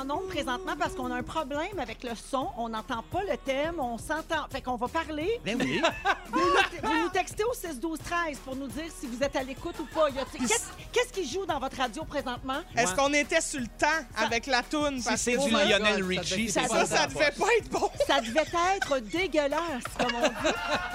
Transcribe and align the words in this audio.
En 0.00 0.10
ondes 0.10 0.28
présentement 0.28 0.74
parce 0.78 0.94
qu'on 0.94 1.10
a 1.10 1.16
un 1.16 1.22
problème 1.22 1.78
avec 1.78 2.02
le 2.02 2.10
son. 2.14 2.48
On 2.56 2.68
n'entend 2.68 3.02
pas 3.10 3.22
le 3.22 3.36
thème, 3.36 3.76
on 3.78 3.98
s'entend. 3.98 4.46
Fait 4.50 4.62
qu'on 4.62 4.76
va 4.76 4.88
parler. 4.88 5.40
Ben 5.44 5.56
oui. 5.60 5.82
Vous 6.32 6.38
nous, 6.38 6.88
vous 6.88 6.94
nous 7.02 7.08
textez 7.08 7.42
au 7.42 7.52
6 7.52 7.80
12 7.80 7.98
13 7.98 8.38
pour 8.44 8.54
nous 8.54 8.68
dire 8.68 8.84
si 8.96 9.08
vous 9.08 9.20
êtes 9.20 9.34
à 9.34 9.42
l'écoute 9.42 9.74
ou 9.80 9.84
pas. 9.86 10.08
Qu'est-ce 10.10 10.68
qu'est-ce 10.92 11.12
qui 11.12 11.28
joue 11.28 11.44
dans 11.44 11.58
votre 11.58 11.76
radio 11.76 12.04
présentement? 12.04 12.60
Est-ce 12.76 12.94
qu'on 12.94 13.12
était 13.12 13.40
sur 13.40 13.58
le 13.60 13.66
temps 13.66 14.06
avec 14.16 14.46
la 14.46 14.62
toune? 14.62 15.02
Parce 15.02 15.22
c'est 15.22 15.36
du 15.36 15.50
ça, 15.50 15.64
Lionel 15.64 16.04
Richie, 16.04 16.48
ça 16.48 16.62
c'est 16.62 16.68
ça, 16.68 16.86
ça 16.86 17.06
devait 17.08 17.32
pas 17.32 17.52
être 17.58 17.68
bon. 17.70 17.90
Ça 18.06 18.20
devait 18.20 18.46
être 18.76 19.00
dégueulasse, 19.00 19.82
comme 19.98 20.14
on 20.14 20.28
dit. 20.28 20.54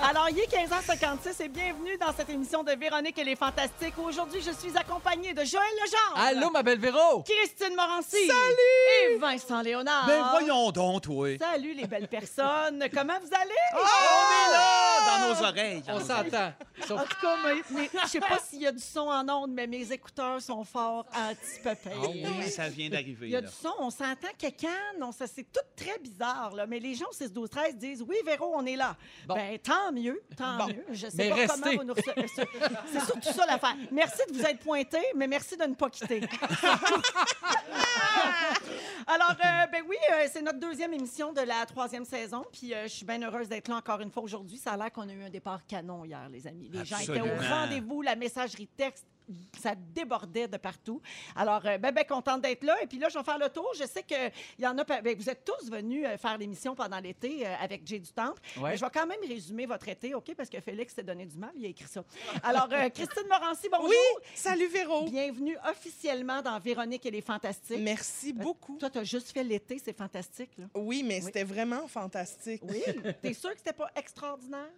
Alors, 0.09 0.29
il 0.31 0.39
est 0.39 0.47
15h56 0.47 1.43
et 1.43 1.49
bienvenue 1.49 1.97
dans 1.97 2.13
cette 2.15 2.29
émission 2.29 2.63
de 2.63 2.71
Véronique 2.71 3.17
et 3.17 3.23
les 3.23 3.35
Fantastiques. 3.35 3.95
Aujourd'hui, 3.97 4.41
je 4.41 4.51
suis 4.51 4.77
accompagnée 4.77 5.33
de 5.33 5.43
Joël 5.43 5.63
Legendre. 5.83 6.27
Allô, 6.27 6.49
ma 6.49 6.63
belle 6.63 6.79
Véro! 6.79 7.23
Christine 7.23 7.75
Morancy. 7.75 8.27
Salut! 8.27 8.94
Et 9.03 9.17
Vincent 9.17 9.61
Léonard. 9.61 10.07
Ben 10.07 10.23
voyons 10.31 10.71
donc, 10.71 11.03
toi. 11.03 11.37
Salut 11.37 11.73
les 11.73 11.85
belles 11.87 12.07
personnes. 12.07 12.85
Comment 12.93 13.19
vous 13.19 13.29
allez? 13.33 13.51
On 13.73 13.77
est 13.77 14.53
là, 14.53 14.97
dans 15.07 15.27
nos 15.33 15.43
oreilles. 15.47 15.83
On 15.87 15.99
s'entend. 15.99 16.53
Sauf- 16.87 17.01
En 17.01 17.03
tout 17.03 17.17
cas, 17.21 17.35
mais, 17.43 17.61
mais 17.71 17.89
je 18.03 18.07
sais 18.07 18.19
pas 18.19 18.39
s'il 18.39 18.61
y 18.61 18.67
a 18.67 18.71
du 18.71 18.81
son 18.81 19.07
en 19.07 19.27
ondes, 19.29 19.51
mais 19.51 19.67
mes 19.67 19.91
écouteurs 19.91 20.41
sont 20.41 20.63
forts 20.63 21.05
anti-pépé. 21.15 21.89
Ah 21.95 22.07
oui, 22.09 22.49
ça 22.49 22.69
vient 22.69 22.89
d'arriver. 22.89 23.27
Il 23.27 23.31
y 23.31 23.35
a 23.35 23.41
là. 23.41 23.47
du 23.47 23.53
son, 23.53 23.73
on 23.79 23.89
s'entend 23.89 24.27
quelqu'un, 24.37 24.69
non, 24.99 25.11
ça 25.11 25.25
c'est 25.27 25.43
tout 25.51 25.59
très 25.75 25.97
bizarre, 25.99 26.53
là. 26.55 26.65
Mais 26.67 26.79
les 26.79 26.95
gens 26.95 27.05
au 27.09 27.13
6 27.13 27.31
12 27.31 27.49
13 27.49 27.75
disent 27.77 28.03
Oui, 28.07 28.15
Véro, 28.25 28.53
on 28.55 28.65
est 28.65 28.75
là. 28.75 28.95
Bon. 29.27 29.35
Ben, 29.35 29.57
tant 29.59 29.91
mieux, 29.91 30.21
tant 30.37 30.57
Bon. 30.57 30.67
mieux. 30.67 30.85
Je 30.91 31.07
sais 31.07 31.11
Mais 31.15 31.29
pas 31.29 31.35
restez. 31.35 31.61
comment 31.61 31.75
vous 31.77 31.83
nous 31.83 31.93
recevez. 31.93 32.27
C'est 32.91 33.05
surtout 33.05 33.31
ça 33.33 33.45
l'affaire. 33.45 33.75
Merci 33.91 34.19
de 34.29 34.33
vous 34.37 34.43
être 34.45 34.59
pointé, 34.59 34.99
mais 35.15 35.27
merci 35.27 35.57
de 35.57 35.63
ne 35.63 35.73
pas 35.75 35.89
quitter. 35.89 36.21
Alors, 39.07 39.31
euh, 39.31 39.67
ben 39.71 39.83
oui, 39.87 39.95
euh, 40.13 40.27
c'est 40.31 40.41
notre 40.41 40.59
deuxième 40.59 40.93
émission 40.93 41.33
de 41.33 41.41
la 41.41 41.65
troisième 41.65 42.05
saison. 42.05 42.45
Puis 42.51 42.73
euh, 42.73 42.83
je 42.83 42.89
suis 42.93 43.05
bien 43.05 43.21
heureuse 43.21 43.47
d'être 43.49 43.67
là 43.67 43.75
encore 43.77 44.01
une 44.01 44.11
fois 44.11 44.23
aujourd'hui. 44.23 44.57
Ça 44.57 44.71
a 44.71 44.77
l'air 44.77 44.91
qu'on 44.91 45.07
a 45.07 45.13
eu 45.13 45.23
un 45.23 45.29
départ 45.29 45.65
canon 45.67 46.05
hier, 46.05 46.27
les 46.29 46.47
amis. 46.47 46.69
Les 46.71 46.85
gens 46.85 46.99
étaient 46.99 47.21
au 47.21 47.25
Absolument. 47.25 47.55
rendez-vous, 47.55 48.01
la 48.01 48.15
messagerie 48.15 48.67
texte. 48.67 49.05
Ça 49.59 49.73
débordait 49.75 50.47
de 50.47 50.57
partout. 50.57 51.01
Alors, 51.35 51.65
euh, 51.65 51.77
ben, 51.77 51.91
ben 51.91 52.05
contente 52.05 52.41
d'être 52.41 52.63
là. 52.63 52.75
Et 52.81 52.87
puis 52.87 52.99
là, 52.99 53.09
je 53.09 53.17
vais 53.17 53.23
faire 53.23 53.39
le 53.39 53.49
tour. 53.49 53.69
Je 53.77 53.85
sais 53.85 54.03
qu'il 54.03 54.31
y 54.59 54.67
en 54.67 54.77
a. 54.77 54.83
ben, 54.83 55.15
vous 55.15 55.29
êtes 55.29 55.43
tous 55.43 55.69
venus 55.69 56.05
euh, 56.05 56.17
faire 56.17 56.37
l'émission 56.37 56.75
pendant 56.75 56.99
l'été 56.99 57.45
euh, 57.45 57.53
avec 57.59 57.85
Jay 57.85 57.99
du 57.99 58.11
Temple. 58.11 58.41
Ouais. 58.57 58.71
Mais 58.71 58.77
je 58.77 58.85
vais 58.85 58.91
quand 58.93 59.07
même 59.07 59.19
résumer 59.27 59.65
votre 59.65 59.87
été, 59.87 60.13
OK? 60.13 60.33
Parce 60.35 60.49
que 60.49 60.59
Félix 60.59 60.93
s'est 60.93 61.03
donné 61.03 61.25
du 61.25 61.37
mal. 61.37 61.51
Il 61.55 61.65
a 61.65 61.69
écrit 61.69 61.87
ça. 61.87 62.03
Alors, 62.43 62.67
euh, 62.71 62.89
Christine 62.89 63.27
Morancy, 63.27 63.67
bonjour. 63.71 63.89
Oui, 63.89 64.25
salut 64.35 64.67
Véro. 64.67 65.05
Bienvenue 65.09 65.57
officiellement 65.69 66.41
dans 66.41 66.59
Véronique 66.59 67.05
et 67.05 67.11
les 67.11 67.21
Fantastiques. 67.21 67.79
Merci 67.79 68.33
beaucoup. 68.33 68.77
Toi, 68.77 68.89
tu 68.89 68.99
as 68.99 69.03
juste 69.03 69.31
fait 69.31 69.43
l'été, 69.43 69.79
c'est 69.83 69.97
fantastique. 69.97 70.51
Là. 70.57 70.65
Oui, 70.75 71.03
mais 71.03 71.21
c'était 71.21 71.43
vraiment 71.43 71.87
fantastique. 71.87 72.61
Oui. 72.67 72.83
T'es 73.21 73.33
sûr 73.33 73.51
que 73.51 73.57
c'était 73.57 73.73
pas 73.73 73.89
extraordinaire? 73.95 74.69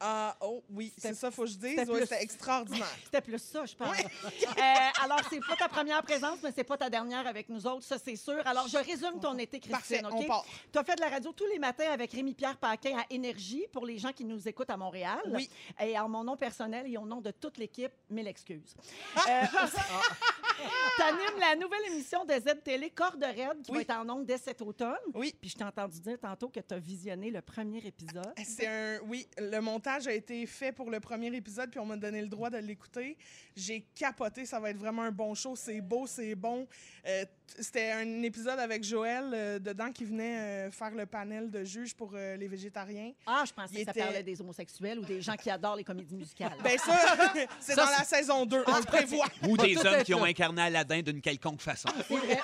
Ah, 0.00 0.36
oh, 0.40 0.62
oui, 0.70 0.92
c'est 0.98 1.14
ça, 1.14 1.30
faut 1.30 1.42
que 1.44 1.48
je 1.50 1.56
dise? 1.56 1.78
c'était 1.78 1.90
Ouais, 1.92 2.22
extraordinaire. 2.22 2.86
C'était 3.04 3.20
plus 3.20 3.38
ça, 3.38 3.64
je 3.64 3.74
pense. 3.74 3.96
Euh, 3.98 5.04
alors, 5.04 5.20
c'est 5.30 5.40
pas 5.40 5.56
ta 5.56 5.68
première 5.68 6.02
présence, 6.02 6.38
mais 6.42 6.50
c'est 6.54 6.64
pas 6.64 6.76
ta 6.76 6.90
dernière 6.90 7.26
avec 7.26 7.48
nous 7.48 7.66
autres, 7.66 7.84
ça, 7.84 7.96
c'est 7.98 8.16
sûr. 8.16 8.40
Alors, 8.46 8.68
je 8.68 8.76
résume 8.78 9.20
ton 9.20 9.36
été, 9.38 9.58
Christine. 9.60 10.02
Parfait, 10.02 10.02
on 10.04 10.18
OK? 10.20 10.26
part. 10.26 10.44
Tu 10.72 10.78
as 10.78 10.84
fait 10.84 10.96
de 10.96 11.00
la 11.00 11.08
radio 11.08 11.32
tous 11.32 11.46
les 11.46 11.58
matins 11.58 11.90
avec 11.90 12.12
Rémi-Pierre 12.12 12.56
Paquin 12.58 12.98
à 12.98 13.04
Énergie 13.10 13.64
pour 13.72 13.86
les 13.86 13.98
gens 13.98 14.12
qui 14.12 14.24
nous 14.24 14.46
écoutent 14.48 14.70
à 14.70 14.76
Montréal. 14.76 15.20
Oui. 15.28 15.48
Et 15.80 15.98
en 15.98 16.08
mon 16.08 16.24
nom 16.24 16.36
personnel 16.36 16.86
et 16.86 16.96
au 16.98 17.06
nom 17.06 17.20
de 17.20 17.30
toute 17.30 17.56
l'équipe, 17.58 17.92
mille 18.10 18.28
excuses. 18.28 18.74
Euh, 19.28 19.42
tu 20.96 21.02
animes 21.02 21.40
la 21.40 21.56
nouvelle 21.56 21.84
émission 21.92 22.24
de 22.24 22.32
Z-Télé, 22.34 22.90
Corde 22.90 23.22
Raide, 23.22 23.62
qui 23.62 23.70
Oui. 23.72 23.78
va 23.78 23.80
être 23.82 23.90
en 23.90 24.08
ondes 24.08 24.26
dès 24.26 24.38
cet 24.38 24.62
automne. 24.62 24.94
Oui. 25.14 25.34
Puis 25.40 25.50
je 25.50 25.56
t'ai 25.56 25.64
entendu 25.64 26.00
dire 26.00 26.18
tantôt 26.20 26.48
que 26.48 26.60
tu 26.60 26.74
as 26.74 26.78
visionné 26.78 27.30
le 27.30 27.42
premier 27.42 27.78
épisode. 27.78 28.32
C'est 28.44 28.66
un. 28.66 28.98
Oui, 29.06 29.26
le 29.38 29.58
montage 29.60 29.85
a 29.94 30.12
été 30.12 30.44
fait 30.46 30.72
pour 30.72 30.90
le 30.90 31.00
premier 31.00 31.34
épisode, 31.34 31.70
puis 31.70 31.78
on 31.80 31.86
m'a 31.86 31.96
donné 31.96 32.20
le 32.20 32.28
droit 32.28 32.50
de 32.50 32.58
l'écouter. 32.58 33.16
J'ai 33.54 33.86
capoté, 33.94 34.44
ça 34.44 34.58
va 34.60 34.70
être 34.70 34.76
vraiment 34.78 35.02
un 35.02 35.12
bon 35.12 35.34
show. 35.34 35.54
C'est 35.56 35.80
beau, 35.80 36.06
c'est 36.06 36.34
bon. 36.34 36.66
Euh, 37.06 37.24
C'était 37.60 37.92
un 37.92 38.22
épisode 38.22 38.58
avec 38.58 38.82
Joël 38.82 39.30
euh, 39.32 39.58
dedans 39.60 39.92
qui 39.92 40.04
venait 40.04 40.66
euh, 40.66 40.70
faire 40.72 40.90
le 40.90 41.06
panel 41.06 41.48
de 41.50 41.62
juges 41.62 41.94
pour 41.94 42.10
euh, 42.14 42.36
les 42.36 42.48
végétariens. 42.48 43.12
Ah, 43.24 43.44
je 43.46 43.52
pensais 43.52 43.74
Il 43.74 43.78
que 43.78 43.84
ça 43.84 43.90
était- 43.92 44.00
parlait 44.02 44.22
des 44.24 44.40
homosexuels 44.40 44.98
ou 44.98 45.04
des 45.04 45.22
gens 45.22 45.36
qui 45.36 45.48
adorent 45.48 45.76
les 45.76 45.84
comédies 45.84 46.16
musicales. 46.16 46.56
Ben 46.64 46.76
ça, 46.76 46.98
c'est 47.60 47.76
dans 47.76 47.84
la 47.84 48.02
saison 48.04 48.44
2, 48.46 48.64
on 48.66 48.76
le 48.76 48.82
prévoit. 48.84 49.26
Ou 49.48 49.56
des 49.56 49.76
hommes 49.78 50.02
qui 50.02 50.12
ont 50.14 50.24
incarné 50.24 50.62
Aladdin 50.62 51.02
d'une 51.02 51.20
quelconque 51.20 51.62
façon. 51.62 51.88
C'est 52.08 52.16
vrai. 52.16 52.40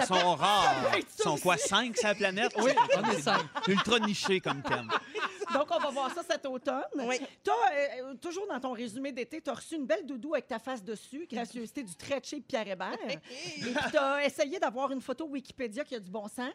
Ils 0.00 0.04
sont 0.06 0.34
rares. 0.34 0.92
Ils 0.96 1.22
sont 1.22 1.36
quoi, 1.36 1.56
cinq 1.58 1.96
sur 1.96 2.08
la 2.08 2.14
planète? 2.14 2.52
Oui, 2.58 2.72
on 2.96 3.10
est 3.10 3.20
cinq. 3.20 3.42
Ultra 3.68 3.98
niché 4.00 4.40
comme 4.40 4.62
thème. 4.62 4.88
Donc, 5.52 5.68
on 5.70 5.78
va 5.78 5.90
voir 5.90 6.14
ça 6.14 6.22
cet 6.22 6.44
automne. 6.46 6.82
Oui. 6.94 7.20
Toi, 7.42 7.54
euh, 7.72 8.14
toujours 8.14 8.46
dans 8.46 8.60
ton 8.60 8.72
résumé 8.72 9.12
d'été, 9.12 9.40
tu 9.40 9.50
as 9.50 9.54
reçu 9.54 9.76
une 9.76 9.86
belle 9.86 10.06
doudou 10.06 10.34
avec 10.34 10.46
ta 10.46 10.58
face 10.58 10.82
dessus, 10.82 11.26
gracieuseté 11.30 11.82
du 11.82 11.94
très 11.94 12.20
cheap 12.22 12.46
Pierre 12.46 12.68
Hébert. 12.68 12.98
Et 13.08 13.18
puis, 13.60 13.74
tu 13.90 13.96
as 13.96 14.24
essayé 14.24 14.58
d'avoir 14.58 14.90
une 14.92 15.00
photo 15.00 15.26
Wikipédia 15.26 15.84
qui 15.84 15.94
a 15.94 16.00
du 16.00 16.10
bon 16.10 16.28
sens. 16.28 16.52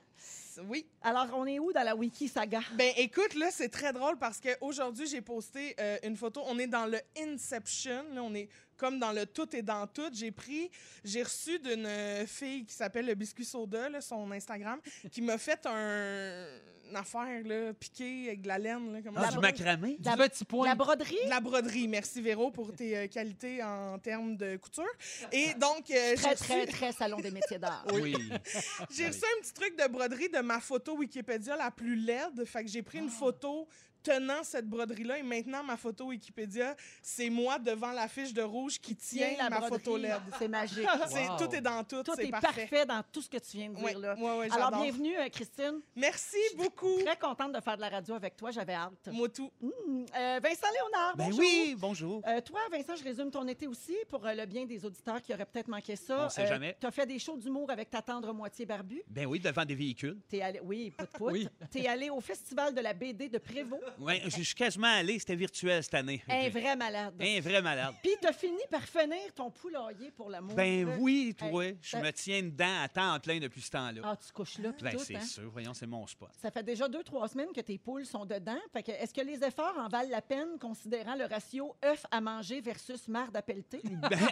Oui. 0.67 0.85
Alors, 1.01 1.27
on 1.33 1.45
est 1.45 1.59
où 1.59 1.71
dans 1.71 1.83
la 1.83 1.95
Wiki 1.95 2.27
saga? 2.27 2.59
Ben 2.73 2.91
écoute, 2.97 3.35
là, 3.35 3.47
c'est 3.51 3.69
très 3.69 3.93
drôle 3.93 4.17
parce 4.17 4.39
qu'aujourd'hui, 4.39 5.07
j'ai 5.07 5.21
posté 5.21 5.75
euh, 5.79 5.97
une 6.03 6.17
photo. 6.17 6.41
On 6.45 6.59
est 6.59 6.67
dans 6.67 6.85
le 6.85 6.99
Inception. 7.17 8.03
Là, 8.13 8.21
on 8.23 8.33
est 8.33 8.49
comme 8.81 8.97
dans 8.97 9.11
le 9.11 9.27
tout 9.27 9.55
et 9.55 9.61
dans 9.61 9.85
tout. 9.85 10.09
J'ai 10.11 10.31
pris, 10.31 10.71
j'ai 11.03 11.21
reçu 11.21 11.59
d'une 11.59 11.85
euh, 11.85 12.25
fille 12.25 12.65
qui 12.65 12.73
s'appelle 12.73 13.05
le 13.05 13.13
Biscuit 13.13 13.45
Soda, 13.45 13.89
là, 13.89 14.01
son 14.01 14.31
Instagram, 14.31 14.79
qui 15.11 15.21
m'a 15.21 15.37
fait 15.37 15.63
un, 15.67 16.47
une 16.89 16.95
affaire 16.95 17.43
là, 17.45 17.73
piquée 17.75 18.29
avec 18.29 18.41
de 18.41 18.47
la 18.47 18.57
laine. 18.57 18.91
Là, 18.91 18.99
comment 19.05 19.21
Ah, 19.23 19.29
du 19.31 19.37
macramé? 19.37 19.97
Du 19.99 20.09
petit 20.17 20.45
point. 20.45 20.67
La 20.67 20.73
broderie? 20.73 21.15
De 21.25 21.29
la 21.29 21.39
broderie. 21.39 21.87
Merci 21.87 22.23
Véro 22.23 22.49
pour 22.49 22.73
tes 22.73 22.97
euh, 22.97 23.07
qualités 23.07 23.61
en 23.61 23.99
termes 23.99 24.35
de 24.35 24.57
couture. 24.57 24.83
Et 25.31 25.53
donc, 25.53 25.91
euh, 25.91 26.15
Très, 26.15 26.33
reçu- 26.33 26.43
très, 26.43 26.65
très 26.65 26.91
salon 26.91 27.19
des 27.19 27.29
métiers 27.31 27.59
d'art. 27.59 27.85
Oui. 27.93 28.15
J'ai 28.89 29.05
reçu 29.07 29.19
un 29.37 29.41
petit 29.43 29.53
truc 29.53 29.77
de 29.77 29.87
broderie 29.87 30.29
de 30.29 30.39
ma 30.39 30.59
photo 30.59 30.97
Wikipédia 30.97 31.55
la 31.55 31.69
plus 31.69 31.95
laide. 31.95 32.43
Fait 32.45 32.63
que 32.63 32.69
j'ai 32.71 32.81
pris 32.81 32.97
une 32.97 33.09
photo 33.09 33.67
tenant 34.03 34.43
cette 34.43 34.67
broderie-là. 34.67 35.19
Et 35.19 35.23
maintenant, 35.23 35.63
ma 35.63 35.77
photo 35.77 36.05
Wikipédia, 36.07 36.75
c'est 37.01 37.29
moi 37.29 37.59
devant 37.59 37.91
la 37.91 38.07
fiche 38.07 38.33
de 38.33 38.41
rouge 38.41 38.79
qui 38.79 38.95
tient 38.95 39.31
la 39.37 39.49
ma 39.49 39.59
broderie, 39.59 39.79
photo 39.83 39.97
LED. 39.97 40.11
C'est 40.39 40.47
magique. 40.47 40.87
C'est- 41.07 41.21
Wow. 41.29 41.37
Tout 41.37 41.55
est 41.55 41.61
dans 41.61 41.83
tout. 41.83 42.03
Tout 42.03 42.19
est 42.19 42.29
parfait. 42.31 42.67
parfait. 42.67 42.85
dans 42.85 43.03
tout 43.11 43.21
ce 43.21 43.29
que 43.29 43.37
tu 43.37 43.57
viens 43.57 43.69
de 43.69 43.75
dire 43.75 43.83
Ouais, 43.83 43.93
là. 43.93 44.15
ouais, 44.15 44.37
ouais, 44.39 44.51
Alors, 44.51 44.71
bienvenue, 44.81 45.15
euh, 45.17 45.29
Christine. 45.29 45.79
Merci 45.95 46.37
beaucoup. 46.57 46.97
Très 47.05 47.17
contente 47.17 47.53
de 47.53 47.59
faire 47.61 47.75
de 47.75 47.81
la 47.81 47.89
radio 47.89 48.15
avec 48.15 48.35
toi. 48.35 48.49
J'avais 48.51 48.73
hâte. 48.73 49.07
Moi 49.11 49.29
tout. 49.29 49.51
Hum, 49.61 50.05
euh, 50.15 50.39
Vincent 50.43 50.67
Léonard, 50.73 51.15
Ben 51.15 51.25
bonjour. 51.25 51.39
oui, 51.39 51.75
bonjour. 51.77 52.21
Euh, 52.27 52.41
toi, 52.41 52.59
Vincent, 52.71 52.95
je 52.95 53.03
résume 53.03 53.29
ton 53.31 53.47
été 53.47 53.67
aussi 53.67 53.95
pour 54.09 54.25
euh, 54.25 54.33
le 54.33 54.45
bien 54.45 54.65
des 54.65 54.83
auditeurs 54.85 55.21
qui 55.21 55.33
auraient 55.33 55.45
peut-être 55.45 55.67
manqué 55.67 55.95
ça. 55.95 56.25
On 56.25 56.29
sait 56.29 56.47
jamais. 56.47 56.75
Tu 56.79 56.87
as 56.87 56.91
fait 56.91 57.05
des 57.05 57.19
shows 57.19 57.37
d'humour 57.37 57.69
avec 57.69 57.89
ta 57.89 58.01
tendre 58.01 58.33
moitié 58.33 58.65
barbue. 58.65 59.03
Ben 59.07 59.25
oui, 59.27 59.39
devant 59.39 59.63
des 59.65 59.75
véhicules. 59.75 60.17
T'es 60.27 60.41
allé, 60.41 60.59
oui, 60.63 60.91
pout 60.91 61.07
pout. 61.11 61.31
Oui. 61.31 61.47
T'es 61.69 61.87
allé 61.87 62.09
au 62.09 62.19
festival 62.21 62.73
de 62.73 62.81
la 62.81 62.93
BD 62.93 63.29
de 63.29 63.37
Prévost. 63.37 63.81
Ouais, 63.99 64.21
je 64.25 64.41
suis 64.41 64.55
quasiment 64.55 64.87
allé, 64.93 65.19
c'était 65.19 65.35
virtuel 65.35 65.83
cette 65.83 65.93
année. 65.93 66.23
Un 66.27 66.49
vrai 66.49 66.75
malade. 66.75 67.13
Un 67.19 67.39
vrai 67.41 67.61
malade. 67.61 67.93
Puis 68.01 68.11
t'as 68.21 68.33
fini 68.33 68.59
par 68.69 68.81
finir 68.83 69.33
ton 69.35 69.49
poulailler 69.51 70.11
pour 70.11 70.29
l'amour. 70.29 70.55
Ben 70.55 70.85
de- 70.85 70.91
oui, 70.99 71.35
toi, 71.37 71.65
Hey, 71.65 71.77
je 71.81 71.97
me 71.97 72.11
tiens 72.11 72.41
dedans 72.43 72.81
à 72.83 72.87
temps 72.89 73.19
plein 73.19 73.39
depuis 73.39 73.61
ce 73.61 73.69
temps-là. 73.71 74.01
Ah, 74.03 74.15
tu 74.15 74.31
couches 74.31 74.57
là, 74.59 74.71
puis 74.73 74.83
ben 74.83 74.97
c'est 74.97 75.15
hein? 75.15 75.21
sûr, 75.21 75.49
voyons, 75.51 75.73
c'est 75.73 75.87
mon 75.87 76.05
spot. 76.07 76.29
Ça 76.41 76.49
fait 76.51 76.63
déjà 76.63 76.87
deux, 76.87 77.03
trois 77.03 77.27
semaines 77.27 77.51
que 77.55 77.61
tes 77.61 77.77
poules 77.77 78.05
sont 78.05 78.25
dedans. 78.25 78.57
Fait 78.73 78.83
que 78.83 78.91
est-ce 78.91 79.13
que 79.13 79.21
les 79.21 79.43
efforts 79.43 79.75
en 79.77 79.87
valent 79.87 80.09
la 80.09 80.21
peine, 80.21 80.57
considérant 80.59 81.15
le 81.15 81.25
ratio 81.25 81.75
œuf 81.85 82.05
à 82.11 82.21
manger 82.21 82.61
versus 82.61 83.07
marde 83.07 83.35
à 83.35 83.41
pelleter? 83.41 83.81
Ben, 84.09 84.19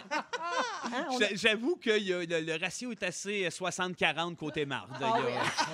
Hein, 0.92 1.06
a- 1.20 1.34
J'avoue 1.34 1.76
que 1.76 1.98
y 1.98 2.12
a- 2.12 2.24
le, 2.24 2.40
le 2.40 2.56
ratio 2.60 2.90
est 2.92 3.02
assez 3.02 3.44
euh, 3.46 3.50
60-40 3.50 4.34
côté 4.36 4.64
marde. 4.66 4.90
Ah 5.00 5.14
a- 5.14 5.20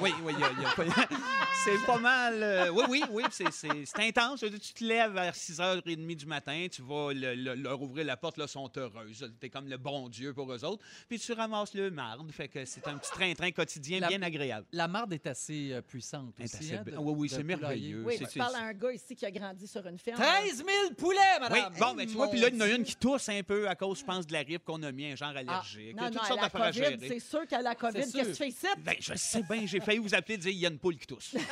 oui, 0.03 0.13
oui, 0.23 0.33
y 0.35 0.41
y 0.63 0.75
pas- 0.75 0.85
c'est 1.65 1.87
pas 1.87 1.99
mal. 1.99 2.43
euh, 2.43 2.69
oui, 2.71 2.85
oui, 2.89 3.03
oui, 3.11 3.23
c'est- 3.31 3.51
c'est 3.85 4.01
intense. 4.01 4.41
Tu 4.41 4.49
te 4.75 4.85
lèves 4.85 5.13
vers 5.13 5.35
6h30 5.35 6.15
du 6.17 6.27
matin, 6.27 6.67
tu 6.71 6.83
vas 6.83 7.13
le- 7.13 7.35
le- 7.35 7.55
leur 7.55 7.81
ouvrir 7.83 8.05
la 8.07 8.17
porte, 8.17 8.37
là, 8.39 8.45
ils 8.47 8.51
sont 8.51 8.71
heureuses. 8.77 9.31
T'es 9.41 9.51
comme 9.51 9.69
le 9.69 9.77
bon 9.77 10.09
Dieu 10.09 10.33
pour 10.33 10.53
eux 10.53 10.65
autres. 10.65 10.83
Puis 11.09 11.19
tu 11.19 11.33
ramasses 11.33 11.75
le 11.75 11.91
marde. 11.91 12.31
Fait 12.33 12.49
que 12.49 12.65
c'est 12.65 12.87
un 12.89 12.97
petit 12.99 13.11
train-train 13.11 13.51
quotidien 13.51 14.01
La- 14.01 14.09
bien 14.09 14.23
agréable. 14.23 14.67
La 14.73 14.89
marde 14.89 15.13
est 15.13 15.27
assez 15.27 15.73
euh, 15.73 15.83
puissante 15.83 16.35
Elle 16.39 16.45
est 16.45 16.55
aussi. 16.55 16.65
assez 16.65 16.77
hein, 16.77 16.83
de- 16.87 16.97
oui, 16.97 17.15
oui, 17.17 17.29
c'est 17.29 17.43
merveilleux. 17.43 18.03
Oui, 18.05 18.19
tu 18.19 18.39
parles 18.39 18.55
à 18.57 18.61
un 18.65 18.73
gars 18.73 18.93
ici 18.93 19.15
qui 19.15 19.27
a 19.27 19.31
grandi 19.31 19.67
sur 19.67 19.87
une 19.87 19.99
ferme. 19.99 20.17
13 20.21 20.57
000 20.57 20.67
poulets, 20.97 21.17
Oui, 21.19 21.49
madame! 21.51 21.75
bon, 21.79 21.95
ben, 21.95 22.07
tu 22.07 22.15
vois, 22.15 22.29
puis 22.29 22.41
là, 22.41 22.49
il 22.49 22.55
y 22.55 22.59
en 22.59 22.61
a 22.63 22.69
une 22.69 22.85
qui 22.85 22.97
tousse 22.97 23.29
un 23.29 23.43
peu 23.43 23.69
à 23.69 23.75
cause, 23.75 24.01
je 24.01 24.05
pense, 24.05 24.27
de 24.27 24.33
la 24.33 24.45
grippe 24.45 24.65
qu'on 24.65 24.83
a 24.83 24.93
mis, 24.93 25.07
un 25.13 25.17
genre 25.17 25.29
allergique. 25.37 25.95
Ah, 25.99 26.03
Non, 26.03 26.11
toutes 26.11 26.23
non, 26.23 26.29
sortes 26.29 26.41
d'affaires 26.41 26.63
à 26.63 26.73
COVID, 26.73 26.79
gérer. 26.85 27.09
c'est 27.09 27.21
sûr 27.21 27.41
a 27.51 27.63
la 27.63 27.75
COVID. 27.75 27.95
Qu'est-ce 28.01 28.13
que 28.17 28.23
tu 28.29 28.35
fais 28.35 28.49
ici? 28.49 28.67
Ben, 28.79 28.95
je 29.01 29.15
sais 29.15 29.43
bien, 29.43 29.67
j'ai 29.67 29.81
failli 29.81 29.99
vous 29.99 30.15
appeler 30.15 30.35
et 30.35 30.39
dire 30.39 30.51
il 30.53 30.59
y 30.59 30.67
a 30.67 30.69
une 30.71 30.79
poule 30.79 30.97
qui 30.97 31.07
tousse. 31.07 31.35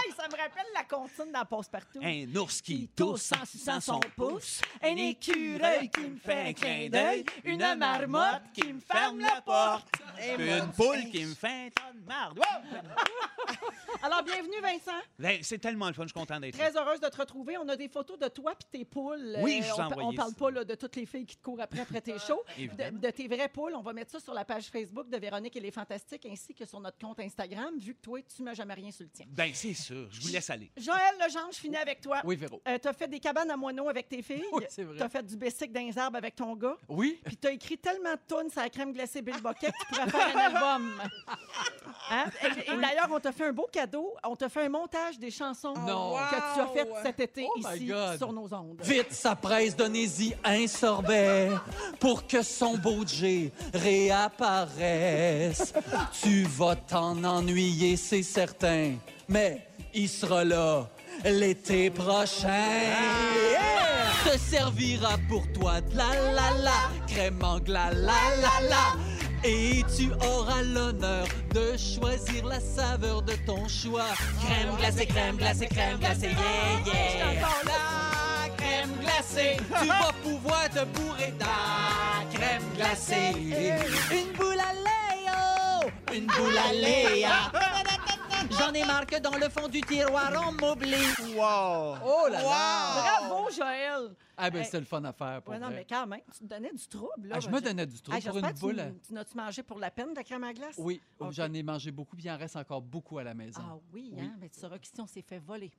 Hey, 0.00 0.12
ça 0.16 0.26
me 0.28 0.36
rappelle 0.36 0.66
la 0.74 0.84
comptine 0.88 1.32
dans 1.32 1.44
Passe-Partout. 1.44 2.00
Un 2.02 2.34
ours 2.36 2.60
qui 2.60 2.88
tousse 2.88 3.32
en 3.32 3.44
suçant 3.44 3.80
son 3.80 4.00
pouce. 4.16 4.60
un 4.82 4.96
écureuil 4.96 5.88
qui 5.90 6.00
me 6.00 6.16
fait 6.16 6.48
un 6.48 6.52
clin 6.52 6.88
d'œil, 6.88 7.24
une 7.44 7.74
marmotte 7.76 8.42
qui 8.54 8.72
me 8.72 8.80
ferme 8.80 9.20
la 9.20 9.40
porte. 9.42 9.88
Une 10.38 10.70
poule 10.72 11.10
qui 11.10 11.24
me 11.24 11.34
fait 11.34 11.66
un 11.66 11.68
tas 11.70 11.92
de 11.92 12.04
marde. 12.06 12.38
Wow! 12.38 12.78
Alors, 14.02 14.22
bienvenue, 14.22 14.60
Vincent. 14.62 14.98
Ben, 15.18 15.38
c'est 15.42 15.58
tellement 15.58 15.88
le 15.88 15.92
fun, 15.94 16.02
je 16.02 16.08
suis 16.08 16.14
content 16.14 16.38
d'être 16.38 16.56
là. 16.56 16.70
Très 16.70 16.80
heureuse 16.80 17.00
de 17.00 17.08
te 17.08 17.16
retrouver. 17.16 17.56
On 17.58 17.68
a 17.68 17.76
des 17.76 17.88
photos 17.88 18.18
de 18.18 18.28
toi 18.28 18.52
et 18.52 18.78
tes 18.78 18.84
poules. 18.84 19.36
Oui, 19.40 19.60
je 19.62 19.72
vous 19.72 19.80
ai 19.80 20.02
on, 20.02 20.08
on 20.08 20.14
parle 20.14 20.30
ça. 20.30 20.36
pas 20.38 20.50
là, 20.50 20.64
de 20.64 20.74
toutes 20.74 20.96
les 20.96 21.06
filles 21.06 21.26
qui 21.26 21.36
te 21.36 21.42
courent 21.42 21.60
après 21.60 21.80
après 21.80 22.00
tes 22.00 22.18
shows. 22.26 22.42
De, 22.58 22.98
de 22.98 23.10
tes 23.10 23.26
vraies 23.28 23.48
poules. 23.48 23.74
On 23.74 23.82
va 23.82 23.92
mettre 23.92 24.10
ça 24.10 24.20
sur 24.20 24.34
la 24.34 24.44
page 24.44 24.66
Facebook 24.66 25.08
de 25.08 25.16
Véronique 25.18 25.56
et 25.56 25.60
les 25.60 25.70
Fantastiques 25.70 26.26
ainsi 26.26 26.54
que 26.54 26.64
sur 26.64 26.80
notre 26.80 26.98
compte 26.98 27.18
Instagram, 27.20 27.76
vu 27.78 27.94
que 27.94 28.00
toi, 28.00 28.20
tu 28.22 28.42
m'as 28.42 28.54
jamais 28.54 28.74
rien 28.74 28.90
sur 28.90 29.04
le 29.04 29.10
tien. 29.10 29.26
Ben, 29.28 29.50
c'est 29.54 29.74
sûr, 29.74 30.08
je 30.10 30.20
vous 30.20 30.28
laisse 30.28 30.50
aller. 30.50 30.70
Joël 30.80 31.14
Legendre, 31.24 31.48
je 31.52 31.58
finis 31.58 31.76
avec 31.76 32.00
toi. 32.00 32.20
Oui, 32.24 32.36
Véro. 32.36 32.60
Euh, 32.66 32.78
t'as 32.80 32.92
fait 32.92 33.08
des 33.08 33.20
cabanes 33.20 33.50
à 33.50 33.56
moineaux 33.56 33.88
avec 33.88 34.08
tes 34.08 34.22
filles. 34.22 34.44
Oui, 34.52 34.64
c'est 34.68 34.84
vrai. 34.84 34.96
T'as 34.98 35.08
fait 35.08 35.22
du 35.24 35.36
basic 35.36 35.72
dans 35.72 35.80
les 35.80 35.96
arbres 35.98 36.16
avec 36.18 36.34
ton 36.36 36.54
gars. 36.56 36.76
Oui? 36.88 37.20
Puis 37.24 37.36
t'as 37.36 37.50
écrit 37.52 37.78
tellement 37.78 38.12
de 38.12 38.20
tonnes 38.26 38.50
sur 38.50 38.60
la 38.60 38.68
crème 38.70 38.92
glacée 38.92 39.22
Bill 39.22 39.40
Bucket 39.42 39.72
que 39.72 39.76
tu 39.78 39.86
pourrais 39.94 40.10
faire 40.10 40.36
un 40.36 40.40
album. 40.40 41.02
Hein? 42.10 42.24
Et, 42.42 42.72
et 42.72 42.76
d'ailleurs, 42.76 43.08
on 43.12 43.20
t'a 43.20 43.32
fait 43.32 43.46
un 43.46 43.52
beau 43.52 43.68
cadeau. 43.70 44.14
On 44.24 44.36
t'a 44.36 44.48
fait 44.48 44.62
un 44.64 44.68
montage 44.68 45.18
des 45.18 45.30
chansons 45.30 45.74
Non. 45.74 46.14
que 46.30 46.54
tu 46.54 46.60
as 46.60 46.66
faites 46.74 46.88
cet 47.02 47.20
été 47.20 47.46
Oh 47.48 47.58
my 47.58 47.74
ici 47.76 47.86
God. 47.86 48.16
sur 48.18 48.32
nos 48.32 48.52
ondes. 48.54 48.80
Vite, 48.82 49.12
ça 49.12 49.34
presse, 49.36 49.76
donnez-y 49.76 50.34
un 50.44 50.66
sorbet 50.66 51.50
pour 52.00 52.26
que 52.26 52.42
son 52.42 52.76
beau 52.78 53.04
J 53.06 53.52
réapparaisse. 53.74 55.72
tu 56.22 56.44
vas 56.44 56.76
t'en 56.76 57.22
ennuyer, 57.24 57.96
c'est 57.96 58.22
certain, 58.22 58.94
mais 59.28 59.67
il 59.98 60.08
sera 60.08 60.44
là 60.44 60.88
l'été 61.24 61.90
prochain. 61.90 62.70
Te 64.24 64.38
servira 64.38 65.16
pour 65.28 65.44
toi 65.52 65.80
de 65.80 65.96
la 65.96 66.10
la 66.36 66.62
la, 66.62 66.80
crème 67.08 67.42
angla 67.42 67.90
la 67.92 68.20
la 68.42 68.68
la. 68.68 68.86
Et 69.44 69.82
tu 69.96 70.10
auras 70.24 70.62
l'honneur 70.62 71.26
de 71.54 71.76
choisir 71.76 72.46
la 72.46 72.60
saveur 72.60 73.22
de 73.22 73.34
ton 73.46 73.66
choix. 73.68 74.10
Crème 74.44 74.76
glacée, 74.78 75.06
crème 75.06 75.36
glacée, 75.36 75.66
crème 75.66 75.98
glacée, 75.98 76.30
yeah, 76.86 77.34
yeah. 77.34 77.40
La 77.64 78.48
crème 78.56 78.94
glacée, 79.00 79.56
tu 79.80 79.86
vas 79.88 80.12
pouvoir 80.22 80.68
te 80.70 80.84
bourrer 80.96 81.32
de 81.32 81.40
la 81.40 82.38
crème 82.38 82.62
glacée. 82.76 83.32
Une 84.12 84.32
boule 84.36 84.60
à 84.60 84.72
lait, 84.74 85.30
oh, 85.82 86.12
une 86.12 86.26
boule 86.26 86.58
à 86.58 86.72
lait. 86.72 87.24
J'en 88.58 88.72
ai 88.72 88.84
marre 88.84 89.06
que 89.06 89.18
dans 89.20 89.36
le 89.36 89.48
fond 89.48 89.68
du 89.68 89.80
tiroir, 89.82 90.32
on 90.48 90.52
m'oublie. 90.52 90.94
Wow! 91.36 91.96
Oh 92.04 92.28
là 92.30 92.40
Bravo, 92.42 93.50
Joël! 93.50 94.14
Ah 94.36 94.50
ben 94.50 94.58
Hey. 94.60 94.64
c'était 94.64 94.80
le 94.80 94.84
fun 94.86 95.02
à 95.04 95.12
faire 95.12 95.42
pour 95.42 95.52
Ouais, 95.52 95.58
non, 95.60 95.66
vrai. 95.66 95.76
mais 95.76 95.86
quand 95.88 96.06
même, 96.06 96.20
tu 96.32 96.40
te 96.40 96.44
donnais 96.44 96.72
du 96.72 96.86
trouble. 96.86 97.28
Là, 97.28 97.36
Ah, 97.36 97.40
je 97.40 97.48
me 97.48 97.60
donnais 97.60 97.86
du 97.86 98.00
trouble 98.00 98.16
Hey, 98.16 98.22
pour 98.24 98.32
j'espère 98.34 98.50
une 98.50 98.54
que 98.56 98.60
boule. 98.60 98.74
Tu, 98.76 98.80
à- 98.80 98.90
tu 99.08 99.12
n'as-tu 99.14 99.36
mangé 99.36 99.62
pour 99.62 99.78
la 99.78 99.90
peine 99.90 100.10
de 100.10 100.16
la 100.16 100.24
crème 100.24 100.44
à 100.44 100.52
glace? 100.52 100.74
Oui, 100.78 101.00
Ok. 101.18 101.32
j'en 101.32 101.52
ai 101.52 101.62
mangé 101.62 101.90
beaucoup, 101.90 102.16
puis 102.16 102.24
il 102.26 102.30
en 102.30 102.36
reste 102.38 102.56
encore 102.56 102.80
beaucoup 102.82 103.18
à 103.18 103.24
la 103.24 103.34
maison. 103.34 103.60
Ah 103.64 103.76
oui, 103.92 104.10
Oui. 104.14 104.22
hein? 104.24 104.32
Mais 104.40 104.48
tu 104.48 104.58
sauras 104.60 104.78
qu'ici, 104.78 105.00
on 105.00 105.06
s'est 105.06 105.22
fait 105.22 105.38
voler. 105.38 105.70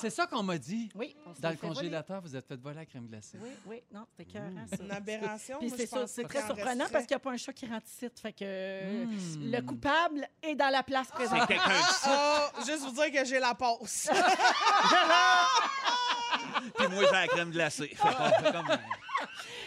C'est 0.00 0.10
ça 0.10 0.26
qu'on 0.26 0.42
m'a 0.42 0.56
dit. 0.56 0.88
Oui, 0.94 1.14
on 1.26 1.32
Dans 1.40 1.50
le 1.50 1.56
congélateur, 1.56 2.20
vous 2.22 2.34
êtes 2.34 2.46
fait 2.46 2.56
voler 2.60 2.76
la 2.76 2.86
crème 2.86 3.06
glacée. 3.06 3.38
Oui, 3.42 3.50
oui, 3.66 3.82
non, 3.92 4.06
c'était 4.10 4.30
écœurant, 4.30 4.66
ça. 4.70 4.82
Une 4.82 4.90
aberration. 4.92 5.58
Puis 5.58 5.70
c'est 5.76 5.86
ça, 5.86 6.06
c'est 6.06 6.24
très 6.24 6.42
en 6.42 6.46
surprenant 6.46 6.70
resterait. 6.70 6.90
parce 6.92 7.04
qu'il 7.06 7.14
n'y 7.14 7.20
a 7.20 7.20
pas 7.20 7.30
un 7.32 7.36
chat 7.36 7.52
qui 7.52 7.66
rentre 7.66 7.86
ici. 7.86 8.08
Fait 8.22 8.32
que 8.32 9.04
Hmm. 9.04 9.50
le 9.52 9.60
coupable 9.62 10.26
est 10.42 10.54
dans 10.54 10.70
la 10.70 10.82
place 10.82 11.08
C'est 11.08 11.14
présente. 11.14 11.46
quelqu'un 11.48 11.62
Ah, 12.04 12.50
juste 12.66 12.80
vous 12.84 12.92
dire 12.92 13.12
que 13.12 13.24
j'ai 13.26 13.38
la 13.40 13.54
pause. 13.54 14.08
puis 16.78 16.88
moi, 16.88 17.02
j'ai 17.06 17.12
la 17.12 17.26
crème 17.28 17.50
glacée. 17.50 17.88
Fait 17.94 18.14
qu'on 18.14 18.30
fait 18.44 18.52
comme... 18.52 18.68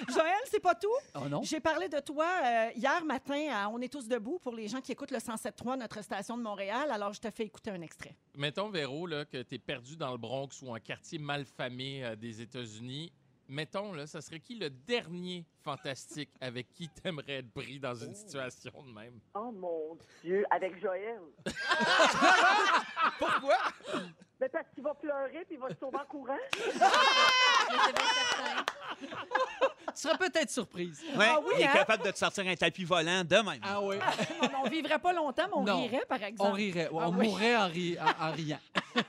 Joël, 0.10 0.42
c'est 0.46 0.60
pas 0.60 0.76
tout. 0.76 0.88
Oh 1.16 1.28
non? 1.30 1.42
J'ai 1.44 1.60
parlé 1.60 1.90
de 1.90 2.00
toi 2.00 2.26
euh, 2.44 2.70
hier 2.76 3.04
matin 3.06 3.48
à 3.52 3.70
On 3.70 3.80
est 3.80 3.92
tous 3.92 4.08
debout 4.08 4.40
pour 4.40 4.54
les 4.54 4.68
gens 4.68 4.82
qui 4.82 4.92
écoutent 4.92 5.12
le 5.12 5.18
107.3, 5.18 5.78
notre 5.78 6.02
station 6.04 6.38
de 6.38 6.44
Montréal. 6.44 6.90
Alors, 6.92 7.14
je 7.14 7.22
te 7.22 7.30
fais 7.32 7.44
écouter 7.44 7.72
un 7.72 7.82
extrait. 7.82 8.16
Mettons, 8.36 8.70
Véro, 8.70 9.08
là, 9.08 9.26
que 9.26 9.42
tu 9.42 9.56
es 9.56 9.60
perdu 9.60 9.96
dans 9.96 10.12
le 10.12 10.18
Bronx 10.18 10.62
ou 10.62 10.74
un 10.74 10.80
quartier 10.80 11.20
malfamé 11.20 12.04
euh, 12.04 12.16
des 12.16 12.42
États-Unis. 12.42 13.12
Mettons, 13.48 13.94
là, 13.94 14.08
ça 14.08 14.22
serait 14.22 14.40
qui 14.40 14.56
le 14.56 14.70
dernier 14.70 15.46
fantastique 15.64 16.30
avec 16.42 16.72
qui 16.74 16.90
t'aimerais 16.90 17.38
être 17.40 17.52
pris 17.54 17.80
dans 17.80 17.96
une 17.96 18.14
situation 18.16 18.72
de 18.86 18.92
même? 18.94 19.20
Oh 19.34 19.52
mon 19.52 19.98
Dieu, 20.24 20.46
avec 20.52 20.80
Joël. 20.82 21.20
Pourquoi? 23.20 23.58
Mais 24.40 24.50
parce 24.50 24.66
qu'il 24.74 24.84
va 24.84 24.94
pleurer 24.94 25.46
puis 25.46 25.56
il 25.56 25.60
va 25.60 25.70
se 25.70 25.76
sauver 25.80 25.98
en 25.98 26.06
courant. 26.06 26.38
Tu 29.96 30.02
serais 30.02 30.18
peut-être 30.18 30.50
surprise. 30.50 31.02
Ouais, 31.16 31.26
Ah 31.30 31.40
oui, 31.46 31.54
il 31.58 31.62
est 31.62 31.68
hein? 31.68 31.74
capable 31.74 32.04
de 32.04 32.12
te 32.12 32.18
sortir 32.18 32.48
un 32.48 32.56
tapis 32.56 32.84
volant 32.84 33.24
de 33.24 33.36
même. 33.36 33.60
Ah 33.62 33.80
oui. 33.82 33.98
on 34.60 34.64
ne 34.66 34.70
vivrait 34.70 34.98
pas 35.00 35.14
longtemps, 35.14 35.44
mais 35.48 35.54
on 35.54 35.64
Non. 35.64 35.82
rirait, 35.84 36.04
par 36.08 36.22
exemple. 36.24 36.50
On 36.50 36.54
rirait. 36.54 36.88
Ah 36.92 36.96
on 37.10 37.14
oui. 37.16 37.28
mourrait 37.28 37.56
en, 37.56 37.68
ri- 37.68 37.98
en- 38.00 38.26
en 38.28 38.32
riant. 38.32 38.60
Il 38.96 39.02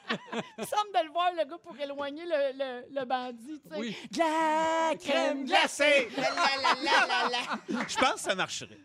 me 0.59 0.67
semble 0.67 0.91
de 0.95 1.05
le 1.07 1.11
voir, 1.11 1.31
le 1.33 1.45
gars, 1.49 1.59
pour 1.63 1.79
éloigner 1.79 2.25
le, 2.27 2.59
le, 2.59 3.01
le 3.01 3.05
bandit. 3.07 3.61
tu 3.63 3.69
sais. 3.71 3.79
Oui. 3.81 3.97
De 4.11 4.19
la 4.19 4.97
crème 4.97 5.45
glacée. 5.47 6.09
La, 6.17 6.23
Je 7.89 7.97
pense 7.99 8.15
que 8.15 8.21
ça 8.21 8.35
marcherait. 8.35 8.79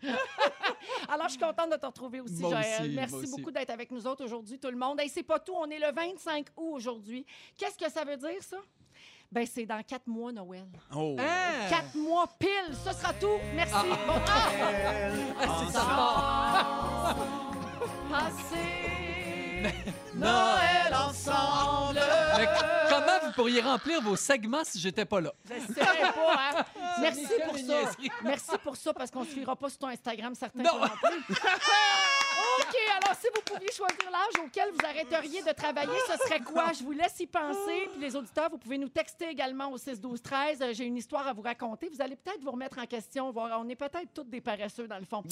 Alors, 1.08 1.26
je 1.26 1.32
suis 1.32 1.40
contente 1.40 1.70
de 1.70 1.76
te 1.76 1.86
retrouver 1.86 2.20
aussi, 2.20 2.40
Moi 2.40 2.50
Joël. 2.50 2.80
aussi, 2.82 2.90
Merci 2.94 3.14
aussi. 3.14 3.30
beaucoup 3.30 3.50
d'être 3.50 3.70
avec 3.70 3.90
nous 3.90 4.06
autres 4.06 4.24
aujourd'hui, 4.24 4.58
tout 4.58 4.70
le 4.70 4.76
monde. 4.76 5.00
Et 5.00 5.08
c'est 5.08 5.22
pas 5.22 5.38
tout, 5.38 5.54
on 5.56 5.68
est 5.70 5.78
le 5.78 5.92
25 5.92 6.46
août 6.56 6.72
aujourd'hui. 6.74 7.24
Qu'est-ce 7.56 7.76
que 7.78 7.90
ça 7.90 8.04
veut 8.04 8.16
dire, 8.16 8.42
ça? 8.42 8.56
Ben, 9.32 9.46
c'est 9.46 9.64
dans 9.66 9.80
quatre 9.84 10.08
mois, 10.08 10.32
Noël. 10.32 10.66
Oh. 10.94 11.14
Hein? 11.18 11.68
Quatre 11.68 11.94
mois 11.94 12.26
pile, 12.38 12.74
ce 12.84 12.92
sera 12.92 13.12
tout. 13.14 13.38
Merci. 13.54 13.72
Bon, 14.06 14.20
Ah, 14.26 14.50
c'est 15.66 15.72
ça. 15.72 17.16
Passer 18.10 19.72
Noël 20.14 20.94
ensemble. 20.94 22.00
Mais 22.36 22.46
vous 23.30 23.34
pourriez 23.34 23.60
remplir 23.60 24.00
vos 24.02 24.16
segments 24.16 24.64
si 24.64 24.78
j'étais 24.78 25.04
pas 25.04 25.20
là? 25.20 25.32
Je 25.48 25.72
sais 25.74 25.80
pas, 25.80 26.34
hein? 26.58 26.64
Merci 27.00 27.26
pour 27.46 27.56
ça. 27.58 27.90
Merci 28.22 28.50
pour 28.62 28.76
ça, 28.76 28.92
parce 28.92 29.10
qu'on 29.10 29.24
se 29.24 29.30
fiera 29.30 29.56
pas 29.56 29.68
sur 29.68 29.78
ton 29.78 29.88
Instagram, 29.88 30.34
certains 30.34 30.62
Non. 30.62 30.80
plus. 31.02 31.34
OK, 32.60 32.76
alors 33.02 33.16
si 33.20 33.26
vous 33.34 33.42
pouviez 33.42 33.70
choisir 33.72 34.10
l'âge 34.10 34.44
auquel 34.44 34.70
vous 34.72 34.84
arrêteriez 34.84 35.42
de 35.42 35.52
travailler, 35.52 35.96
ce 36.06 36.16
serait 36.26 36.40
quoi? 36.40 36.72
Je 36.78 36.82
vous 36.84 36.92
laisse 36.92 37.18
y 37.20 37.26
penser. 37.26 37.88
Puis 37.92 38.00
les 38.00 38.14
auditeurs, 38.16 38.50
vous 38.50 38.58
pouvez 38.58 38.78
nous 38.78 38.88
texter 38.88 39.28
également 39.28 39.70
au 39.70 39.78
6 39.78 40.00
12 40.00 40.20
13 40.22 40.62
Euh, 40.62 40.72
J'ai 40.72 40.84
une 40.84 40.96
histoire 40.96 41.26
à 41.26 41.32
vous 41.32 41.42
raconter. 41.42 41.88
Vous 41.92 42.02
allez 42.02 42.16
peut-être 42.16 42.40
vous 42.42 42.50
remettre 42.50 42.78
en 42.78 42.86
question. 42.86 43.32
On 43.34 43.68
est 43.68 43.76
peut-être 43.76 44.12
toutes 44.14 44.30
des 44.30 44.40
paresseux, 44.40 44.86
dans 44.88 44.98
le 44.98 45.04
fond. 45.06 45.22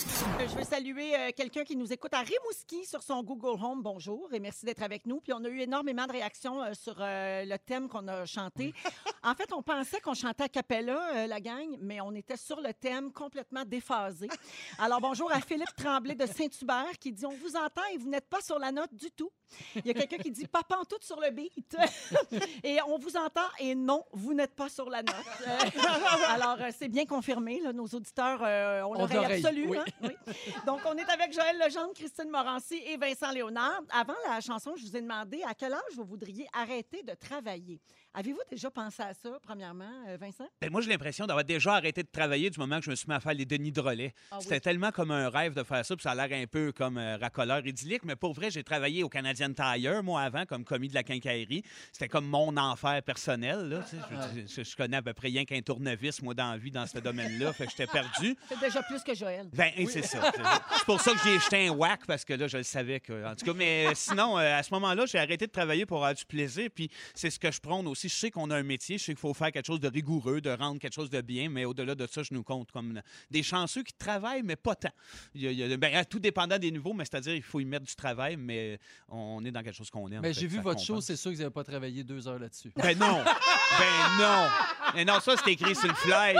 Je 0.00 0.56
veux 0.56 0.64
saluer 0.64 1.14
euh, 1.14 1.30
quelqu'un 1.36 1.64
qui 1.64 1.76
nous 1.76 1.92
écoute 1.92 2.14
à 2.14 2.20
Rimouski 2.20 2.86
sur 2.86 3.02
son 3.02 3.22
Google 3.22 3.62
Home. 3.62 3.82
Bonjour 3.82 4.32
et 4.32 4.40
merci 4.40 4.64
d'être 4.64 4.82
avec 4.82 5.04
nous. 5.04 5.20
Puis 5.20 5.32
on 5.34 5.44
a 5.44 5.48
eu 5.48 5.60
énormément 5.60 6.06
de 6.06 6.12
réactions 6.12 6.62
euh, 6.62 6.72
sur 6.72 6.96
euh, 7.00 7.44
le 7.44 7.58
thème 7.58 7.88
qu'on 7.88 8.08
a 8.08 8.24
chanté. 8.24 8.72
En 9.22 9.34
fait, 9.34 9.52
on 9.52 9.62
pensait 9.62 10.00
qu'on 10.00 10.14
chantait 10.14 10.44
à 10.44 10.48
cappella, 10.48 10.98
euh, 11.14 11.26
la 11.26 11.40
gang, 11.40 11.76
mais 11.78 12.00
on 12.00 12.12
était 12.14 12.38
sur 12.38 12.58
le 12.58 12.72
thème 12.72 13.12
complètement 13.12 13.64
déphasé. 13.66 14.28
Alors, 14.78 14.98
bonjour 14.98 15.30
à 15.30 15.40
Philippe 15.42 15.76
Tremblay 15.76 16.14
de 16.14 16.24
Saint-Hubert 16.24 16.98
qui 16.98 17.12
dit 17.12 17.26
On 17.26 17.36
vous 17.36 17.54
entend 17.54 17.82
et 17.92 17.98
vous 17.98 18.08
n'êtes 18.08 18.28
pas 18.30 18.40
sur 18.40 18.58
la 18.58 18.72
note 18.72 18.94
du 18.94 19.10
tout. 19.10 19.30
Il 19.76 19.86
y 19.86 19.90
a 19.90 19.94
quelqu'un 19.94 20.16
qui 20.16 20.30
dit 20.30 20.46
Papa 20.46 20.78
en 20.78 20.84
tout 20.84 20.96
sur 21.02 21.20
le 21.20 21.28
beat. 21.30 21.76
et 22.64 22.78
on 22.88 22.96
vous 22.98 23.14
entend 23.14 23.46
et 23.58 23.74
non, 23.74 24.06
vous 24.12 24.32
n'êtes 24.32 24.54
pas 24.54 24.70
sur 24.70 24.88
la 24.88 25.02
note. 25.02 25.14
Alors, 26.28 26.56
euh, 26.58 26.70
c'est 26.74 26.88
bien 26.88 27.04
confirmé. 27.04 27.60
là, 27.60 27.74
nos 27.74 27.86
auditeurs 27.88 28.40
euh, 28.42 28.82
ont 28.84 28.90
Ont 28.92 28.94
l'oreille 29.00 29.16
l'oreille, 29.16 29.44
absolue. 29.44 29.68
oui. 29.68 29.78
hein, 29.78 29.84
oui. 30.02 30.32
Donc, 30.64 30.80
on 30.86 30.96
est 30.96 31.08
avec 31.10 31.34
Joël 31.34 31.58
Legendre, 31.58 31.92
Christine 31.92 32.30
Morancy 32.30 32.80
et 32.86 32.96
Vincent 32.96 33.32
Léonard. 33.32 33.82
Avant 33.90 34.14
la 34.26 34.40
chanson, 34.40 34.72
je 34.76 34.86
vous 34.86 34.96
ai 34.96 35.02
demandé 35.02 35.42
à 35.46 35.52
quel 35.52 35.74
âge 35.74 35.94
vous 35.94 36.04
voudriez 36.04 36.46
arrêter 36.54 37.02
de 37.02 37.12
travailler? 37.12 37.80
Avez-vous 38.12 38.40
déjà 38.50 38.70
pensé 38.72 39.02
à 39.02 39.14
ça, 39.14 39.38
premièrement, 39.40 39.88
euh, 40.08 40.16
Vincent? 40.20 40.46
Ben, 40.60 40.68
moi, 40.70 40.80
j'ai 40.80 40.90
l'impression 40.90 41.26
d'avoir 41.26 41.44
déjà 41.44 41.74
arrêté 41.74 42.02
de 42.02 42.08
travailler 42.10 42.50
du 42.50 42.58
moment 42.58 42.78
que 42.80 42.84
je 42.84 42.90
me 42.90 42.96
suis 42.96 43.06
mis 43.08 43.14
à 43.14 43.20
faire 43.20 43.34
les 43.34 43.44
Denis 43.46 43.70
de 43.70 43.80
relais. 43.80 44.12
Ah 44.32 44.36
oui. 44.38 44.42
C'était 44.42 44.58
tellement 44.58 44.90
comme 44.90 45.12
un 45.12 45.28
rêve 45.28 45.54
de 45.54 45.62
faire 45.62 45.84
ça, 45.84 45.94
puis 45.94 46.02
ça 46.02 46.10
a 46.10 46.26
l'air 46.26 46.36
un 46.42 46.46
peu 46.48 46.72
comme 46.72 46.98
euh, 46.98 47.16
racoleur 47.18 47.64
idyllique, 47.64 48.02
mais 48.04 48.16
pour 48.16 48.32
vrai, 48.32 48.50
j'ai 48.50 48.64
travaillé 48.64 49.04
au 49.04 49.08
Canadian 49.08 49.52
Tire, 49.52 50.02
moi, 50.02 50.22
avant, 50.22 50.44
comme 50.44 50.64
commis 50.64 50.88
de 50.88 50.94
la 50.94 51.04
quincaillerie. 51.04 51.62
C'était 51.92 52.08
comme 52.08 52.26
mon 52.26 52.56
enfer 52.56 53.00
personnel, 53.04 53.68
là. 53.68 53.84
Je- 53.92 54.54
je, 54.56 54.68
je 54.68 54.76
connais 54.76 54.96
à 54.96 55.02
peu 55.02 55.12
près 55.12 55.28
rien 55.28 55.44
qu'un 55.44 55.60
tournevis, 55.62 56.20
moi, 56.20 56.34
dans 56.34 56.50
la 56.50 56.58
vie, 56.58 56.72
dans 56.72 56.86
ce 56.88 56.98
domaine-là, 56.98 57.52
fait 57.52 57.66
que 57.66 57.70
j'étais 57.70 57.86
perdu. 57.86 58.36
C'est 58.48 58.58
déjà 58.58 58.82
plus 58.82 59.04
que 59.04 59.14
Joël. 59.14 59.48
Ben, 59.52 59.70
c'est 59.88 60.02
ça. 60.02 60.32
C'est 60.78 60.84
pour 60.84 61.00
ça 61.00 61.12
que 61.12 61.18
j'ai 61.22 61.38
jeté 61.38 61.68
un 61.68 61.70
whack, 61.70 62.06
parce 62.06 62.24
que 62.24 62.32
là, 62.34 62.48
je 62.48 62.56
le 62.56 62.64
savais 62.64 62.98
que. 62.98 63.24
En 63.24 63.36
tout 63.36 63.46
cas, 63.46 63.52
mais 63.54 63.86
euh, 63.86 63.92
sinon, 63.94 64.36
à 64.36 64.62
ce 64.64 64.74
moment-là, 64.74 65.06
j'ai 65.06 65.18
arrêté 65.18 65.46
de 65.46 65.52
travailler 65.52 65.86
pour 65.86 65.98
avoir 65.98 66.12
du 66.14 66.24
plaisir. 66.24 66.68
Puis 66.74 66.90
c'est 67.14 67.30
ce 67.30 67.38
que 67.38 67.52
je 67.52 67.60
prône 67.60 67.86
aussi. 67.86 67.99
Je 68.08 68.14
sais 68.14 68.30
qu'on 68.30 68.50
a 68.50 68.56
un 68.56 68.62
métier, 68.62 68.98
je 68.98 69.04
sais 69.04 69.12
qu'il 69.12 69.20
faut 69.20 69.34
faire 69.34 69.52
quelque 69.52 69.66
chose 69.66 69.80
de 69.80 69.88
rigoureux, 69.88 70.40
de 70.40 70.50
rendre 70.50 70.78
quelque 70.80 70.94
chose 70.94 71.10
de 71.10 71.20
bien, 71.20 71.48
mais 71.50 71.64
au-delà 71.64 71.94
de 71.94 72.06
ça, 72.06 72.22
je 72.22 72.32
nous 72.32 72.42
compte 72.42 72.70
comme 72.72 73.00
des 73.30 73.42
chanceux 73.42 73.82
qui 73.82 73.92
travaillent, 73.94 74.42
mais 74.42 74.56
pas 74.56 74.74
tant. 74.74 74.90
Il 75.34 75.42
y 75.42 75.46
a- 75.46 75.50
il 75.52 75.58
y 75.58 75.72
a- 75.72 75.76
ben, 75.76 76.04
tout 76.04 76.18
dépendant 76.18 76.58
des 76.58 76.70
niveaux, 76.70 76.92
mais 76.92 77.04
c'est-à-dire 77.04 77.34
il 77.34 77.42
faut 77.42 77.60
y 77.60 77.64
mettre 77.64 77.86
du 77.86 77.94
travail, 77.94 78.36
mais 78.36 78.78
on 79.08 79.44
est 79.44 79.50
dans 79.50 79.62
quelque 79.62 79.76
chose 79.76 79.90
qu'on 79.90 80.10
aime. 80.10 80.20
Mais 80.22 80.32
j'ai 80.32 80.46
vu 80.46 80.60
votre 80.60 80.80
show, 80.80 81.00
c'est 81.00 81.16
sûr 81.16 81.30
que 81.30 81.36
vous 81.36 81.42
n'avez 81.42 81.52
pas 81.52 81.64
travaillé 81.64 82.02
deux 82.04 82.26
heures 82.28 82.38
là-dessus. 82.38 82.72
Ben 82.76 82.98
non! 82.98 83.22
ben 83.24 84.18
non! 84.18 84.48
Mais 84.94 85.04
non, 85.04 85.20
ça, 85.20 85.34
c'est 85.44 85.52
écrit 85.52 85.74
sur 85.74 85.88
le 85.88 85.94
fly. 85.94 86.34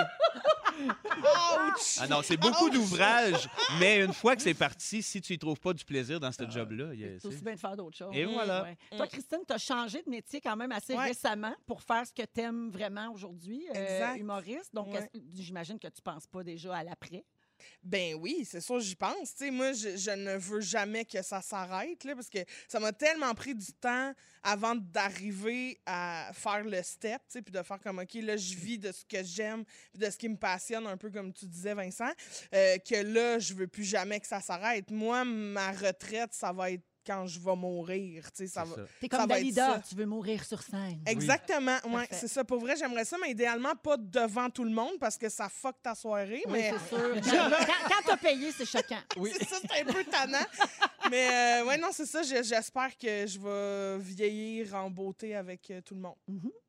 Ah 2.00 2.08
non, 2.08 2.20
c'est 2.22 2.36
beaucoup 2.36 2.70
d'ouvrages, 2.70 3.48
mais 3.78 4.00
une 4.04 4.12
fois 4.12 4.36
que 4.36 4.42
c'est 4.42 4.54
parti, 4.54 5.02
si 5.02 5.20
tu 5.20 5.34
y 5.34 5.38
trouves 5.38 5.58
pas 5.60 5.72
du 5.72 5.84
plaisir 5.84 6.18
dans 6.20 6.32
ce 6.32 6.48
job-là, 6.48 6.90
il 6.94 7.00
y 7.00 7.04
a- 7.04 7.18
C'est 7.20 7.28
aussi 7.28 7.42
bien 7.42 7.54
de 7.54 7.58
faire 7.58 7.76
d'autres 7.76 7.96
choses. 7.96 8.14
Et 8.14 8.24
voilà. 8.24 8.62
Ouais. 8.64 8.76
Toi, 8.96 9.06
Christine, 9.06 9.40
tu 9.46 9.52
as 9.52 9.58
changé 9.58 10.02
de 10.02 10.10
métier 10.10 10.40
quand 10.40 10.56
même 10.56 10.72
assez 10.72 10.94
Ouais. 10.94 11.04
récemment 11.08 11.54
pour 11.66 11.82
faire 11.82 12.06
ce 12.06 12.12
que 12.12 12.22
tu 12.22 12.40
aimes 12.40 12.70
vraiment 12.70 13.12
aujourd'hui, 13.12 13.66
euh, 13.74 14.14
humoriste. 14.16 14.74
Donc, 14.74 14.88
Ouais. 14.94 15.08
j'imagine 15.34 15.78
que 15.78 15.88
tu 15.88 16.02
penses 16.02 16.26
pas 16.26 16.42
déjà 16.42 16.74
à 16.76 16.84
l'après? 16.84 17.24
Ben 17.82 18.14
oui, 18.14 18.46
c'est 18.48 18.60
sûr, 18.60 18.80
j'y 18.80 18.94
pense. 18.94 19.34
Tu 19.34 19.44
sais, 19.44 19.50
moi, 19.50 19.72
je, 19.72 20.10
ne 20.10 20.36
veux 20.36 20.60
jamais 20.60 21.04
que 21.04 21.22
ça 21.22 21.40
s'arrête, 21.40 22.04
là, 22.04 22.14
parce 22.14 22.28
que 22.28 22.38
ça 22.68 22.80
m'a 22.80 22.92
tellement 22.92 23.34
pris 23.34 23.54
du 23.54 23.72
temps 23.72 24.12
avant 24.42 24.74
d'arriver 24.74 25.78
à 25.86 26.30
faire 26.34 26.64
le 26.64 26.82
step, 26.82 27.22
puis 27.32 27.52
de 27.52 27.62
faire 27.62 27.80
comme, 27.80 27.98
OK, 27.98 28.14
là, 28.14 28.36
je 28.36 28.54
vis 28.54 28.78
de 28.78 28.92
ce 28.92 29.04
que 29.04 29.22
j'aime, 29.22 29.64
de 29.94 30.10
ce 30.10 30.16
qui 30.16 30.28
me 30.28 30.36
passionne, 30.36 30.86
un 30.86 30.96
peu 30.96 31.10
comme 31.10 31.32
tu 31.32 31.46
disais, 31.46 31.74
Vincent, 31.74 32.10
euh, 32.54 32.78
que 32.78 33.02
là, 33.02 33.38
je 33.38 33.54
veux 33.54 33.66
plus 33.66 33.84
jamais 33.84 34.20
que 34.20 34.26
ça 34.26 34.40
s'arrête. 34.40 34.90
Moi, 34.90 35.24
ma 35.24 35.72
retraite, 35.72 36.32
ça 36.32 36.52
va 36.52 36.70
être 36.70 36.89
quand 37.06 37.26
je 37.26 37.40
vais 37.40 37.56
mourir, 37.56 38.24
tu 38.32 38.38
sais, 38.38 38.46
ça 38.46 38.64
va... 38.64 38.74
ça. 38.74 38.82
T'es 39.00 39.08
Ça 39.10 39.18
comme 39.18 39.28
va 39.28 39.34
être 39.36 39.42
Dalida, 39.42 39.74
ça. 39.74 39.82
tu 39.88 39.94
veux 39.94 40.06
mourir 40.06 40.44
sur 40.44 40.62
scène. 40.62 41.00
Exactement, 41.06 41.76
ouais, 41.86 41.92
Parfait. 41.92 42.16
c'est 42.16 42.28
ça. 42.28 42.44
Pour 42.44 42.60
vrai, 42.60 42.76
j'aimerais 42.76 43.04
ça, 43.04 43.16
mais 43.20 43.30
idéalement 43.30 43.74
pas 43.74 43.96
devant 43.96 44.50
tout 44.50 44.64
le 44.64 44.70
monde 44.70 44.98
parce 45.00 45.16
que 45.16 45.28
ça 45.28 45.48
fuck 45.48 45.76
ta 45.82 45.94
soirée. 45.94 46.42
Oui, 46.46 46.52
mais 46.52 46.72
c'est 46.88 46.96
sûr. 46.96 47.14
quand 47.66 47.88
quand 47.88 48.02
t'as 48.06 48.16
payé, 48.16 48.52
c'est 48.52 48.66
choquant. 48.66 49.00
Oui. 49.16 49.32
c'est 49.36 49.48
ça, 49.48 49.56
c'est 49.60 49.80
un 49.82 49.92
peu 49.92 50.04
tannant. 50.04 50.38
mais 51.10 51.60
euh, 51.62 51.66
ouais, 51.66 51.78
non, 51.78 51.88
c'est 51.92 52.06
ça. 52.06 52.22
J'espère 52.22 52.96
que 52.96 53.26
je 53.26 53.38
vais 53.38 53.98
vieillir 54.02 54.74
en 54.74 54.90
beauté 54.90 55.34
avec 55.36 55.70
euh, 55.70 55.80
tout 55.80 55.94
le 55.94 56.00
monde. 56.00 56.16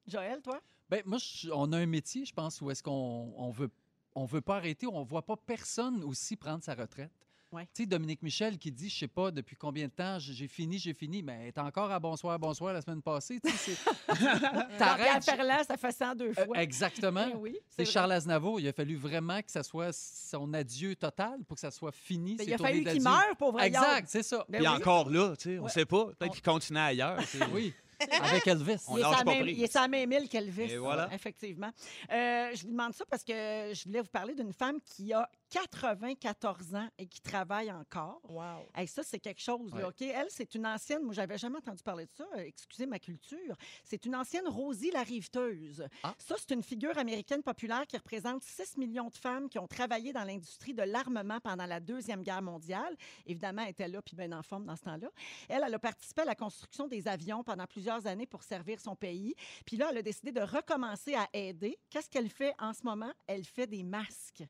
Joël, 0.08 0.42
toi? 0.42 0.60
Ben, 0.90 1.02
moi, 1.06 1.18
je- 1.20 1.50
on 1.52 1.72
a 1.72 1.78
un 1.78 1.86
métier, 1.86 2.26
je 2.26 2.34
pense, 2.34 2.60
où 2.62 2.70
est-ce 2.72 2.84
qu'on 2.84 3.34
on 3.38 3.50
veut, 3.50 3.70
on 4.16 4.26
veut 4.26 4.42
pas 4.42 4.58
arrêter, 4.58 4.88
on 4.88 5.04
voit 5.04 5.26
pas 5.26 5.38
personne 5.38 6.04
aussi 6.04 6.36
prendre 6.36 6.64
sa 6.64 6.74
retraite. 6.74 7.12
Ouais. 7.52 7.64
Tu 7.74 7.84
sais, 7.84 7.86
Dominique 7.86 8.22
Michel 8.22 8.58
qui 8.58 8.72
dit, 8.72 8.88
je 8.90 8.98
sais 9.00 9.08
pas 9.10 9.30
depuis 9.32 9.56
combien 9.58 9.86
de 9.88 9.92
temps, 9.92 10.18
j'ai 10.20 10.48
fini, 10.48 10.80
j'ai 10.80 10.94
fini, 10.94 11.22
mais 11.22 11.38
elle 11.42 11.48
est 11.48 11.58
encore 11.58 11.92
à 11.92 12.00
bonsoir, 12.00 12.40
bonsoir 12.40 12.74
la 12.74 12.82
semaine 12.82 13.02
passée. 13.02 13.40
T'arrêtes. 14.78 15.24
Ferland, 15.24 15.64
ça 15.68 15.78
fait 15.78 15.92
102 15.92 16.26
Euh, 16.38 16.46
fois. 16.46 16.62
exactement. 16.62 17.28
Oui, 17.36 17.58
C'est 17.70 17.84
vrai. 17.84 17.92
Charles 17.92 18.12
Aznavour. 18.14 18.60
Il 18.60 18.68
a 18.68 18.74
fallu 18.74 18.96
vraiment 18.96 19.42
que 19.42 19.52
ça 19.52 19.64
soit 19.64 19.92
son 19.94 20.54
adieu 20.54 20.96
total 20.96 21.44
pour 21.48 21.56
que 21.56 21.62
ça 21.62 21.72
soit 21.72 21.92
fini. 21.92 22.36
Ben, 22.36 22.46
Il 22.48 22.54
a 22.54 22.58
fallu 22.58 22.84
qu'il 22.84 23.02
meure, 23.04 23.36
pauvre 23.38 23.62
Exact, 23.62 24.08
c'est 24.10 24.24
ça. 24.24 24.46
Ben 24.50 24.60
Puis 24.60 24.68
oui. 24.68 24.74
encore 24.74 25.10
là, 25.10 25.36
tu 25.36 25.44
sais, 25.52 25.60
on 25.60 25.64
Ouais. 25.64 25.70
sait 25.70 25.86
pas. 25.86 26.06
Peut-être 26.18 26.34
qu'il 26.34 26.44
continue 26.44 26.80
ailleurs. 26.80 27.20
Oui, 27.54 27.74
avec 28.22 28.48
Elvis. 28.48 28.78
On 28.88 28.98
Il 28.98 29.00
est, 29.00 29.04
lâche 29.04 29.18
pas 29.24 29.32
même, 29.32 29.42
prise. 29.44 29.58
il 29.58 29.64
est 29.64 29.72
sa 29.72 29.88
même 29.88 30.12
île 30.12 30.28
qu'Elvis. 30.30 30.72
Et 30.72 30.78
voilà. 30.78 31.10
Effectivement. 31.14 31.72
Euh, 32.12 32.50
je 32.56 32.64
vous 32.64 32.72
demande 32.72 32.94
ça 32.94 33.06
parce 33.10 33.24
que 33.24 33.34
je 33.34 33.84
voulais 33.86 34.02
vous 34.02 34.10
parler 34.10 34.34
d'une 34.36 34.54
femme 34.54 34.80
qui 34.86 35.14
a 35.14 35.30
94 35.52 36.76
ans 36.76 36.88
et 36.98 37.08
qui 37.08 37.22
travaille 37.22 37.72
encore. 37.72 38.22
Wow. 38.30 38.66
Hey, 38.74 38.88
ça, 38.88 39.04
c'est 39.04 39.20
quelque 39.20 39.42
chose. 39.42 39.72
là, 39.74 39.82
Ouais. 39.82 39.86
OK? 39.86 40.02
Elle, 40.02 40.28
c'est 40.30 40.56
une 40.56 40.66
ancienne. 40.66 41.04
Moi, 41.04 41.14
j'avais 41.14 41.38
jamais 41.38 41.58
entendu 41.58 41.84
parler 41.84 42.06
de 42.06 42.12
ça. 42.12 42.26
euh, 42.36 42.40
excusez 42.40 42.86
ma 42.86 43.00
culture. 43.00 43.56
C'est 43.84 44.06
une 44.06 44.16
ancienne 44.16 44.48
Rosie 44.48 44.92
la 44.92 45.04
riveteuse. 45.04 45.86
Ah. 46.04 46.16
Ça, 46.18 46.36
c'est 46.40 46.52
une 46.54 46.64
figure 46.64 46.98
américaine 46.98 47.44
populaire 47.44 47.86
qui 47.88 47.98
représente 47.98 48.44
6 48.44 48.78
millions 48.78 49.10
de 49.10 49.16
femmes 49.18 49.50
qui 49.50 49.60
ont 49.60 49.68
travaillé 49.68 50.14
dans 50.14 50.24
l'industrie 50.24 50.74
de 50.74 50.84
l'armement 50.84 51.40
pendant 51.40 51.66
la 51.66 51.80
Deuxième 51.80 52.24
Guerre 52.24 52.42
mondiale. 52.42 52.96
Évidemment, 53.26 53.64
elle 53.64 53.70
était 53.72 53.88
là 53.88 54.02
puis 54.02 54.16
bien 54.16 54.32
en 54.32 54.44
forme 54.44 54.66
dans 54.66 54.76
ce 54.76 54.84
temps-là. 54.84 55.10
Elle, 55.50 55.64
elle 55.66 55.74
a 55.74 55.80
participé 55.80 56.22
à 56.22 56.26
la 56.26 56.36
construction 56.36 56.88
des 56.88 57.08
avions 57.08 57.44
pendant 57.44 57.68
plusieurs 57.68 58.08
années 58.08 58.26
pour 58.28 58.44
servir 58.44 58.80
son 58.80 58.96
pays. 58.96 59.36
Puis 59.66 59.78
là, 59.78 59.90
elle 59.92 59.98
a 59.98 60.02
décidé 60.02 60.32
de 60.32 60.42
recommencer 60.42 61.14
à 61.16 61.28
aider. 61.34 61.78
Qu'est-ce 61.90 62.10
qu'elle 62.10 62.30
fait 62.30 62.54
en 62.60 62.74
ce 62.74 62.84
moment? 62.84 63.12
Elle 63.28 63.44
fait 63.44 63.68
des 63.68 63.84
masques. 63.84 64.44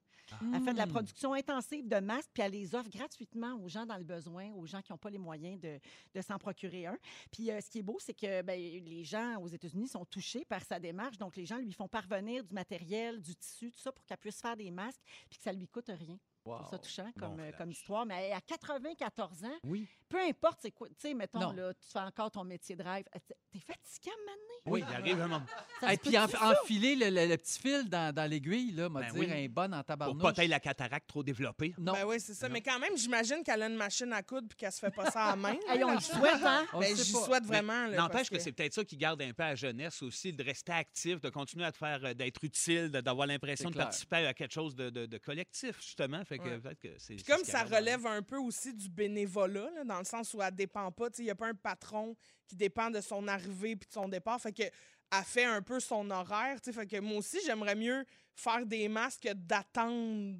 Elle 0.54 0.62
fait 0.64 0.74
de 0.74 0.78
la 0.78 0.86
Mm. 0.86 0.90
production 0.92 1.34
intensive 1.34 1.88
de 1.88 2.00
masques, 2.00 2.30
puis 2.34 2.44
elle 2.44 2.52
les 2.52 2.74
offre 2.76 2.90
gratuitement 2.90 3.54
aux 3.56 3.68
gens 3.68 3.86
dans 3.86 3.98
le 3.98 4.04
besoin, 4.04 4.52
aux 4.54 4.66
gens 4.66 4.82
qui 4.82 4.92
n'ont 4.92 4.98
pas 4.98 5.10
les 5.10 5.18
moyens 5.18 5.60
de, 5.60 5.80
de 6.14 6.22
s'en 6.22 6.38
procurer 6.38 6.86
un. 6.88 6.98
Puis 7.32 7.52
euh, 7.52 7.60
ce 7.62 7.70
qui 7.70 7.80
est 7.80 7.84
beau, 7.84 7.98
c'est 8.00 8.14
que 8.14 8.42
ben, 8.42 8.60
les 8.60 9.04
gens 9.04 9.40
aux 9.42 9.48
États-Unis 9.48 9.88
sont 9.88 10.06
touchés 10.06 10.46
par 10.46 10.64
sa 10.64 10.80
démarche. 10.80 11.18
Donc, 11.18 11.36
les 11.36 11.46
gens 11.46 11.58
lui 11.58 11.74
font 11.74 11.88
parvenir 11.88 12.44
du 12.44 12.54
matériel, 12.54 13.22
du 13.22 13.36
tissu, 13.36 13.72
tout 13.72 13.80
ça, 13.80 13.92
pour 13.92 14.06
qu'elle 14.06 14.18
puisse 14.18 14.42
faire 14.42 14.56
des 14.58 14.72
masques, 14.72 15.02
puis 15.30 15.38
que 15.38 15.44
ça 15.44 15.52
lui 15.54 15.68
coûte 15.68 15.88
rien. 15.90 16.18
Je 16.46 16.50
trouve 16.52 16.66
ça 16.66 16.76
Wow. 16.76 16.78
touchant 16.82 17.12
comme, 17.20 17.40
euh, 17.40 17.52
comme 17.58 17.72
histoire. 17.72 18.06
Mais 18.06 18.32
à 18.32 18.42
94 18.42 19.44
ans, 19.44 19.58
Oui. 19.64 19.88
peu 20.10 20.20
importe 20.22 20.60
c'est 20.62 20.72
quoi, 20.72 20.88
tu 20.90 20.96
sais, 20.98 21.14
mettons, 21.14 21.40
Non. 21.40 21.52
là, 21.52 21.74
tu 21.74 21.88
fais 21.92 22.00
encore 22.00 22.32
ton 22.32 22.44
métier 22.44 22.76
de 22.76 22.84
rêve. 22.84 23.06
euh, 23.16 23.20
T'es 23.52 23.60
fatiguant 23.60 24.16
maintenant? 24.26 24.38
Oui, 24.66 24.84
il 24.88 24.96
arrive 24.96 25.20
un 25.22 25.28
moment. 25.28 25.46
Et 25.92 25.98
puis 25.98 26.18
en- 26.18 26.24
enfiler 26.24 26.96
le, 26.96 27.10
le- 27.10 27.28
le 27.28 27.38
petit 27.38 27.60
fil 27.60 27.90
dans, 27.90 28.14
dans 28.16 28.30
l'aiguille, 28.30 28.72
là, 28.72 28.88
m'a 28.90 29.02
Ben 29.02 29.12
dire 29.14 29.20
oui. 29.28 29.46
un 29.46 29.50
bon 29.50 29.74
en 29.74 29.78
Pour 29.78 29.86
tabarnouche. 29.86 30.22
pas 30.34 30.44
être 30.44 30.50
la 30.50 30.60
cataracte 30.62 31.08
trop 31.10 31.22
développée. 31.24 31.74
Non. 31.78 31.92
Ben 31.94 32.06
oui, 32.06 32.20
c'est 32.20 32.34
ça. 32.34 32.48
Mais 32.48 32.62
quand 32.62 32.80
même, 32.80 32.96
j'imagine 32.96 33.44
qu'elle 33.44 33.62
a 33.64 33.68
une 33.68 33.76
machine 33.76 34.14
à 34.14 34.24
coudre 34.24 34.48
puis 34.48 34.56
qu'elle 34.58 34.72
se 34.72 34.80
fait 34.80 34.92
pas 34.92 35.12
ça 35.12 35.26
à 35.32 35.36
main. 35.36 35.56
Hey, 35.68 35.84
on 35.84 35.94
le 35.94 36.00
souhaite, 36.00 36.44
hein? 36.46 36.66
Ben, 36.74 36.96
j'y 36.96 37.12
pas. 37.14 37.20
souhaite 37.26 37.46
vraiment. 37.46 37.88
N'empêche 37.90 38.30
que, 38.30 38.40
c'est 38.40 38.52
peut-être 38.54 38.74
ça 38.74 38.86
qui 38.86 38.96
garde 38.98 39.22
un 39.22 39.34
peu 39.34 39.44
à 39.44 39.50
la 39.50 39.56
jeunesse 39.56 40.02
aussi, 40.02 40.32
de 40.32 40.44
rester 40.44 40.72
actif, 40.72 41.20
de 41.20 41.30
continuer 41.30 41.66
à 41.66 41.72
te 41.74 41.78
faire, 41.78 42.00
euh, 42.06 42.14
d'être 42.14 42.42
utile, 42.44 42.90
d'avoir 42.90 43.28
l'impression 43.28 43.70
de 43.70 43.76
participer 43.76 44.26
à 44.28 44.34
quelque 44.34 44.54
chose 44.54 44.76
de 44.76 45.18
collectif, 45.18 45.82
justement. 45.82 46.24
Fait 46.32 46.38
que 46.40 46.44
Ouais. 46.44 46.60
peut-être 46.60 46.80
que 46.80 46.98
c'est. 46.98 47.16
Puis 47.16 47.24
comme 47.26 47.44
ça 47.44 47.60
a 47.60 47.64
relève 47.66 48.06
un 48.08 48.22
peu 48.22 48.38
aussi 48.38 48.74
du 48.74 48.88
bénévolat, 48.88 49.70
là, 49.76 49.84
dans 49.84 50.00
le 50.00 50.06
sens 50.06 50.34
où 50.34 50.42
elle 50.42 50.56
dépend 50.56 50.90
pas, 50.90 51.10
il 51.18 51.26
n'y 51.26 51.30
a 51.30 51.36
pas 51.36 51.48
un 51.48 51.54
patron 51.54 52.16
qui 52.48 52.56
dépend 52.56 52.90
de 52.90 53.02
son 53.02 53.28
arrivée 53.28 53.76
puis 53.76 53.88
de 53.90 53.94
son 53.94 54.08
départ, 54.08 54.40
fait 54.40 54.54
que 54.54 54.64
elle 54.64 55.24
fait 55.26 55.44
un 55.44 55.62
peu 55.62 55.82
son 55.82 56.10
horaire, 56.10 56.58
fait 56.64 56.88
que 56.88 57.00
moi 57.02 57.18
aussi, 57.18 57.38
j'aimerais 57.46 57.76
mieux 57.76 58.06
faire 58.34 58.66
des 58.66 58.88
masques 58.88 59.24
que 59.24 59.34
d'attendre 59.34 60.38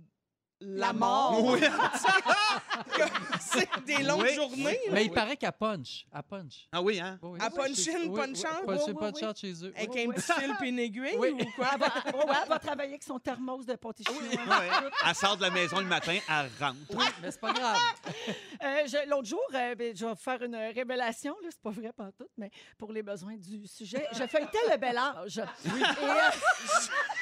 la, 0.62 0.94
mort. 0.94 1.44
Oui. 1.44 1.60
c'est 3.40 3.68
des 3.86 4.04
longues 4.04 4.22
Oui. 4.22 4.34
journées. 4.36 4.64
là. 4.88 4.92
Mais 4.94 5.06
il 5.06 5.12
paraît 5.12 5.36
qu'elle 5.38 5.52
punch. 5.52 6.06
Elle 6.14 6.24
punch. 6.24 6.68
Ah 6.72 6.82
oui, 6.82 7.00
hein? 7.00 7.18
Oui. 7.22 7.40
À 7.42 7.50
punch 7.50 7.74
C'est- 7.76 7.96
in, 7.96 8.14
punch 8.14 8.40
out? 8.40 8.66
punch 8.66 8.94
punch 8.94 9.24
out 9.24 9.38
chez 9.38 9.54
eux. 9.66 9.74
Avec 9.76 9.92
Oui, 9.94 10.04
un 10.04 10.08
oui. 10.08 10.16
petit 10.16 10.32
fil 10.32 10.56
puis 10.60 10.70
une 10.70 10.80
aiguille 10.80 11.16
Oui. 11.18 11.30
ou 11.32 11.46
quoi? 11.56 11.68
Elle 11.74 11.80
va, 11.80 11.88
ouais, 11.88 12.26
ouais, 12.30 12.36
elle 12.44 12.50
va 12.50 12.60
travailler 12.60 12.90
avec 12.92 13.04
son 13.04 13.20
thermos 13.20 13.66
de 13.66 13.76
pâté 13.76 14.04
chinois. 14.04 14.22
Ouais. 14.60 14.70
Elle 15.08 15.16
sort 15.16 15.38
de 15.38 15.42
la 15.42 15.50
maison 15.50 15.80
le 15.80 15.86
matin, 15.86 16.18
elle 16.28 16.50
rentre. 16.64 16.78
Oui, 16.92 17.06
mais 17.22 17.32
c'est 17.32 17.42
pas 17.42 17.54
grave. 17.54 17.78
Euh, 18.64 18.86
je- 18.86 19.10
L'autre 19.10 19.26
jour, 19.28 19.42
euh, 19.56 19.74
ben, 19.74 19.98
je 19.98 20.06
vais 20.06 20.12
vous 20.12 20.16
faire 20.18 20.40
une 20.44 20.56
révélation, 20.56 21.36
là, 21.42 21.48
c'est 21.50 21.62
pas 21.64 21.72
vrai 21.72 21.92
pas 21.92 22.12
tout, 22.16 22.28
mais 22.38 22.52
pour 22.78 22.92
les 22.92 23.02
besoins 23.02 23.36
du 23.36 23.66
sujet, 23.66 24.06
je 24.12 24.28
feuilletais 24.28 24.60
le 24.70 24.78
bel 24.78 24.96
âge. 24.96 25.40
Et, 25.40 25.42
euh, 25.42 25.74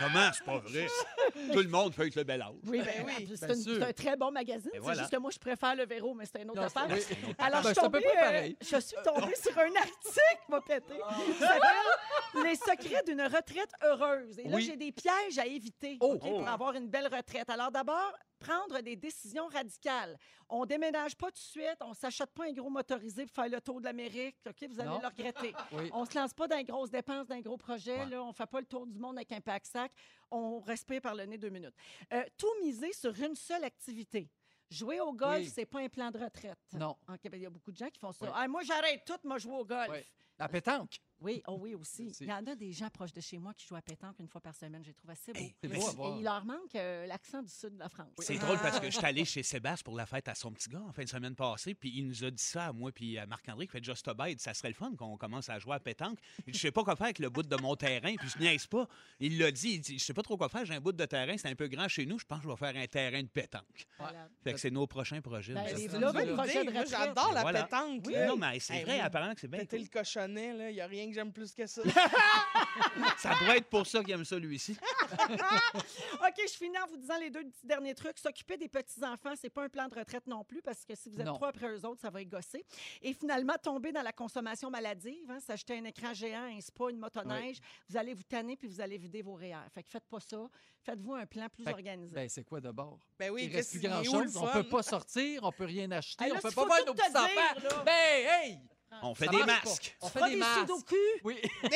Comment? 0.00 0.30
C'est 0.32 0.44
pas 0.44 0.58
vrai. 0.58 0.86
Tout 1.52 1.58
le 1.60 1.68
monde 1.68 1.94
fait 1.94 2.02
avec 2.02 2.14
le 2.16 2.24
bel 2.24 2.42
âge. 2.42 2.48
Oui, 2.66 2.80
ben 2.84 3.04
oui. 3.06 3.12
oui, 3.18 3.36
C'est 3.38 3.46
bien 3.46 3.54
une- 3.54 3.62
sûr. 3.62 3.76
c'est 3.78 3.84
un 3.84 3.92
très 3.92 4.16
bon 4.16 4.30
magazine. 4.32 4.70
C'est 4.72 4.78
voilà. 4.80 4.98
juste 5.00 5.10
que 5.12 5.16
moi, 5.18 5.30
je 5.30 5.38
préfère 5.38 5.76
le 5.76 5.86
Véro, 5.86 6.14
mais 6.14 6.24
c'est 6.26 6.42
une 6.42 6.50
autre 6.50 6.60
Non, 6.60 6.66
affaire. 6.66 6.86
c'est- 6.98 7.16
Alors, 7.38 7.62
Ben, 7.62 7.68
je, 7.68 7.74
suis 7.74 7.74
c'est 7.74 7.80
à 7.80 7.90
peu 7.90 7.98
tombée, 8.00 8.00
près 8.04 8.16
euh, 8.16 8.20
pareil. 8.20 8.56
je 8.60 8.76
suis 8.80 8.96
tombée 9.04 9.34
sur 9.36 9.58
un 9.58 9.76
article, 9.76 10.40
m'a 10.48 10.60
pété. 10.60 10.94
qui 11.26 11.32
s'appelle 11.38 12.42
Les 12.44 12.54
secrets 12.56 13.02
d'une 13.06 13.22
retraite 13.22 13.70
heureuse. 13.84 14.38
Et 14.38 14.44
là, 14.48 14.56
Oui. 14.56 14.62
j'ai 14.64 14.76
des 14.76 14.92
pièges 14.92 15.38
à 15.38 15.46
éviter 15.46 15.98
Oh. 16.00 16.14
OK, 16.14 16.20
pour 16.20 16.48
avoir 16.48 16.74
une 16.74 16.88
belle 16.88 17.06
retraite. 17.14 17.48
Alors, 17.50 17.70
d'abord, 17.70 18.12
prendre 18.40 18.80
des 18.80 18.96
décisions 18.96 19.46
radicales. 19.46 20.18
On 20.48 20.66
déménage 20.66 21.14
pas 21.16 21.26
tout 21.28 21.34
de 21.34 21.38
suite, 21.38 21.76
on 21.82 21.94
s'achète 21.94 22.32
pas 22.32 22.46
un 22.46 22.52
gros 22.52 22.70
motorisé 22.70 23.24
pour 23.26 23.34
faire 23.34 23.48
le 23.48 23.60
tour 23.60 23.78
de 23.80 23.84
l'Amérique. 23.84 24.36
OK, 24.48 24.66
vous 24.68 24.80
allez 24.80 24.88
Non. 24.88 25.00
le 25.00 25.06
regretter. 25.06 25.54
Oui. 25.72 25.88
On 25.92 26.04
se 26.04 26.18
lance 26.18 26.34
pas 26.34 26.48
dans 26.48 26.56
les 26.56 26.64
grosses 26.64 26.90
dépenses, 26.90 27.28
dans 27.28 27.36
les 27.36 27.42
gros 27.42 27.56
projets. 27.58 27.98
Ouais. 28.00 28.06
Là, 28.06 28.24
on 28.24 28.32
fait 28.32 28.46
pas 28.46 28.58
le 28.60 28.66
tour 28.66 28.86
du 28.86 28.98
monde 28.98 29.16
avec 29.18 29.30
un 29.30 29.40
pack-sac. 29.40 29.92
On 30.30 30.58
respire 30.60 31.00
par 31.00 31.14
le 31.14 31.24
nez 31.26 31.38
deux 31.38 31.50
minutes. 31.50 31.74
Euh, 32.12 32.24
tout 32.36 32.50
miser 32.62 32.92
sur 32.92 33.12
une 33.22 33.36
seule 33.36 33.62
activité. 33.62 34.28
Jouer 34.70 35.00
au 35.00 35.12
golf, 35.12 35.40
Oui. 35.44 35.52
c'est 35.54 35.66
pas 35.66 35.80
un 35.80 35.88
plan 35.88 36.10
de 36.10 36.18
retraite. 36.18 36.58
Non. 36.72 36.96
En 37.08 37.16
Québec, 37.16 37.40
il 37.40 37.44
y 37.44 37.46
a 37.46 37.50
beaucoup 37.50 37.72
de 37.72 37.76
gens 37.76 37.90
qui 37.90 37.98
font 38.00 38.12
ça. 38.12 38.24
Oui. 38.24 38.30
Ah, 38.34 38.48
moi, 38.48 38.62
j'arrête 38.62 39.04
tout, 39.04 39.18
moi, 39.24 39.38
jouer 39.38 39.54
au 39.56 39.64
golf. 39.64 40.12
La 40.38 40.48
pétanque. 40.48 40.98
Oui, 41.20 41.42
oh 41.48 41.58
oui, 41.60 41.74
aussi. 41.74 42.12
Il 42.20 42.26
y 42.28 42.32
en 42.32 42.46
a 42.46 42.54
des 42.54 42.72
gens 42.72 42.88
proches 42.90 43.12
de 43.12 43.20
chez 43.20 43.38
moi 43.38 43.52
qui 43.54 43.66
jouent 43.66 43.76
à 43.76 43.82
pétanque 43.82 44.16
une 44.18 44.28
fois 44.28 44.40
par 44.40 44.54
semaine. 44.54 44.82
J'ai 44.84 44.94
trouvé 44.94 45.12
assez 45.12 45.32
beau. 45.32 45.40
À 45.88 45.90
voir. 45.92 46.14
Et 46.16 46.18
il 46.18 46.24
leur 46.24 46.44
manque 46.44 46.74
euh, 46.74 47.06
l'accent 47.06 47.42
du 47.42 47.48
sud 47.50 47.74
de 47.74 47.78
la 47.78 47.88
France. 47.88 48.08
C'est 48.18 48.38
drôle 48.38 48.58
parce 48.58 48.80
que 48.80 48.86
je 48.86 48.96
suis 48.96 49.04
allé 49.06 49.24
chez 49.24 49.42
Sébastien 49.42 49.84
pour 49.84 49.96
la 49.96 50.06
fête 50.06 50.28
à 50.28 50.34
son 50.34 50.50
petit 50.52 50.68
gars 50.68 50.82
en 50.86 50.92
fin 50.92 51.04
de 51.04 51.08
semaine 51.08 51.34
passée, 51.34 51.74
puis 51.74 51.92
il 51.96 52.06
nous 52.06 52.24
a 52.24 52.30
dit 52.30 52.42
ça 52.42 52.66
à 52.66 52.72
moi 52.72 52.90
puis 52.92 53.18
à 53.18 53.26
Marc-André 53.26 53.66
qui 53.66 53.72
fait 53.72 53.84
Just 53.84 54.06
a 54.08 54.14
Bite. 54.14 54.40
Ça 54.40 54.54
serait 54.54 54.68
le 54.68 54.74
fun 54.74 54.92
qu'on 54.96 55.16
commence 55.16 55.48
à 55.48 55.58
jouer 55.58 55.74
à 55.74 55.80
pétanque. 55.80 56.18
Je 56.46 56.56
sais 56.58 56.70
pas 56.72 56.82
quoi 56.84 56.96
faire 56.96 57.04
avec 57.06 57.18
le 57.18 57.30
bout 57.30 57.42
de 57.42 57.56
mon 57.56 57.76
terrain, 57.76 58.14
puis 58.16 58.28
je 58.28 58.38
niaise 58.38 58.66
pas. 58.66 58.86
Il 59.20 59.38
l'a 59.38 59.50
dit, 59.50 59.74
il 59.74 59.80
dit 59.80 59.98
Je 59.98 60.04
sais 60.04 60.14
pas 60.14 60.22
trop 60.22 60.36
quoi 60.36 60.48
faire, 60.48 60.64
j'ai 60.64 60.74
un 60.74 60.80
bout 60.80 60.92
de 60.92 61.04
terrain, 61.04 61.36
c'est 61.36 61.48
un 61.48 61.54
peu 61.54 61.68
grand 61.68 61.88
chez 61.88 62.06
nous, 62.06 62.18
je 62.18 62.24
pense 62.24 62.38
que 62.38 62.44
je 62.44 62.48
vais 62.50 62.56
faire 62.56 62.76
un 62.76 62.86
terrain 62.86 63.22
de 63.22 63.28
pétanque. 63.28 63.86
Fait 64.42 64.52
que 64.52 64.58
c'est 64.58 64.70
nos 64.70 64.86
prochains 64.86 65.20
projets. 65.20 65.54
Ben, 65.54 65.64
les 65.76 65.88
là, 65.88 66.12
de 66.12 66.86
j'adore 66.88 67.32
la 67.32 67.42
Voilà. 67.42 67.64
pétanque. 67.64 68.02
Oui, 68.06 68.14
non, 68.26 68.36
mais 68.36 68.58
c'est 68.60 68.74
Hey, 68.74 68.84
vrai, 68.84 69.00
apparemment 69.00 69.34
que 69.34 69.40
c'est 69.40 69.48
bien. 69.48 69.64
Cool. 69.66 69.80
le 69.80 69.86
cochonnet, 69.88 70.70
il 70.70 70.74
n'y 70.74 70.80
a 70.80 70.86
rien 70.86 71.09
que 71.10 71.14
j'aime 71.14 71.32
plus 71.32 71.52
que 71.54 71.66
ça. 71.66 71.82
Ça 73.18 73.34
doit 73.44 73.56
être 73.56 73.68
pour 73.68 73.86
ça 73.86 74.02
qu'il 74.02 74.12
aime 74.12 74.24
ça, 74.24 74.38
lui 74.38 74.56
ici. 74.56 74.76
OK, 75.12 76.36
je 76.46 76.52
finis 76.56 76.78
en 76.78 76.86
vous 76.86 76.96
disant 76.96 77.18
les 77.18 77.30
deux 77.30 77.42
petits 77.44 77.66
derniers 77.66 77.94
trucs. 77.94 78.18
S'occuper 78.18 78.56
des 78.56 78.68
petits-enfants, 78.68 79.34
c'est 79.36 79.50
pas 79.50 79.64
un 79.64 79.68
plan 79.68 79.88
de 79.88 79.94
retraite 79.94 80.26
non 80.26 80.44
plus, 80.44 80.62
parce 80.62 80.84
que 80.84 80.94
si 80.94 81.08
vous 81.10 81.20
êtes 81.20 81.26
Non. 81.26 81.34
trop 81.34 81.46
après 81.46 81.68
eux 81.68 81.84
autres, 81.84 82.00
ça 82.00 82.10
va 82.10 82.20
égosser. 82.22 82.64
Et 83.02 83.12
finalement, 83.12 83.54
tomber 83.62 83.92
dans 83.92 84.02
la 84.02 84.12
consommation 84.12 84.70
maladive, 84.70 85.30
hein, 85.30 85.40
s'acheter 85.40 85.78
un 85.78 85.84
écran 85.84 86.14
géant, 86.14 86.44
un 86.44 86.60
spa, 86.60 86.84
une 86.90 86.98
motoneige, 86.98 87.58
vous 87.88 87.96
allez 87.96 88.14
vous 88.14 88.22
tanner 88.22 88.56
puis 88.56 88.68
vous 88.68 88.80
allez 88.80 88.98
vider 88.98 89.22
vos 89.22 89.34
REER. 89.34 89.56
Fait 89.74 89.82
que 89.82 89.90
faites 89.90 90.06
pas 90.08 90.20
ça. 90.20 90.38
Faites-vous 90.82 91.14
un 91.14 91.26
plan 91.26 91.48
plus 91.48 91.64
Fait 91.64 91.72
que, 91.72 91.76
organisé. 91.76 92.14
Ben, 92.14 92.28
c'est 92.28 92.44
quoi 92.44 92.60
d'abord? 92.60 92.98
Ben 93.18 93.30
oui, 93.30 93.44
Il 93.50 93.54
reste 93.56 93.70
plus 93.72 93.80
qu'est-ce- 93.80 93.92
il 93.92 94.06
est 94.06 94.08
où 94.08 94.12
le 94.12 94.18
grand-chose. 94.30 94.36
On 94.38 94.46
fun? 94.46 94.62
peut 94.62 94.68
pas 94.68 94.82
sortir, 94.82 95.40
on 95.44 95.52
peut 95.52 95.64
rien 95.66 95.90
acheter, 95.90 96.24
Hey, 96.24 96.30
là, 96.30 96.36
on 96.38 96.40
peut 96.40 96.48
c'est 96.48 96.54
pas 96.54 96.60
faut 96.62 96.66
voir 96.66 96.78
tout 96.80 96.86
nos 96.86 96.92
te 96.94 97.00
petits 97.00 97.12
dire, 97.12 97.20
enfants. 97.20 97.60
là. 97.78 97.82
Ben, 97.84 98.26
hey! 98.44 98.58
On 99.02 99.14
fait 99.14 99.26
Ça 99.26 99.30
des 99.30 99.36
marche 99.44 99.62
pas. 99.62 99.68
masques. 99.68 99.96
On 100.00 100.08
fait 100.08 100.20
des 100.24 100.30
des 100.30 100.36
masques. 100.36 100.60
sudoku? 100.60 100.96
Oui. 101.24 101.40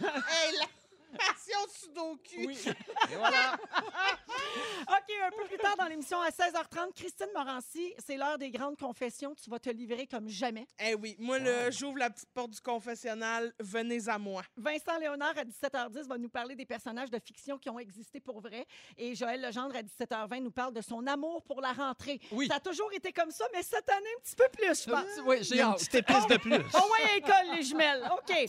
Hey, 0.00 0.58
passion 1.16 1.58
sudoku. 1.68 2.46
oui. 2.46 2.58
Et 3.12 3.16
voilà. 3.16 3.56
OK, 4.88 5.14
un 5.26 5.30
peu 5.30 5.44
plus 5.48 5.58
tard 5.58 5.76
dans 5.78 5.86
l'émission, 5.86 6.20
à 6.20 6.30
16h30, 6.30 6.92
Christine 6.94 7.28
Morancy, 7.34 7.94
c'est 7.98 8.16
l'heure 8.16 8.38
des 8.38 8.50
grandes 8.50 8.76
confessions. 8.78 9.34
Tu 9.34 9.50
vas 9.50 9.58
te 9.58 9.70
livrer 9.70 10.06
comme 10.06 10.28
jamais. 10.28 10.66
Eh 10.78 10.94
oui, 10.94 11.16
moi, 11.18 11.38
là, 11.38 11.70
j'ouvre 11.70 11.98
la 11.98 12.10
petite 12.10 12.30
porte 12.32 12.50
du 12.50 12.60
confessionnal. 12.60 13.52
Venez 13.58 14.08
à 14.08 14.18
moi. 14.18 14.42
Vincent 14.56 14.98
Léonard, 14.98 15.36
à 15.36 15.44
17h10, 15.44 16.06
va 16.06 16.18
nous 16.18 16.28
parler 16.28 16.54
des 16.54 16.66
personnages 16.66 17.10
de 17.10 17.18
fiction 17.18 17.58
qui 17.58 17.70
ont 17.70 17.78
existé 17.78 18.20
pour 18.20 18.40
vrai. 18.40 18.66
Et 18.96 19.14
Joël 19.14 19.40
Legendre, 19.42 19.76
à 19.76 19.82
17h20, 19.82 20.40
nous 20.42 20.50
parle 20.50 20.72
de 20.74 20.80
son 20.80 21.06
amour 21.06 21.42
pour 21.42 21.60
la 21.60 21.72
rentrée. 21.72 22.20
Oui. 22.32 22.48
Ça 22.48 22.56
a 22.56 22.60
toujours 22.60 22.92
été 22.92 23.12
comme 23.12 23.30
ça, 23.30 23.44
mais 23.52 23.62
cette 23.62 23.88
année, 23.88 24.06
un 24.18 24.22
petit 24.22 24.36
peu 24.36 24.48
plus, 24.52 24.84
je 24.84 24.90
pense. 24.90 25.04
Oui, 25.24 25.38
j'ai 25.42 25.60
une 25.60 25.74
petite 25.74 25.94
épice 25.94 26.26
de 26.26 26.36
plus. 26.38 26.64
Oh 26.74 26.78
ouais, 26.92 27.10
à 27.10 27.14
l'école, 27.14 27.56
les 27.56 27.62
jumelles. 27.62 28.02
OK. 28.12 28.46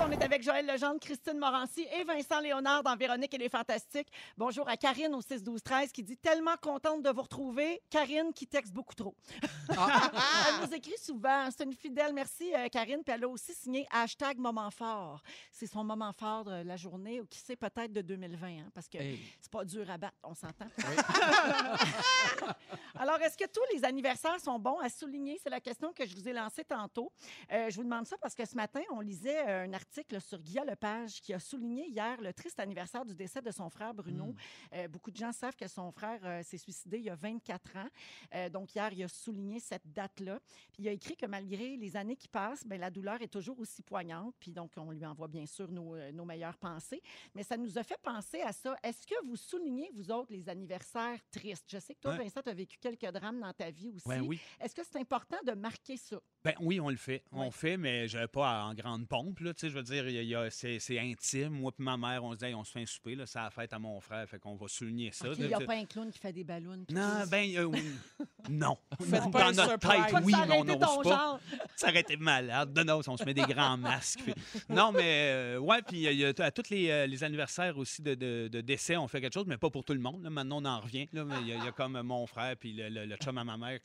On 0.00 0.10
est 0.10 0.22
avec 0.22 0.42
Joël 0.42 0.66
Legendre, 0.66 0.98
Christine 1.00 1.38
Morancy 1.38 1.86
et 1.92 2.04
Vincent 2.04 2.40
Léonard 2.40 2.82
dans 2.82 2.96
Véronique 2.96 3.34
et 3.34 3.38
les 3.38 3.48
Fantastiques. 3.48 4.08
Bonjour 4.36 4.68
à 4.68 4.76
Karine 4.76 5.14
au 5.14 5.20
6-12-13 5.20 5.90
qui 5.92 6.02
dit 6.02 6.16
tellement 6.16 6.56
contente 6.60 7.02
de 7.02 7.10
vous 7.10 7.22
retrouver. 7.22 7.82
Karine 7.90 8.32
qui 8.32 8.46
texte 8.46 8.72
beaucoup 8.72 8.94
trop. 8.94 9.14
elle 9.70 10.66
nous 10.66 10.74
écrit 10.74 10.96
souvent. 10.98 11.48
C'est 11.50 11.64
une 11.64 11.74
fidèle. 11.74 12.12
Merci, 12.14 12.52
euh, 12.54 12.68
Karine. 12.68 13.02
Puis 13.04 13.14
elle 13.14 13.24
a 13.24 13.28
aussi 13.28 13.54
signé 13.54 13.86
hashtag 13.90 14.38
moment 14.38 14.70
fort. 14.70 15.22
C'est 15.50 15.66
son 15.66 15.84
moment 15.84 16.12
fort 16.12 16.44
de 16.44 16.62
la 16.62 16.76
journée 16.76 17.20
ou 17.20 17.26
qui 17.26 17.38
sait 17.38 17.56
peut-être 17.56 17.92
de 17.92 18.00
2020, 18.00 18.46
hein, 18.46 18.70
parce 18.74 18.88
que 18.88 18.98
Hey. 18.98 19.20
c'est 19.40 19.50
pas 19.52 19.64
dur 19.64 19.88
à 19.90 19.98
battre, 19.98 20.16
on 20.24 20.34
s'entend. 20.34 20.66
Alors, 22.94 23.20
est-ce 23.20 23.36
que 23.36 23.46
tous 23.46 23.62
les 23.74 23.84
anniversaires 23.84 24.40
sont 24.40 24.58
bons 24.58 24.78
à 24.78 24.88
souligner? 24.88 25.38
C'est 25.42 25.50
la 25.50 25.60
question 25.60 25.92
que 25.92 26.06
je 26.06 26.14
vous 26.16 26.28
ai 26.28 26.32
lancée 26.32 26.64
tantôt. 26.64 27.12
Euh, 27.52 27.70
je 27.70 27.76
vous 27.76 27.84
demande 27.84 28.06
ça 28.06 28.16
parce 28.18 28.34
que 28.34 28.44
ce 28.44 28.56
matin, 28.56 28.80
on 28.90 29.00
lisait 29.00 29.48
euh, 29.48 29.57
un 29.58 29.72
article 29.72 30.20
sur 30.20 30.38
Guy 30.38 30.58
Lepage 30.66 31.20
qui 31.20 31.34
a 31.34 31.38
souligné 31.38 31.88
hier 31.88 32.20
le 32.20 32.32
triste 32.32 32.60
anniversaire 32.60 33.04
du 33.04 33.14
décès 33.14 33.42
de 33.42 33.50
son 33.50 33.68
frère 33.68 33.92
Bruno. 33.94 34.34
Euh, 34.72 34.88
beaucoup 34.88 35.10
de 35.10 35.16
gens 35.16 35.32
savent 35.32 35.56
que 35.56 35.68
son 35.68 35.90
frère 35.90 36.20
euh, 36.24 36.42
s'est 36.42 36.58
suicidé 36.58 36.98
il 36.98 37.04
y 37.04 37.10
a 37.10 37.14
24 37.14 37.76
ans. 37.76 37.88
Euh, 38.34 38.48
donc, 38.48 38.74
hier, 38.74 38.92
il 38.92 39.02
a 39.02 39.08
souligné 39.08 39.60
cette 39.60 39.86
date-là. 39.92 40.40
Puis, 40.72 40.84
il 40.84 40.88
a 40.88 40.92
écrit 40.92 41.16
que 41.16 41.26
malgré 41.26 41.76
les 41.76 41.96
années 41.96 42.16
qui 42.16 42.28
passent, 42.28 42.64
ben, 42.64 42.80
la 42.80 42.90
douleur 42.90 43.20
est 43.22 43.32
toujours 43.32 43.58
aussi 43.58 43.82
poignante. 43.82 44.34
Puis, 44.38 44.52
donc, 44.52 44.72
on 44.76 44.90
lui 44.90 45.04
envoie 45.04 45.28
bien 45.28 45.46
sûr 45.46 45.70
nos, 45.70 45.96
nos 46.12 46.24
meilleures 46.24 46.58
pensées. 46.58 47.02
Mais 47.34 47.42
ça 47.42 47.56
nous 47.56 47.78
a 47.78 47.82
fait 47.82 47.98
penser 48.02 48.40
à 48.42 48.52
ça. 48.52 48.76
Est-ce 48.82 49.06
que 49.06 49.26
vous 49.26 49.36
soulignez, 49.36 49.90
vous 49.94 50.10
autres, 50.10 50.32
les 50.32 50.48
anniversaires 50.48 51.18
tristes? 51.30 51.64
Je 51.68 51.78
sais 51.78 51.94
que 51.94 52.00
toi. 52.00 52.16
Vincent, 52.16 52.42
tu 52.42 52.50
as 52.50 52.54
vécu 52.54 52.78
quelques 52.78 53.10
drames 53.12 53.40
dans 53.40 53.52
ta 53.52 53.70
vie 53.70 53.90
aussi. 53.90 54.08
Ouais, 54.08 54.20
oui. 54.20 54.40
Est-ce 54.60 54.74
que 54.74 54.82
c'est 54.84 54.98
important 54.98 55.38
de 55.44 55.52
marquer 55.52 55.96
ça? 55.96 56.20
Ben 56.44 56.54
oui, 56.60 56.80
on 56.80 56.88
le 56.88 56.96
fait. 56.96 57.24
On 57.32 57.50
fait, 57.50 57.76
mais 57.76 58.08
je 58.08 58.26
pas 58.26 58.64
en 58.64 58.74
grande 58.74 59.06
pompe. 59.08 59.40
Là, 59.48 59.54
tu 59.54 59.60
sais, 59.60 59.70
je 59.70 59.74
veux 59.74 59.82
dire, 59.82 60.06
y 60.10 60.18
a- 60.18 60.22
y 60.22 60.34
a- 60.34 60.50
c'est, 60.50 60.98
intime. 60.98 61.48
Moi 61.54 61.72
et 61.78 61.82
ma 61.82 61.96
mère, 61.96 62.22
on 62.22 62.32
se 62.32 62.36
dit, 62.38 62.44
Hey, 62.44 62.54
on 62.54 62.64
se 62.64 62.72
fait 62.72 62.82
un 62.82 62.86
souper, 62.86 63.14
là, 63.14 63.24
c'est 63.24 63.38
la 63.38 63.50
fête 63.50 63.72
à 63.72 63.78
mon 63.78 63.98
frère, 64.00 64.28
fait 64.28 64.38
qu'on 64.38 64.56
va 64.56 64.68
souligner 64.68 65.10
ça. 65.12 65.28
Il 65.38 65.46
n'y 65.46 65.54
a 65.54 65.60
pas 65.60 65.74
un 65.74 65.86
clown 65.86 66.10
qui 66.10 66.18
fait 66.18 66.32
des 66.32 66.44
ballons. 66.44 66.84
puis 66.86 66.94
Non, 66.94 67.24
ben 67.30 67.56
euh, 67.56 67.64
oui. 67.64 67.82
non. 68.50 68.76
Faites 69.00 69.22
Dans 69.22 69.30
pas 69.30 69.52
notre 69.52 69.76
tête, 69.78 70.14
oui, 70.22 70.32
ça 70.32 70.46
mais 70.46 70.54
on 70.58 70.64
n'ose 70.64 70.78
pas. 71.02 71.40
Ça 71.76 71.88
aurait 71.88 72.00
été 72.00 72.16
malade. 72.16 72.76
Non, 72.76 72.84
non, 72.84 73.00
on 73.06 73.16
se 73.16 73.24
met 73.24 73.34
des 73.34 73.42
grands 73.42 73.76
masques. 73.78 74.20
puis- 74.24 74.34
Non, 74.68 74.92
mais 74.92 75.30
euh, 75.32 75.58
ouais, 75.58 75.80
puis 75.82 76.02
il 76.04 76.12
y 76.12 76.24
a, 76.24 76.32
à 76.38 76.50
tous 76.50 76.68
les, 76.70 76.90
euh, 76.90 77.06
les 77.06 77.24
anniversaires 77.24 77.78
aussi 77.78 78.02
de, 78.02 78.14
de- 78.14 78.48
de 78.48 78.60
décès, 78.60 78.96
on 78.96 79.08
fait 79.08 79.20
quelque 79.20 79.34
chose, 79.34 79.46
mais 79.46 79.56
pas 79.58 79.70
pour 79.70 79.84
tout 79.84 79.94
le 79.94 80.00
monde. 80.00 80.22
là. 80.24 80.30
Maintenant, 80.30 80.60
on 80.60 80.64
en 80.66 80.80
revient. 80.80 81.06
là, 81.12 81.24
mais 81.24 81.36
Il 81.42 81.48
y, 81.48 81.52
a- 81.54 81.62
a 81.62 81.72
comme 81.72 82.00
mon 82.02 82.26
frère 82.26 82.56
puis 82.56 82.72
le, 82.72 82.88
le- 82.88 83.06
le 83.06 83.16
chum 83.16 83.38
à 83.38 83.44
ma 83.44 83.56
mère. 83.56 83.78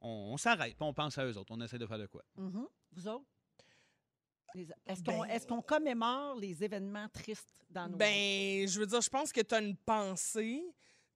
On, 0.00 0.30
on 0.32 0.36
s'arrête, 0.36 0.76
puis 0.76 0.86
on 0.86 0.92
pense 0.94 1.18
à 1.18 1.24
eux 1.24 1.36
autres. 1.36 1.50
On 1.50 1.60
essaie 1.60 1.78
de 1.78 1.86
faire 1.86 1.98
de 1.98 2.06
quoi. 2.06 2.22
Mhm. 2.36 2.66
Vous 2.92 3.08
autres? 3.08 3.24
Les- 4.54 4.66
Est-ce 4.86 5.02
qu'on 5.02 5.20
Ben- 5.20 5.30
est-ce 5.30 5.46
qu'on 5.46 5.62
commémore 5.62 6.36
les 6.36 6.64
événements 6.64 7.08
tristes 7.08 7.54
dans 7.70 7.86
nos 7.86 7.92
vies? 7.92 7.98
Ben, 7.98 8.68
je 8.68 8.80
veux 8.80 8.86
dire, 8.86 9.00
je 9.00 9.10
pense 9.10 9.32
que 9.32 9.40
tu 9.40 9.54
as 9.54 9.60
une 9.60 9.76
pensée. 9.76 10.62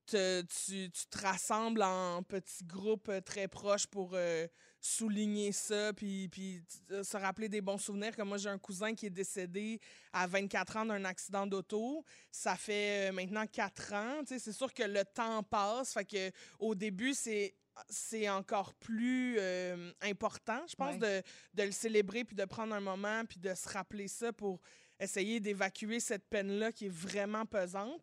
Te- 0.05 0.43
tu, 0.43 0.91
tu 0.91 1.07
te 1.07 1.19
rassembles 1.19 1.81
en 1.83 2.23
petits 2.25 2.65
groupes 2.65 3.09
euh, 3.09 3.21
très 3.21 3.47
proches 3.47 3.87
pour 3.87 4.11
euh, 4.15 4.49
souligner 4.81 5.53
ça, 5.53 5.93
puis, 5.93 6.29
puis 6.29 6.61
euh, 6.91 7.05
se 7.05 7.17
rappeler 7.17 7.49
des 7.49 7.61
bons 7.61 7.79
souvenirs. 7.79 8.15
Comme 8.17 8.29
moi, 8.29 8.37
j'ai 8.37 8.49
un 8.49 8.59
cousin 8.59 8.95
qui 8.95 9.07
est 9.07 9.11
décédé 9.11 9.81
à 10.13 10.27
24 10.27 10.79
ans 10.79 10.87
d'un 10.87 11.05
accident 11.05 11.47
d'auto. 11.47 12.05
Ça 12.33 12.57
fait 12.57 13.11
euh, 13.11 13.13
maintenant 13.13 13.47
4 13.47 13.93
ans. 13.95 14.23
C'est 14.27 14.53
sûr 14.53 14.75
que 14.75 14.83
le 14.83 15.05
temps 15.05 15.43
passe. 15.45 15.95
Fait 15.95 16.05
que 16.05 16.31
au 16.59 16.75
début, 16.75 17.15
c'est 17.15 17.55
c'est 17.89 18.29
encore 18.29 18.75
plus 18.75 19.37
euh, 19.39 19.93
important, 20.03 20.61
je 20.69 20.75
pense, 20.75 20.99
de, 20.99 21.23
de 21.55 21.63
le 21.63 21.73
célébrer, 21.73 22.25
puis 22.25 22.37
de 22.37 22.45
prendre 22.45 22.75
un 22.75 22.81
moment, 22.81 23.25
puis 23.25 23.39
de 23.39 23.55
se 23.55 23.69
rappeler 23.69 24.09
ça 24.09 24.33
pour 24.33 24.61
essayer 24.99 25.41
d'évacuer 25.41 26.01
cette 26.01 26.29
peine-là 26.29 26.73
qui 26.73 26.87
est 26.87 26.93
vraiment 26.95 27.47
pesante. 27.47 28.03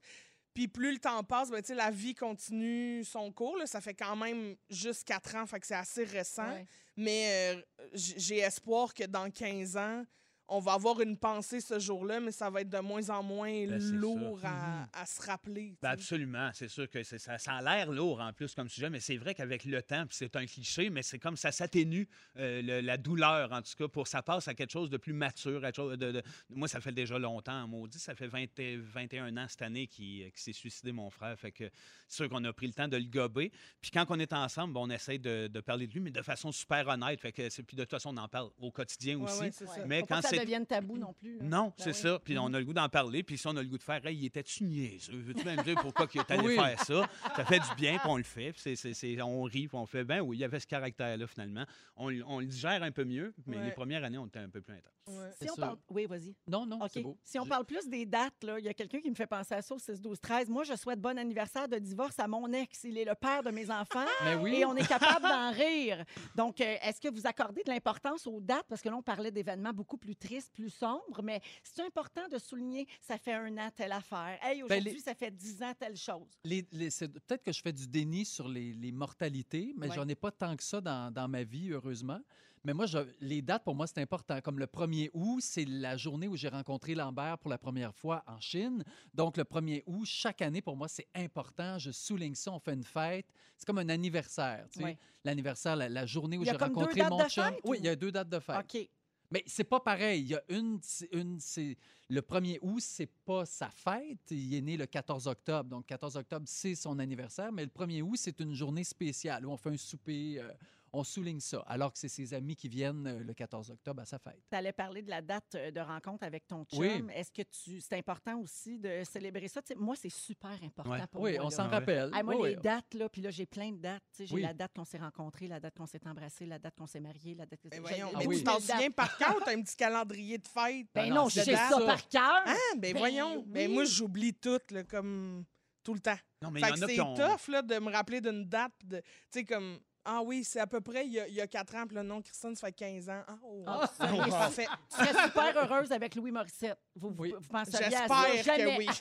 Puis 0.54 0.68
plus 0.68 0.92
le 0.92 1.00
temps 1.00 1.24
passe, 1.24 1.50
ben, 1.52 1.62
la 1.70 1.92
vie 1.92 2.16
continue 2.16 3.04
son 3.04 3.32
cours. 3.32 3.58
là. 3.58 3.66
Ça 3.66 3.82
fait 3.82 3.94
quand 3.94 4.16
même 4.16 4.56
juste 4.70 5.06
quatre 5.06 5.36
ans, 5.36 5.46
fait 5.46 5.60
que 5.60 5.68
c'est 5.68 5.76
assez 5.76 6.04
récent. 6.04 6.50
Ouais. 6.50 6.66
Mais 6.98 7.56
euh, 7.56 7.62
j'ai 7.94 8.40
espoir 8.40 8.94
que 8.94 9.06
dans 9.06 9.30
15 9.30 9.78
ans, 9.78 10.04
on 10.50 10.60
va 10.60 10.74
avoir 10.74 11.00
une 11.02 11.18
pensée 11.18 11.62
ce 11.62 11.80
jour-là, 11.80 12.20
mais 12.20 12.32
ça 12.32 12.50
va 12.50 12.62
être 12.62 12.70
de 12.70 12.80
moins 12.80 13.10
en 13.10 13.24
moins 13.24 13.50
Ben, 13.68 13.80
lourd 13.94 14.40
à, 14.44 14.88
à 14.94 15.06
se 15.06 15.22
rappeler. 15.22 15.76
Ben 15.82 15.90
absolument, 15.92 16.50
c'est 16.54 16.68
sûr 16.68 16.90
que 16.90 17.04
ça, 17.04 17.38
ça 17.38 17.54
a 17.54 17.62
l'air 17.62 17.92
lourd 17.92 18.20
en 18.22 18.34
plus 18.34 18.54
comme 18.56 18.68
sujet, 18.70 18.90
mais 18.90 19.00
c'est 19.00 19.18
vrai 19.18 19.34
qu'avec 19.36 19.66
le 19.66 19.82
temps, 19.82 20.06
c'est 20.10 20.36
un 20.36 20.46
cliché, 20.46 20.90
mais 20.90 21.04
c'est 21.04 21.20
comme 21.20 21.38
ça 21.38 21.52
s'atténue 21.52 22.08
euh, 22.38 22.82
la 22.82 22.98
douleur 22.98 23.52
en 23.52 23.62
tout 23.62 23.74
cas, 23.78 23.88
pour 23.88 24.08
ça 24.08 24.22
passe 24.22 24.48
à 24.48 24.54
quelque 24.54 24.72
chose 24.72 24.90
de 24.90 24.98
plus 24.98 25.14
mature. 25.14 25.64
à 25.64 25.72
chose 25.72 25.98
de, 25.98 26.12
de- 26.12 26.24
Moi, 26.50 26.68
ça 26.68 26.82
fait 26.82 26.92
déjà 26.92 27.20
longtemps, 27.20 27.68
maudit, 27.68 28.00
ça 28.00 28.16
fait 28.16 28.28
20 28.28 28.60
et- 28.60 28.78
21 28.78 29.36
ans 29.38 29.46
cette 29.48 29.62
année 29.62 29.88
qu'il 29.88 30.00
qu'il 30.32 30.40
s'est 30.42 30.54
suicidé 30.54 30.92
mon 30.92 31.10
frère, 31.10 31.38
fait 31.40 31.52
que 31.52 31.70
c'est 32.08 32.16
sûr 32.18 32.30
qu'on 32.30 32.44
a 32.44 32.54
pris 32.54 32.68
le 32.68 32.74
temps 32.74 32.88
de 32.88 32.98
le 32.98 33.06
gober. 33.06 33.52
Puis 33.82 33.92
quand 33.92 34.06
on 34.10 34.20
est 34.20 34.34
ensemble, 34.34 34.74
ben, 34.74 34.80
on 34.82 34.90
essaie 34.90 35.18
de, 35.20 35.48
de 35.48 35.60
parler 35.62 35.88
de 35.88 35.94
lui, 35.94 36.00
mais 36.00 36.12
de 36.12 36.22
façon 36.22 36.52
super 36.52 36.88
honnête, 36.88 37.20
fait 37.22 37.32
que 37.32 37.50
c'est- 37.50 37.64
puis 37.64 37.76
de 37.78 37.84
toute 37.84 37.92
façon 37.92 38.10
on 38.14 38.18
en 38.18 38.28
parle 38.28 38.50
au 38.60 38.72
quotidien 38.72 39.18
Ouais, 39.18 39.26
aussi. 39.32 39.40
ouais, 39.42 39.52
c'est 39.52 39.66
ça. 39.68 39.86
Mais 39.86 40.04
quand 40.04 40.22
c'est 40.24 40.39
c'est- 40.40 40.46
devienne 40.46 40.66
tabou 40.66 40.98
non 40.98 41.14
plus. 41.14 41.38
là. 41.38 41.44
Non, 41.44 41.66
Ben 41.66 41.74
c'est 41.78 41.90
oui. 41.90 41.96
ça. 41.96 42.20
Puis 42.24 42.38
on 42.40 42.54
a 42.54 42.60
le 42.60 42.66
goût 42.66 42.74
d'en 42.74 42.90
parler. 42.90 43.24
Puis 43.24 43.38
si 43.38 43.48
on 43.48 43.56
a 43.58 43.62
le 43.62 43.68
goût 43.70 43.78
de 43.78 43.84
faire, 43.84 44.06
hey, 44.06 44.16
il 44.18 44.26
était-tu 44.26 44.64
niaiseux? 44.64 45.18
Veux-tu 45.18 45.44
même 45.46 45.62
dire 45.64 45.76
pourquoi 45.82 46.08
il 46.14 46.20
est 46.20 46.32
allé 46.32 46.48
Oui. 46.48 46.56
faire 46.56 46.80
ça? 46.84 47.10
Ça 47.36 47.46
fait 47.46 47.60
du 47.60 47.76
bien, 47.78 47.98
puis 47.98 48.08
on 48.10 48.18
le 48.18 48.24
fait. 48.24 48.52
Puis 48.54 48.76
c'est- 48.76 49.22
on 49.22 49.44
rit, 49.44 49.68
puis 49.68 49.78
on 49.78 49.86
fait, 49.86 50.04
ben 50.04 50.22
oui, 50.22 50.38
il 50.38 50.40
y 50.40 50.44
avait 50.44 50.60
ce 50.60 50.68
caractère-là, 50.68 51.28
finalement. 51.28 51.66
On, 51.96 52.12
on 52.28 52.40
le 52.40 52.46
digère 52.46 52.82
un 52.84 52.92
peu 52.92 53.04
mieux, 53.04 53.34
mais 53.46 53.58
Ouais. 53.58 53.66
les 53.66 53.72
premières 53.72 54.04
années, 54.04 54.18
on 54.18 54.28
était 54.28 54.40
un 54.40 54.50
peu 54.50 54.62
plus 54.62 54.74
intense. 54.74 54.94
Ouais. 55.08 55.32
Si 55.42 55.50
on 55.52 55.56
parle... 55.56 55.78
Oui, 55.90 56.06
vas-y. 56.06 56.36
Non, 56.48 56.66
non, 56.68 56.82
OK. 56.84 56.90
c'est 56.94 57.02
beau. 57.02 57.18
Si 57.24 57.40
on 57.40 57.46
parle 57.46 57.66
plus 57.66 57.88
des 57.90 58.06
dates, 58.06 58.44
là, 58.44 58.60
il 58.60 58.66
y 58.66 58.70
a 58.70 58.74
quelqu'un 58.76 59.02
qui 59.02 59.10
me 59.10 59.16
fait 59.16 59.26
penser 59.26 59.56
à 59.56 59.62
ça 59.64 59.74
au 59.74 59.80
6, 59.80 60.00
12, 60.02 60.20
13. 60.22 60.50
Moi, 60.50 60.64
je 60.64 60.76
souhaite 60.76 61.02
bon 61.02 61.18
anniversaire 61.18 61.68
de 61.68 61.78
divorce 61.80 62.20
à 62.20 62.28
mon 62.28 62.52
ex. 62.54 62.84
Il 62.84 62.96
est 62.98 63.06
le 63.06 63.16
père 63.16 63.42
de 63.42 63.50
mes 63.50 63.72
enfants. 63.72 64.06
Mais 64.24 64.36
oui. 64.36 64.56
Et 64.58 64.66
on 64.66 64.76
est 64.76 64.88
capable 64.88 65.24
d'en 65.24 65.52
rire. 65.52 66.06
Donc, 66.36 66.62
euh, 66.62 66.76
est-ce 66.84 67.02
que 67.02 67.08
vous 67.12 67.26
accordez 67.26 67.64
de 67.64 67.72
l'importance 67.72 68.28
aux 68.28 68.40
dates? 68.40 68.66
Parce 68.70 68.82
que 68.84 68.90
là, 68.90 68.98
on 68.98 69.02
parlait 69.02 69.32
d'événements 69.32 69.74
beaucoup 69.74 69.98
plus 69.98 70.16
tristes, 70.16 70.29
plus 70.54 70.70
sombres, 70.70 71.22
mais 71.24 71.42
c'est 71.64 71.82
important 71.84 72.28
de 72.32 72.38
souligner, 72.38 72.88
ça 73.02 73.18
fait 73.18 73.34
un 73.34 73.58
an, 73.58 73.70
telle 73.76 73.92
affaire. 73.92 74.38
Hey, 74.42 74.60
Ben, 74.60 74.66
aujourd'hui, 74.66 74.94
les- 74.94 75.00
ça 75.00 75.16
fait 75.16 75.32
10 75.32 75.62
ans, 75.64 75.74
telle 75.78 75.96
chose. 75.98 76.28
Les- 76.44 76.66
les- 76.72 76.90
c'est- 76.90 77.08
Peut-être 77.08 77.44
que 77.44 77.52
je 77.52 77.62
fais 77.62 77.74
du 77.74 77.88
déni 77.88 78.26
sur 78.26 78.48
les, 78.48 78.74
mortalités, 78.92 79.74
mais 79.78 79.90
Ouais. 79.90 79.96
j'en 79.96 80.08
ai 80.08 80.16
pas 80.16 80.32
tant 80.32 80.56
que 80.56 80.64
ça 80.64 80.82
dans, 80.82 81.12
dans 81.12 81.28
ma 81.28 81.44
vie, 81.44 81.72
heureusement. 81.72 82.20
Mais 82.66 82.74
moi, 82.74 82.86
je- 82.86 82.98
les 83.22 83.42
dates, 83.42 83.64
pour 83.64 83.74
moi, 83.74 83.88
c'est 83.88 84.02
important. 84.02 84.42
Comme 84.42 84.60
le 84.60 84.68
1er 84.68 85.10
août, 85.14 85.40
c'est 85.42 85.64
la 85.64 85.96
journée 85.96 86.28
où 86.28 86.36
j'ai 86.36 86.50
rencontré 86.50 86.94
Lambert 86.94 87.38
pour 87.38 87.50
la 87.50 87.58
première 87.58 87.96
fois 87.96 88.22
en 88.28 88.40
Chine. 88.42 88.84
Donc, 89.14 89.38
le 89.38 89.46
1er 89.46 89.84
août, 89.88 90.06
chaque 90.06 90.42
année, 90.42 90.62
pour 90.62 90.76
moi, 90.76 90.90
c'est 90.90 91.08
important. 91.16 91.80
Je 91.80 91.92
souligne 91.92 92.36
ça, 92.36 92.52
on 92.52 92.60
fait 92.60 92.74
une 92.74 92.84
fête. 92.84 93.26
C'est 93.58 93.66
comme 93.66 93.78
un 93.78 93.88
anniversaire. 93.90 94.68
tu 94.72 94.80
sais. 94.80 94.84
Ouais. 94.86 94.98
L'anniversaire, 95.24 95.76
la, 95.78 95.88
la 95.88 96.06
journée 96.06 96.38
où 96.38 96.44
j'ai 96.44 96.52
rencontré 96.52 97.02
mon 97.10 97.20
chum. 97.30 97.44
fête, 97.46 97.60
Oui, 97.64 97.78
ou- 97.78 97.80
il 97.82 97.86
y 97.86 97.90
a 97.90 97.96
deux 97.96 98.12
dates 98.12 98.30
de 98.30 98.40
fête. 98.40 98.58
OK. 98.60 98.90
Mais 99.32 99.44
c'est 99.46 99.64
pas 99.64 99.80
pareil. 99.80 100.22
Il 100.22 100.28
y 100.30 100.36
a 100.36 100.42
une, 100.50 100.80
une 101.12 101.40
c'est 101.40 101.78
le 102.10 102.22
1er 102.22 102.58
août, 102.62 102.82
c'est 102.82 103.06
pas 103.26 103.46
sa 103.46 103.70
fête. 103.70 104.32
Il 104.32 104.54
est 104.56 104.62
né 104.62 104.76
le 104.78 104.88
14 104.88 105.28
octobre. 105.28 105.70
Donc, 105.70 105.86
14 105.86 106.18
octobre, 106.18 106.46
c'est 106.48 106.76
son 106.76 106.98
anniversaire. 106.98 107.52
Mais 107.52 107.64
le 107.64 107.70
1er 107.72 108.02
août, 108.02 108.18
c'est 108.18 108.40
une 108.40 108.54
journée 108.54 108.84
spéciale 108.84 109.46
où 109.46 109.52
on 109.52 109.58
fait 109.58 109.70
un 109.70 109.78
souper. 109.78 110.40
euh, 110.40 110.52
on 110.94 111.04
souligne 111.04 111.40
ça. 111.40 111.60
Alors 111.68 111.92
que 111.94 112.00
c'est 112.00 112.08
ses 112.08 112.34
amis 112.34 112.56
qui 112.56 112.68
viennent 112.68 113.08
euh, 113.08 113.20
le 113.20 113.34
14 113.34 113.72
octobre 113.72 114.02
à 114.02 114.06
sa 114.06 114.20
fête. 114.20 114.42
Tu 114.50 114.56
allais 114.58 114.72
parler 114.74 115.02
de 115.02 115.10
la 115.10 115.22
date 115.22 115.56
euh, 115.56 115.72
de 115.72 115.80
rencontre 115.80 116.24
avec 116.26 116.48
ton 116.48 116.64
chum. 116.66 116.80
Oui. 116.80 117.04
Est-ce 117.14 117.32
que 117.32 117.42
tu 117.44 117.80
c'est 117.82 117.98
important 117.98 118.40
aussi 118.40 118.80
de 118.80 119.04
célébrer 119.04 119.48
ça? 119.48 119.62
Moi, 119.78 119.96
c'est 119.96 120.10
super 120.10 120.52
important 120.64 120.90
Ouais. 120.92 121.08
pour 121.12 121.22
Oui, 121.22 121.34
moi. 121.36 121.46
on 121.46 121.50
là. 121.50 121.56
s'en 121.56 121.68
rappelle. 121.70 122.10
Moi, 122.24 122.36
Oui, 122.36 122.50
les 122.50 122.56
oui. 122.56 122.62
dates, 122.62 122.94
là, 122.94 123.10
puis 123.10 123.22
là, 123.22 123.30
j'ai 123.30 123.46
plein 123.46 123.72
de 123.72 123.78
dates. 123.78 124.04
J'ai 124.20 124.34
Oui. 124.36 124.42
la 124.42 124.54
date 124.54 124.72
qu'on 124.76 124.86
s'est 124.86 124.98
rencontrés, 124.98 125.48
la 125.48 125.60
date 125.60 125.76
qu'on 125.78 125.86
s'est 125.86 126.06
embrassés, 126.08 126.46
la 126.46 126.60
date 126.60 126.76
qu'on 126.78 126.88
s'est 126.88 127.00
mariés, 127.00 127.36
la 127.36 127.46
date 127.46 127.60
que 127.62 127.68
Ben 127.70 127.82
voyons, 127.82 128.12
Ah 128.14 128.18
mais 128.20 128.28
oui. 128.28 128.38
tu 128.38 128.44
t'en 128.44 128.60
souviens 128.60 128.92
par 128.92 129.18
cœur, 129.18 129.36
t'as 129.46 129.52
un 129.56 129.62
petit 129.62 129.76
calendrier 129.76 130.38
de 130.38 130.48
fête? 130.48 130.88
Ben 130.94 131.06
Ah 131.12 131.14
non, 131.16 131.30
je 131.30 131.42
sais 131.42 131.56
ça 131.56 131.80
par 131.86 132.08
cœur. 132.08 132.42
Ah, 132.46 132.56
ben, 132.78 132.94
Ben 132.94 132.98
voyons. 132.98 133.44
Ben 133.48 133.68
oui. 133.68 133.74
moi, 133.74 133.84
j'oublie 133.86 134.34
tout, 134.34 134.60
là, 134.72 134.84
comme 134.84 135.44
tout 135.84 135.94
le 135.94 136.00
temps. 136.00 136.18
Non, 136.42 136.52
mais 136.52 136.60
il 136.62 136.68
y 136.68 136.72
en 136.72 136.82
a 136.82 136.88
qui 136.88 137.02
ont. 137.02 137.14
tough, 137.16 137.48
là, 137.48 137.62
de 137.62 137.80
me 137.80 137.92
rappeler 137.92 138.22
d'une 138.22 138.46
date. 138.46 138.72
Tu 138.90 138.98
sais, 139.32 139.44
comme, 139.46 139.80
ah 140.06 140.22
oui, 140.24 140.44
c'est 140.44 140.60
à 140.60 140.68
peu 140.68 140.82
près 140.82 141.06
il 141.06 141.14
y 141.14 141.20
a, 141.20 141.28
il 141.28 141.34
y 141.36 141.42
a 141.42 141.48
4 141.48 141.76
ans, 141.76 141.86
puis 141.88 141.96
le 141.96 142.04
nom 142.04 142.22
Christine, 142.22 142.56
ça 142.56 142.68
fait 142.68 142.74
15 142.74 143.10
ans. 143.10 143.24
Ah, 143.28 143.36
oh, 143.44 143.64
Ah, 143.68 143.90
ça 143.98 144.08
sérieux? 144.08 144.24
fait... 144.52 144.68
Tu 144.90 145.06
serais 145.06 145.24
super 145.26 145.58
heureuse 145.58 145.92
avec 145.92 146.16
Louis 146.16 146.32
Morissette. 146.32 146.80
Vous, 146.96 147.14
Oui. 147.18 147.34
vous 147.40 147.48
penseriez 147.48 147.86
à 147.96 148.08
ça? 148.08 148.16
J'espère 148.32 148.56
que 148.58 148.78
oui. 148.78 148.88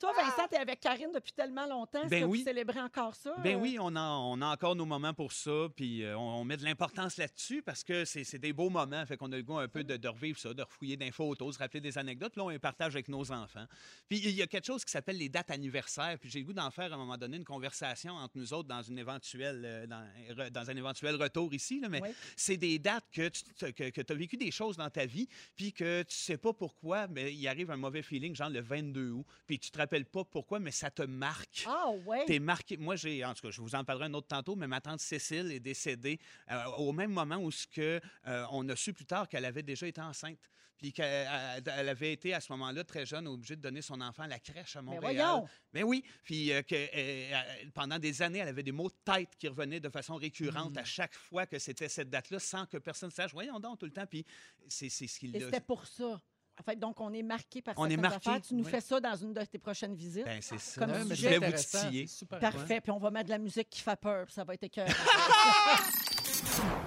Toi, 0.00 0.12
Vincent, 0.16 0.48
tu 0.48 0.54
es 0.54 0.58
avec 0.58 0.80
Karine 0.80 1.10
depuis 1.12 1.32
tellement 1.32 1.66
longtemps. 1.66 2.00
Est-ce 2.00 2.08
Ben 2.08 2.22
que 2.22 2.26
oui. 2.26 2.38
vous 2.38 2.44
célébrez 2.44 2.80
encore 2.80 3.14
ça? 3.14 3.34
Ben 3.44 3.56
euh? 3.56 3.60
oui, 3.60 3.76
on 3.78 3.94
a, 3.94 4.00
on 4.00 4.40
a 4.40 4.46
encore 4.46 4.74
nos 4.74 4.86
moments 4.86 5.12
pour 5.12 5.30
ça, 5.30 5.66
puis 5.76 6.02
euh, 6.02 6.16
on, 6.16 6.40
on 6.40 6.44
met 6.44 6.56
de 6.56 6.64
l'importance 6.64 7.18
là-dessus 7.18 7.60
parce 7.60 7.84
que 7.84 8.06
c'est 8.06 8.24
c'est 8.24 8.38
des 8.38 8.54
beaux 8.54 8.70
moments, 8.70 9.04
fait 9.04 9.18
qu'on 9.18 9.30
a 9.30 9.36
le 9.36 9.42
goût 9.42 9.58
un 9.58 9.68
peu 9.68 9.84
de, 9.84 9.98
de 9.98 10.08
revivre 10.08 10.38
ça, 10.38 10.54
de 10.54 10.62
refouiller 10.62 10.96
des 10.96 11.10
photos, 11.10 11.54
se 11.54 11.58
rappeler 11.58 11.82
des 11.82 11.98
anecdotes, 11.98 12.32
puis 12.32 12.38
là 12.40 12.46
on 12.46 12.48
les 12.48 12.58
partage 12.58 12.94
avec 12.94 13.08
nos 13.08 13.30
enfants. 13.30 13.66
Puis 14.08 14.18
il 14.18 14.30
y 14.30 14.40
a 14.40 14.46
quelque 14.46 14.64
chose 14.64 14.86
qui 14.86 14.90
s'appelle 14.90 15.18
les 15.18 15.28
dates 15.28 15.50
anniversaires, 15.50 16.18
puis 16.18 16.30
j'ai 16.30 16.38
le 16.40 16.46
goût 16.46 16.54
d'en 16.54 16.70
faire 16.70 16.90
à 16.92 16.94
un 16.94 16.98
moment 16.98 17.18
donné 17.18 17.36
une 17.36 17.44
conversation 17.44 18.14
entre 18.14 18.38
nous 18.38 18.54
autres 18.54 18.68
dans 18.68 18.82
une 18.82 18.98
éventuelle, 18.98 19.62
euh, 19.66 19.86
dans, 19.86 20.50
dans 20.50 20.70
un 20.70 20.76
éventuel 20.76 21.16
retour 21.16 21.52
ici, 21.52 21.78
là, 21.78 21.90
mais 21.90 22.00
Oui. 22.00 22.08
c'est 22.36 22.56
des 22.56 22.78
dates 22.78 23.04
que 23.12 23.28
tu 23.28 23.42
que, 23.74 23.90
que 23.90 24.12
as 24.12 24.16
vécu 24.16 24.38
des 24.38 24.50
choses 24.50 24.78
dans 24.78 24.88
ta 24.88 25.04
vie, 25.04 25.28
puis 25.56 25.74
que 25.74 26.02
tu 26.04 26.16
sais 26.16 26.38
pas 26.38 26.54
pourquoi, 26.54 27.06
mais 27.08 27.34
il 27.34 27.46
arrive 27.48 27.70
un 27.70 27.76
mauvais 27.76 28.02
feeling, 28.02 28.34
genre 28.34 28.48
le 28.48 28.60
22 28.62 29.10
août, 29.10 29.26
puis 29.46 29.58
tu 29.58 29.70
te 29.70 29.76
rappelles 29.76 29.89
pas 30.04 30.24
pourquoi, 30.24 30.58
mais 30.60 30.70
ça 30.70 30.90
te 30.90 31.02
marque. 31.02 31.64
Ah, 31.66 31.90
ouais. 32.06 32.24
T'es 32.26 32.38
marqué. 32.38 32.76
Moi, 32.76 32.96
j'ai, 32.96 33.24
en 33.24 33.34
tout 33.34 33.42
cas, 33.42 33.50
je 33.50 33.60
vous 33.60 33.74
en 33.74 33.84
parlerai 33.84 34.06
un 34.06 34.14
autre 34.14 34.28
tantôt, 34.28 34.56
mais 34.56 34.66
ma 34.66 34.80
tante 34.80 35.00
Cécile 35.00 35.50
est 35.52 35.60
décédée 35.60 36.18
euh, 36.50 36.64
au 36.78 36.92
même 36.92 37.10
moment 37.12 37.36
où 37.36 37.50
ce 37.50 37.66
que, 37.66 38.00
euh, 38.26 38.46
on 38.52 38.68
a 38.68 38.76
su 38.76 38.92
plus 38.92 39.06
tard 39.06 39.28
qu'elle 39.28 39.44
avait 39.44 39.62
déjà 39.62 39.86
été 39.86 40.00
enceinte. 40.00 40.38
Puis 40.78 40.94
qu'elle 40.94 41.28
elle- 41.56 41.62
elle 41.76 41.88
avait 41.90 42.14
été 42.14 42.32
à 42.32 42.40
ce 42.40 42.50
moment-là 42.52 42.84
très 42.84 43.04
jeune, 43.04 43.28
obligée 43.28 43.54
de 43.54 43.60
donner 43.60 43.82
son 43.82 44.00
enfant 44.00 44.22
à 44.22 44.28
la 44.28 44.38
crèche 44.38 44.76
à 44.76 44.80
Mais 44.82 44.92
Montréal. 44.94 45.14
voyons. 45.26 45.48
Mais 45.74 45.82
oui. 45.82 46.02
Puis 46.24 46.50
euh, 46.52 46.62
que, 46.62 46.74
euh, 46.74 46.88
euh, 47.34 47.42
pendant 47.74 47.98
des 47.98 48.22
années, 48.22 48.38
elle 48.38 48.48
avait 48.48 48.62
des 48.62 48.72
maux 48.72 48.88
de 48.88 48.94
tête 49.12 49.28
qui 49.38 49.46
revenaient 49.46 49.78
de 49.80 49.90
façon 49.90 50.14
récurrente 50.16 50.78
à 50.78 50.84
chaque 50.84 51.14
fois 51.14 51.44
que 51.44 51.58
c'était 51.58 51.90
cette 51.90 52.08
date-là, 52.08 52.38
sans 52.38 52.64
que 52.64 52.78
personne 52.78 53.10
sache. 53.10 53.32
Voyons 53.32 53.60
donc 53.60 53.78
tout 53.78 53.84
le 53.84 53.92
temps. 53.92 54.06
Puis 54.06 54.24
c'est, 54.68 54.88
ce 54.88 55.18
qu'il 55.18 55.36
Et 55.36 55.42
a- 55.42 55.44
c'était 55.46 55.60
pour 55.60 55.86
ça. 55.86 56.18
En 56.58 56.62
fait, 56.62 56.76
donc, 56.76 57.00
on 57.00 57.12
est 57.12 57.22
marqué 57.22 57.62
par 57.62 57.74
On 57.78 57.86
est 57.86 57.90
certaines 57.90 58.02
marqué, 58.02 58.28
affaires. 58.28 58.42
Tu 58.42 58.54
nous 58.54 58.64
oui. 58.64 58.70
fais 58.70 58.80
ça 58.80 59.00
dans 59.00 59.16
une 59.16 59.32
de 59.32 59.44
tes 59.44 59.58
prochaines 59.58 59.94
visites. 59.94 60.24
Ben, 60.24 60.40
c'est 60.42 60.58
ça. 60.58 60.84
Comme 60.84 61.14
je 61.14 61.28
voulais 61.28 61.38
vous 61.38 61.56
titiller. 61.56 62.06
Parfait. 62.40 62.80
Puis 62.80 62.92
on 62.92 62.98
va 62.98 63.10
mettre 63.10 63.26
de 63.26 63.30
la 63.30 63.38
musique 63.38 63.70
qui 63.70 63.80
fait 63.80 63.98
peur. 63.98 64.26
puis 64.26 64.34
Ça 64.34 64.44
va 64.44 64.54
être 64.54 64.64
écœurant. 64.64 64.90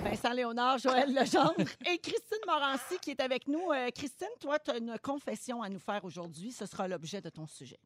Vincent 0.03 0.33
Léonard, 0.33 0.77
Joël 0.77 1.13
Legendre 1.13 1.55
et 1.85 1.97
Christine 1.97 2.39
Morancy 2.45 2.97
qui 3.01 3.11
est 3.11 3.21
avec 3.21 3.47
nous. 3.47 3.71
Euh, 3.71 3.89
Christine, 3.91 4.27
toi, 4.39 4.59
tu 4.59 4.71
as 4.71 4.77
une 4.77 4.97
confession 5.01 5.61
à 5.61 5.69
nous 5.69 5.79
faire 5.79 6.03
aujourd'hui. 6.03 6.51
Ce 6.51 6.65
sera 6.65 6.87
l'objet 6.87 7.21
de 7.21 7.29
ton 7.29 7.47
sujet. 7.47 7.79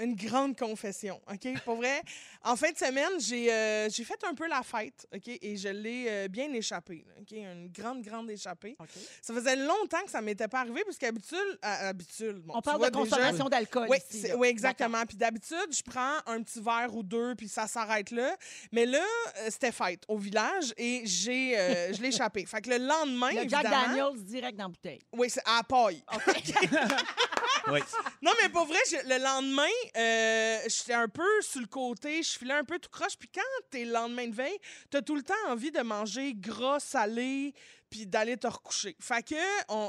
Une 0.00 0.14
grande 0.14 0.56
confession, 0.56 1.20
OK? 1.30 1.60
Pour 1.64 1.76
vrai, 1.76 2.02
en 2.44 2.54
fin 2.56 2.70
de 2.70 2.78
semaine, 2.78 3.18
j'ai 3.18 3.52
euh, 3.52 3.88
j'ai 3.90 4.04
fait 4.04 4.18
un 4.28 4.34
peu 4.34 4.46
la 4.48 4.62
fête, 4.62 5.06
OK? 5.14 5.28
Et 5.42 5.56
je 5.56 5.68
l'ai 5.68 6.06
euh, 6.08 6.28
bien 6.28 6.52
échappé, 6.52 7.04
là, 7.06 7.14
OK? 7.20 7.32
Une 7.32 7.68
grande, 7.68 8.02
grande 8.02 8.30
échappée. 8.30 8.76
Ça 9.20 9.34
faisait 9.34 9.56
longtemps 9.56 10.02
que 10.04 10.10
ça 10.10 10.20
m'était 10.20 10.48
pas 10.48 10.60
arrivé, 10.60 10.82
parce 10.84 10.98
qu'habitude... 10.98 11.58
à- 11.62 11.88
habitude, 11.88 12.36
bon, 12.44 12.54
on 12.56 12.62
parle 12.62 12.80
de 12.84 12.86
déjà- 12.90 12.98
consommation 12.98 13.48
d'alcool 13.48 13.86
Oui, 13.90 13.98
ici. 14.10 14.26
oui, 14.36 14.48
exactement. 14.48 15.04
Puis 15.06 15.16
d'habitude, 15.16 15.68
je 15.70 15.82
prends 15.82 16.18
un 16.26 16.42
petit 16.42 16.60
verre 16.60 16.94
ou 16.94 17.02
deux, 17.02 17.34
puis 17.34 17.48
ça 17.48 17.66
s'arrête 17.66 18.10
là. 18.10 18.36
Mais 18.72 18.86
là, 18.86 18.98
euh, 19.38 19.48
c'était 19.50 19.72
fête 19.72 20.04
au 20.08 20.18
village 20.18 20.72
et 20.76 21.02
j'ai, 21.04 21.58
euh, 21.58 21.92
je 21.92 22.00
l'ai 22.02 22.08
échappé. 22.08 22.46
Fait 22.46 22.60
que 22.60 22.70
le 22.70 22.78
lendemain, 22.78 23.30
Le 23.30 23.48
Jack 23.48 23.64
évidemment... 23.64 23.86
Daniels 24.12 24.24
direct 24.24 24.56
dans 24.56 24.64
la 24.64 24.68
bouteille. 24.68 25.00
Oui, 25.12 25.28
c'est 25.30 25.42
à 25.44 25.56
la 25.58 25.62
paille. 25.64 26.02
Oui. 27.72 27.80
Non, 28.22 28.32
mais 28.40 28.48
pour 28.48 28.64
vrai, 28.66 28.78
le 29.04 29.22
lendemain, 29.22 29.62
euh, 29.96 30.58
j'étais 30.66 30.94
un 30.94 31.08
peu 31.08 31.28
sur 31.42 31.60
le 31.60 31.66
côté, 31.66 32.22
je 32.22 32.38
filais 32.38 32.54
un 32.54 32.64
peu 32.64 32.78
tout 32.78 32.90
croche. 32.90 33.16
Puis 33.18 33.28
quand 33.32 33.40
t'es 33.70 33.84
le 33.84 33.92
lendemain 33.92 34.26
de 34.26 34.34
veille, 34.34 34.58
t'as 34.90 35.02
tout 35.02 35.14
le 35.16 35.22
temps 35.22 35.34
envie 35.48 35.70
de 35.70 35.80
manger 35.80 36.34
gras, 36.34 36.80
salé, 36.80 37.54
puis 37.90 38.06
d'aller 38.06 38.36
te 38.36 38.46
recoucher. 38.46 38.96
Fait 39.00 39.22
que 39.22 39.34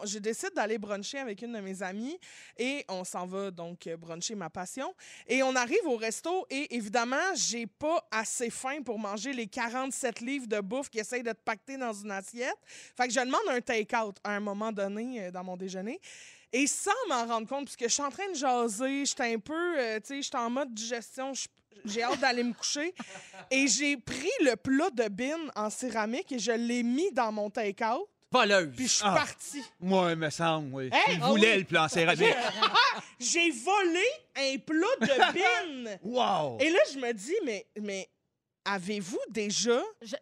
je 0.06 0.20
décide 0.20 0.52
d'aller 0.56 0.78
bruncher 0.78 1.20
avec 1.20 1.42
une 1.42 1.54
de 1.54 1.60
mes 1.60 1.84
amies 1.84 2.18
et 2.58 2.86
on 2.88 3.04
s'en 3.04 3.26
va 3.26 3.52
donc 3.52 3.88
euh, 3.88 3.98
bruncher 3.98 4.36
ma 4.36 4.50
passion. 4.50 4.94
Et 5.28 5.44
on 5.44 5.56
arrive 5.56 5.86
au 5.86 5.96
resto 5.96 6.46
et 6.50 6.76
évidemment, 6.76 7.18
j'ai 7.36 7.68
pas 7.68 8.08
assez 8.12 8.50
faim 8.50 8.82
pour 8.84 9.00
manger 9.00 9.34
les 9.34 9.48
47 9.48 10.22
livres 10.22 10.48
de 10.48 10.60
bouffe 10.60 10.90
qui 10.90 11.00
essayent 11.00 11.24
de 11.24 11.32
te 11.32 11.42
pacter 11.44 11.78
dans 11.78 11.94
une 11.94 12.12
assiette. 12.12 12.58
Fait 12.96 13.08
que 13.08 13.14
je 13.14 13.20
demande 13.20 13.42
un 13.50 13.62
take-out 13.62 14.18
à 14.24 14.32
un 14.36 14.40
moment 14.40 14.72
donné 14.72 15.26
euh, 15.26 15.32
dans 15.32 15.44
mon 15.44 15.58
déjeuner. 15.58 16.00
Et 16.52 16.66
sans 16.68 16.92
m'en 17.10 17.26
rendre 17.26 17.48
compte, 17.48 17.66
puisque 17.66 17.84
je 17.84 17.94
suis 17.94 18.02
en 18.04 18.10
train 18.10 18.28
de 18.32 18.36
jaser, 18.36 19.06
j'étais 19.06 19.34
un 19.36 19.40
peu, 19.40 19.80
euh, 19.80 20.00
tu 20.00 20.08
sais, 20.16 20.22
j'étais 20.24 20.38
en 20.38 20.50
mode 20.50 20.74
digestion, 20.74 21.32
j'ai 21.86 22.02
hâte 22.04 22.20
d'aller 22.20 22.44
me 22.44 22.54
coucher. 22.54 22.94
Et 23.52 23.68
j'ai 23.68 23.98
pris 23.98 24.30
le 24.42 24.56
plat 24.56 24.90
de 24.92 25.08
bin 25.10 25.38
en 25.56 25.70
céramique 25.70 26.32
et 26.32 26.40
je 26.40 26.52
l'ai 26.52 26.84
mis 26.84 27.12
dans 27.12 27.32
mon 27.32 27.50
take-out, 27.50 28.08
Voleuse. 28.32 28.72
puis 28.76 28.88
je 28.88 28.94
suis 28.94 29.04
Ah. 29.06 29.14
partie. 29.16 29.64
Moi, 29.80 30.12
il 30.12 30.18
me 30.18 30.30
semble, 30.30 30.74
oui. 30.76 30.90
Hein? 30.92 31.00
Il 31.08 31.20
Ah 31.24 31.28
voulait 31.30 31.54
oui. 31.54 31.60
le 31.60 31.64
plan 31.66 31.88
céramique. 31.88 32.36
J'ai 33.20 33.50
volé 33.52 34.04
un 34.38 34.58
plat 34.60 34.88
de 35.02 35.34
bin! 35.88 35.98
Wow! 36.04 36.58
Et 36.60 36.70
là, 36.70 36.80
je 36.94 37.00
me 37.00 37.12
dis, 37.14 37.36
mais, 37.46 37.66
mais 37.82 38.08
avez-vous 38.74 39.20
déjà. 39.30 39.82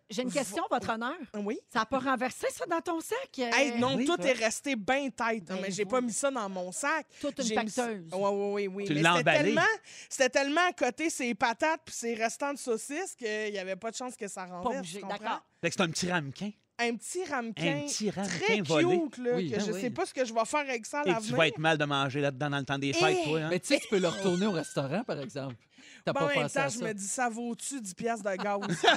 J'ai 0.10 0.22
une 0.24 0.32
question, 0.32 0.64
votre 0.70 0.90
honneur. 0.90 1.16
Oui? 1.36 1.60
Ça 1.72 1.80
n'a 1.80 1.86
pas 1.86 2.00
renversé 2.00 2.48
ça 2.52 2.66
dans 2.66 2.82
ton 2.82 3.00
sac? 3.00 3.18
euh, 3.40 3.50
Hey, 3.54 3.80
non, 3.80 3.96
oui, 3.96 4.06
tout 4.06 4.20
est 4.22 4.34
resté 4.34 4.76
bien 4.76 5.10
tête. 5.10 5.46
Ben, 5.46 5.58
mais 5.62 5.72
j'ai 5.72 5.84
vous- 5.84 5.90
pas 5.90 6.02
mis 6.02 6.14
ça 6.14 6.32
dans 6.32 6.50
mon 6.50 6.72
sac. 6.72 7.06
Toute 7.20 7.38
une 7.40 7.56
pacteuse. 7.56 8.06
Oui, 8.12 8.20
oui, 8.22 8.52
oui. 8.52 8.68
oui. 8.68 8.86
Tu 8.86 8.94
Mais 8.96 9.02
l'as 9.02 9.24
tellement, 9.24 9.62
c'était 10.10 10.30
tellement 10.30 10.68
à 10.68 10.74
côté 10.74 11.10
ses 11.10 11.34
patates 11.36 11.82
puis 11.86 11.96
ses 11.96 12.14
restants 12.16 12.54
de 12.54 12.58
saucisses 12.60 13.16
qu'il 13.18 13.52
n'y 13.52 13.60
avait 13.60 13.76
pas 13.76 13.92
de 13.92 13.96
chance 13.96 14.16
que 14.16 14.28
ça 14.28 14.46
renverse. 14.46 14.88
d'accord. 15.08 15.42
Fait 15.62 15.70
que 15.70 15.76
c'est 15.76 15.82
un 15.82 15.90
petit 15.90 16.10
ramequin. 16.12 16.52
un 16.80 16.96
petit 16.96 17.24
ramequin. 17.26 17.78
Un 17.78 17.88
petit 17.88 18.10
ramequin 18.12 18.38
Très 18.46 18.62
volé. 18.62 19.00
cute, 19.00 19.18
là, 19.18 19.32
Oui. 19.36 19.50
que 19.52 19.56
Ah 19.56 19.60
je 19.66 19.72
oui. 19.72 19.82
sais 19.82 19.90
pas 19.90 20.06
ce 20.06 20.14
que 20.14 20.24
je 20.24 20.34
vais 20.34 20.46
faire 20.46 20.60
avec 20.60 20.86
ça 20.86 21.00
à 21.00 21.02
Et 21.02 21.06
que 21.06 21.10
tu 21.10 21.14
l'avenir. 21.16 21.38
vas 21.38 21.48
être 21.48 21.58
mal 21.58 21.78
de 21.78 21.86
manger 21.86 22.22
là-dedans 22.22 22.50
dans 22.52 22.58
le 22.60 22.66
temps 22.66 22.78
des 22.78 22.94
fêtes, 22.94 23.24
toi. 23.24 23.40
Hein? 23.40 23.48
Mais 23.50 23.60
tu 23.60 23.68
sais, 23.68 23.80
tu 23.80 23.88
peux 23.88 23.98
le 24.00 24.08
retourner 24.08 24.46
au 24.46 24.52
restaurant, 24.52 25.04
par 25.04 25.20
exemple. 25.20 25.56
T'as 26.08 26.14
Bon, 26.14 26.26
pas 26.28 26.34
pensé 26.36 26.54
temps, 26.54 26.62
à 26.62 26.70
je 26.70 26.78
ça. 26.78 26.86
me 26.86 26.94
dis, 26.94 27.06
ça 27.08 27.28
vaut-tu 27.28 27.82
10 27.82 27.94
piastres 27.94 28.24
de 28.32 28.36
gaz? 28.38 28.62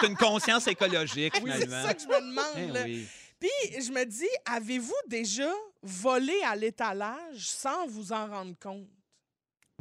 C'est 0.00 0.06
une 0.06 0.16
conscience 0.16 0.66
écologique, 0.66 1.34
oui, 1.42 1.50
c'est 1.58 1.68
ça 1.68 1.92
que 1.92 2.00
je 2.00 2.06
me 2.06 2.20
demande. 2.30 2.76
Eh 2.84 2.84
oui. 2.90 3.06
Puis, 3.38 3.50
je 3.82 3.92
me 3.92 4.04
dis, 4.06 4.28
avez-vous 4.46 4.94
déjà 5.08 5.50
volé 5.82 6.34
à 6.46 6.56
l'étalage 6.56 7.50
sans 7.50 7.86
vous 7.86 8.12
en 8.12 8.26
rendre 8.28 8.54
compte? 8.60 8.88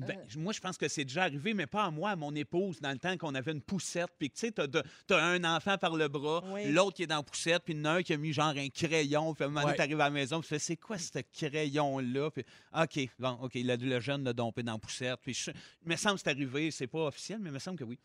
Ben, 0.07 0.19
moi, 0.37 0.53
je 0.53 0.59
pense 0.59 0.77
que 0.77 0.87
c'est 0.87 1.03
déjà 1.05 1.23
arrivé, 1.23 1.53
mais 1.53 1.67
pas 1.67 1.85
à 1.85 1.91
moi, 1.91 2.11
à 2.11 2.15
mon 2.15 2.33
épouse, 2.35 2.79
dans 2.81 2.91
le 2.91 2.97
temps 2.97 3.17
qu'on 3.17 3.33
avait 3.35 3.51
une 3.51 3.61
poussette. 3.61 4.09
Puis, 4.17 4.29
tu 4.29 4.39
sais, 4.39 4.51
t'as, 4.51 4.67
de- 4.67 4.83
t'as 5.07 5.23
un 5.23 5.43
enfant 5.43 5.77
par 5.77 5.95
le 5.95 6.07
bras, 6.07 6.43
Oui. 6.47 6.71
l'autre 6.71 6.95
qui 6.97 7.03
est 7.03 7.07
dans 7.07 7.17
la 7.17 7.23
poussette, 7.23 7.63
puis 7.63 7.73
il 7.73 7.79
y 7.79 7.81
en 7.81 7.85
a 7.85 7.91
un 7.93 8.03
qui 8.03 8.13
a 8.13 8.17
mis 8.17 8.33
genre 8.33 8.47
un 8.55 8.69
crayon. 8.69 9.33
Puis, 9.33 9.43
à 9.43 9.47
un 9.47 9.49
moment 9.49 9.61
donné, 9.61 9.71
Ouais. 9.71 9.77
t'arrives 9.77 10.01
à 10.01 10.05
la 10.05 10.09
maison, 10.09 10.39
puis 10.39 10.47
tu 10.47 10.55
fais, 10.55 10.59
c'est 10.59 10.77
quoi 10.77 10.97
ce 10.97 11.19
crayon-là? 11.19 12.31
Puis, 12.31 12.43
OK, 12.73 13.09
bon, 13.19 13.37
OK, 13.41 13.51
le, 13.55 13.75
le 13.75 13.99
jeune 13.99 14.23
l'a 14.23 14.33
dompé 14.33 14.63
dans 14.63 14.73
la 14.73 14.77
poussette. 14.79 15.19
Puis, 15.21 15.33
je, 15.33 15.51
il 15.51 15.89
me 15.89 15.95
semble 15.95 16.15
que 16.15 16.21
c'est 16.23 16.29
arrivé, 16.29 16.71
c'est 16.71 16.87
pas 16.87 17.05
officiel, 17.07 17.39
mais 17.39 17.49
il 17.49 17.53
me 17.53 17.59
semble 17.59 17.77
que 17.77 17.83
oui. 17.83 17.99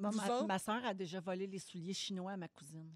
Moi, 0.00 0.10
Vous 0.10 0.16
ma, 0.16 0.28
autres? 0.36 0.46
ma 0.46 0.58
soeur 0.58 0.84
a 0.84 0.94
déjà 0.94 1.18
volé 1.20 1.46
les 1.46 1.58
souliers 1.58 1.92
chinois 1.94 2.32
à 2.32 2.36
ma 2.36 2.48
cousine. 2.48 2.88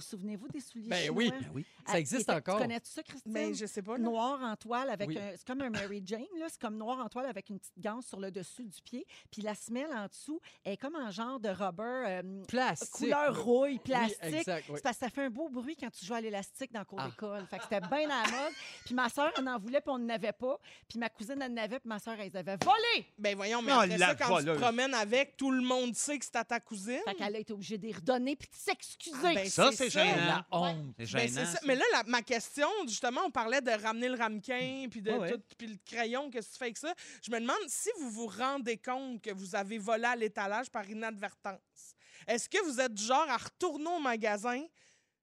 Vous 0.00 0.06
souvenez-vous 0.06 0.48
des 0.48 0.60
souliers 0.60 0.88
Ben 0.88 0.96
chinois? 1.02 1.16
oui. 1.16 1.30
Ben 1.30 1.50
oui. 1.54 1.66
Ça 1.86 1.92
Ah, 1.94 1.98
existe 1.98 2.20
il 2.20 2.22
était- 2.22 2.32
encore. 2.32 2.56
Tu 2.56 2.62
connais 2.62 2.80
ça, 2.82 3.02
Christine? 3.02 3.32
Mais 3.32 3.54
je 3.54 3.66
sais 3.66 3.82
pas. 3.82 3.92
là. 3.92 3.98
Noir 3.98 4.40
en 4.42 4.56
toile 4.56 4.88
avec 4.90 5.08
Oui. 5.10 5.18
un. 5.18 5.32
C'est 5.36 5.46
comme 5.46 5.60
un 5.60 5.70
Mary 5.70 6.02
Jane, 6.04 6.24
là. 6.38 6.46
C'est 6.48 6.60
comme 6.60 6.76
noir 6.78 6.98
en 6.98 7.08
toile 7.08 7.26
avec 7.26 7.50
une 7.50 7.58
petite 7.58 7.78
ganse 7.78 8.06
sur 8.06 8.18
le 8.18 8.30
dessus 8.30 8.64
du 8.64 8.80
pied. 8.82 9.06
Puis 9.30 9.42
la 9.42 9.54
semelle 9.54 9.92
en 9.92 10.06
dessous 10.06 10.40
est 10.64 10.76
comme 10.78 10.96
un 10.96 11.10
genre 11.10 11.38
de 11.38 11.48
rubber 11.50 11.82
euh, 12.06 12.42
Plastique. 12.48 12.90
couleur 12.92 13.44
rouille, 13.44 13.72
Oui, 13.72 13.78
plastique. 13.80 14.18
exact, 14.22 14.64
oui. 14.68 14.74
C'est 14.76 14.82
parce 14.82 14.96
que 14.96 15.04
ça 15.04 15.10
fait 15.10 15.24
un 15.24 15.30
beau 15.30 15.48
bruit 15.48 15.76
quand 15.76 15.90
tu 15.90 16.04
joues 16.06 16.14
à 16.14 16.20
l'élastique 16.20 16.72
dans 16.72 16.80
le 16.80 16.84
cours 16.86 17.00
Ah. 17.00 17.08
d'école. 17.08 17.46
Fait 17.46 17.58
que 17.58 17.64
c'était 17.64 17.80
bien 17.80 18.08
à 18.10 18.24
la 18.24 18.30
mode. 18.30 18.52
Puis 18.86 18.94
ma 18.94 19.08
soeur, 19.08 19.32
elle 19.36 19.48
en 19.48 19.58
voulait, 19.58 19.80
puis 19.80 19.90
on 19.90 19.98
n'en 19.98 20.08
avait 20.14 20.32
pas. 20.32 20.58
Puis 20.88 20.98
ma 20.98 21.08
cousine, 21.10 21.40
elle 21.42 21.52
en 21.52 21.56
avait, 21.56 21.78
puis 21.80 21.88
ma 21.88 21.98
soeur, 21.98 22.14
elle 22.18 22.30
les 22.30 22.36
avait 22.36 22.56
volés. 22.62 23.06
Ben 23.18 23.36
voyons, 23.36 23.60
mais 23.62 23.72
Oh, 23.72 23.80
après 23.80 23.98
la 23.98 24.08
ça, 24.08 24.14
quand 24.14 24.38
tu 24.38 24.44
te 24.46 24.56
promènes 24.56 24.94
avec, 24.94 25.36
tout 25.36 25.50
le 25.50 25.60
monde 25.62 25.94
sait 25.94 26.18
que 26.18 26.24
c'est 26.24 26.36
à 26.36 26.44
ta 26.44 26.58
cousine. 26.60 27.00
Fait 27.04 27.14
qu'elle 27.14 27.36
a 27.36 27.38
été 27.38 27.52
obligée 27.52 27.76
de 27.78 27.86
les 27.86 27.92
redonner, 27.92 28.36
puis 28.36 28.48
de 28.48 28.54
s'excuser. 28.56 29.16
Ah, 29.24 29.34
ben, 29.34 29.48
Ça, 29.48 29.70
c'est 29.72 29.89
ça. 29.90 30.04
gênant. 30.04 30.26
La 30.26 30.46
honte. 30.50 30.94
C'est 30.98 31.12
Ben, 31.12 31.28
c'est 31.28 31.44
ça. 31.44 31.58
Mais 31.66 31.74
là, 31.74 31.84
la- 31.92 32.04
ma 32.04 32.22
question, 32.22 32.68
justement, 32.86 33.20
on 33.26 33.30
parlait 33.30 33.60
de 33.60 33.70
ramener 33.70 34.08
le 34.08 34.16
ramequin, 34.16 34.86
puis 34.90 35.02
de 35.02 35.10
Ouais, 35.10 35.18
ouais. 35.18 35.30
tout, 35.32 35.42
puis 35.58 35.66
le 35.66 35.76
crayon, 35.84 36.30
qu'est-ce 36.30 36.48
que 36.48 36.52
tu 36.54 36.58
fais 36.58 36.64
avec 36.66 36.78
ça? 36.78 36.94
Je 37.22 37.30
me 37.30 37.40
demande 37.40 37.56
si 37.68 37.90
vous 38.00 38.10
vous 38.10 38.26
rendez 38.28 38.76
compte 38.78 39.20
que 39.22 39.30
vous 39.32 39.54
avez 39.54 39.78
volé 39.78 40.04
à 40.04 40.16
l'étalage 40.16 40.70
par 40.70 40.88
inadvertance. 40.88 41.94
Est-ce 42.26 42.48
que 42.48 42.62
vous 42.64 42.80
êtes 42.80 42.94
du 42.94 43.02
genre 43.04 43.28
à 43.28 43.36
retourner 43.36 43.88
au 43.88 44.00
magasin, 44.00 44.62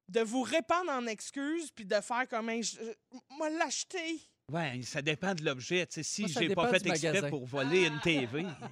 de 0.10 0.22
vous 0.22 0.42
répandre 0.42 0.90
en 0.92 1.06
excuses, 1.08 1.70
puis 1.72 1.86
de 1.86 2.00
faire 2.02 2.28
comme 2.30 2.50
un... 2.50 2.62
je- 2.62 2.76
je- 2.78 3.18
Moi, 3.30 3.50
l'acheter. 3.50 4.20
Ouais, 4.50 4.80
ça 4.84 5.02
dépend 5.02 5.36
de 5.36 5.44
l'objet. 5.44 5.86
Tu 5.86 5.96
sais, 5.96 6.04
si 6.04 6.22
Moi, 6.22 6.30
ça 6.30 6.40
j'ai 6.42 6.56
pas 6.56 6.70
fait 6.70 6.80
du 6.80 6.90
exprès 6.90 7.08
magasin. 7.12 7.30
pour 7.30 7.46
voler 7.46 7.88
une 7.88 8.00
TV. 8.00 8.46
Ah, 8.62 8.70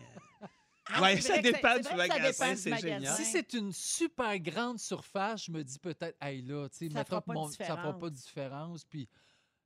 ouais, 1.02 1.15
c'est 1.21 1.36
ça 1.36 1.41
dépend 1.41 1.78
du 1.80 1.95
magasin, 1.95 2.56
c'est 2.56 2.78
génial. 2.78 3.15
Si 3.15 3.26
c'est 3.26 3.54
une 3.54 3.71
super 3.74 4.38
grande 4.39 4.80
surface, 4.80 5.45
je 5.45 5.52
me 5.52 5.63
dis 5.63 5.80
peut-être, 5.80 6.15
hey 6.21 6.41
là, 6.41 6.67
tu 6.69 6.78
sais, 6.78 6.88
Ça 6.89 7.00
mettra 7.00 7.06
fera 7.17 7.21
pas 7.21 7.34
de 7.34 7.38
mon- 7.39 7.50
ça 7.50 7.63
fera 7.65 7.76
pas 7.76 7.84
différence. 7.91 8.02
de 8.12 8.15
différence. 8.15 8.86
Puis, 8.86 9.10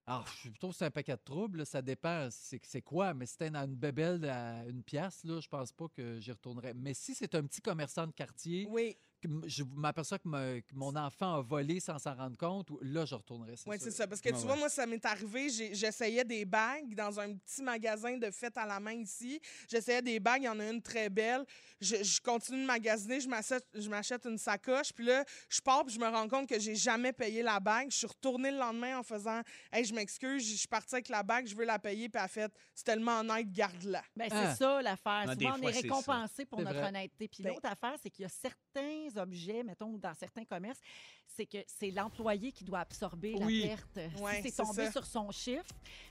alors, 0.08 0.26
je 0.44 0.50
trouve 0.58 0.72
que 0.72 0.78
c'est 0.78 0.86
un 0.86 0.92
paquet 0.92 1.12
de 1.16 1.22
troubles. 1.24 1.60
là, 1.60 1.66
Ça 1.66 1.82
dépend, 1.82 2.28
c'est 2.32 2.82
quoi. 2.82 3.14
Mais 3.14 3.26
si 3.26 3.34
c'était 3.34 3.50
dans 3.52 3.66
une 3.66 3.76
bébelle 3.76 4.26
à 4.30 4.66
une 4.68 4.82
pièce, 4.84 5.24
là, 5.24 5.40
je 5.40 5.48
pense 5.48 5.72
pas 5.72 5.86
que 5.90 6.20
j'y 6.20 6.32
retournerais. 6.32 6.74
Mais 6.74 6.94
si 6.94 7.14
c'est 7.14 7.36
un 7.36 7.44
petit 7.44 7.62
commerçant 7.62 8.08
de 8.08 8.12
quartier, 8.12 8.66
Oui, 8.70 8.98
je 9.48 9.64
m'aperçois 9.76 10.20
que, 10.20 10.28
me- 10.28 10.60
que 10.62 10.74
mon 10.76 10.96
enfant 10.96 11.36
a 11.36 11.42
volé 11.42 11.80
sans 11.80 11.98
s'en 12.00 12.16
rendre 12.16 12.38
compte, 12.38 12.70
ou- 12.70 12.80
là, 12.82 13.06
je 13.06 13.16
retournerais. 13.16 13.56
oui, 13.68 13.78
c'est 13.80 13.92
ça. 13.92 14.08
Parce 14.08 14.22
que 14.22 14.30
tu 14.30 14.36
ouais. 14.36 14.42
vois, 14.42 14.56
moi, 14.56 14.70
ça 14.70 14.86
m'est 14.86 15.04
arrivé, 15.06 15.50
j'essayais 15.74 16.24
des 16.24 16.46
bagues 16.46 16.96
dans 16.96 17.20
un 17.20 17.34
petit 17.36 17.62
magasin 17.62 18.18
de 18.18 18.32
fête 18.32 18.58
à 18.58 18.66
la 18.66 18.80
main 18.80 18.94
ici. 18.94 19.40
J'essayais 19.70 20.02
des 20.02 20.20
bagues, 20.20 20.44
il 20.44 20.46
y 20.46 20.50
en 20.50 20.60
a 20.60 20.70
une 20.70 20.82
très 20.82 21.10
belle. 21.10 21.46
Je, 21.82 22.04
je 22.04 22.22
continue 22.22 22.62
de 22.62 22.68
magasiner, 22.68 23.20
je 23.20 23.28
m'achète- 23.28 24.26
une 24.26 24.38
sacoche, 24.38 24.92
puis 24.94 25.06
là, 25.06 25.24
je 25.50 25.62
pars, 25.62 25.86
puis 25.86 25.96
je 25.96 26.00
me 26.00 26.08
rends 26.08 26.28
compte 26.28 26.48
que 26.48 26.60
j'ai 26.60 26.76
jamais 26.76 27.14
payé 27.14 27.42
la 27.42 27.60
bague. 27.60 27.90
Je 27.92 27.98
suis 27.98 28.08
retournée 28.08 28.52
le 28.52 28.58
lendemain 28.58 29.00
en 29.00 29.04
faisant 29.04 29.42
Hey, 29.72 29.84
je 29.86 29.94
m'excuse, 29.94 30.44
je 30.50 30.56
suis 30.56 30.68
partie 30.68 30.96
avec 30.96 31.10
la 31.10 31.24
bague, 31.24 31.48
je 31.48 31.56
veux 31.56 31.66
la 31.66 31.80
payer, 31.80 32.10
puis 32.10 32.20
elle 32.20 32.26
a 32.26 32.28
fait 32.28 32.52
C'est 32.76 32.84
tellement 32.84 33.20
honnête, 33.20 33.52
garde-la. 33.52 34.04
Ben, 34.16 34.28
c'est 34.30 34.36
Ah. 34.36 34.56
ça 34.56 34.82
l'affaire. 34.82 35.26
Ah, 35.28 35.34
Souvent, 35.34 35.54
on 35.56 35.58
fois, 35.58 35.70
est 35.70 35.74
c'est 35.74 35.82
récompensé 35.82 36.46
pour 36.46 36.60
C'est 36.60 36.66
notre 36.66 36.78
vrai. 36.80 36.88
honnêteté. 36.90 37.28
Puis 37.28 37.44
Ben- 37.44 37.54
l'autre 37.54 37.70
affaire, 37.70 37.96
c'est 38.02 38.10
qu'il 38.10 38.24
y 38.24 38.26
a 38.26 38.30
certains 38.30 39.09
objets, 39.18 39.64
mettons, 39.64 39.98
dans 39.98 40.14
certains 40.14 40.46
commerces, 40.46 40.80
c'est 41.28 41.46
que 41.46 41.60
c'est 41.68 41.92
l'employé 41.92 42.52
qui 42.52 42.64
doit 42.66 42.80
absorber 42.80 43.34
Oui. 43.40 43.62
la 43.62 43.68
perte. 43.70 44.20
Ouais, 44.22 44.42
si 44.42 44.52
c'est 44.52 44.62
tombé 44.64 44.86
ça. 44.88 44.92
sur 44.92 45.06
son 45.06 45.32
chiffre, 45.32 45.64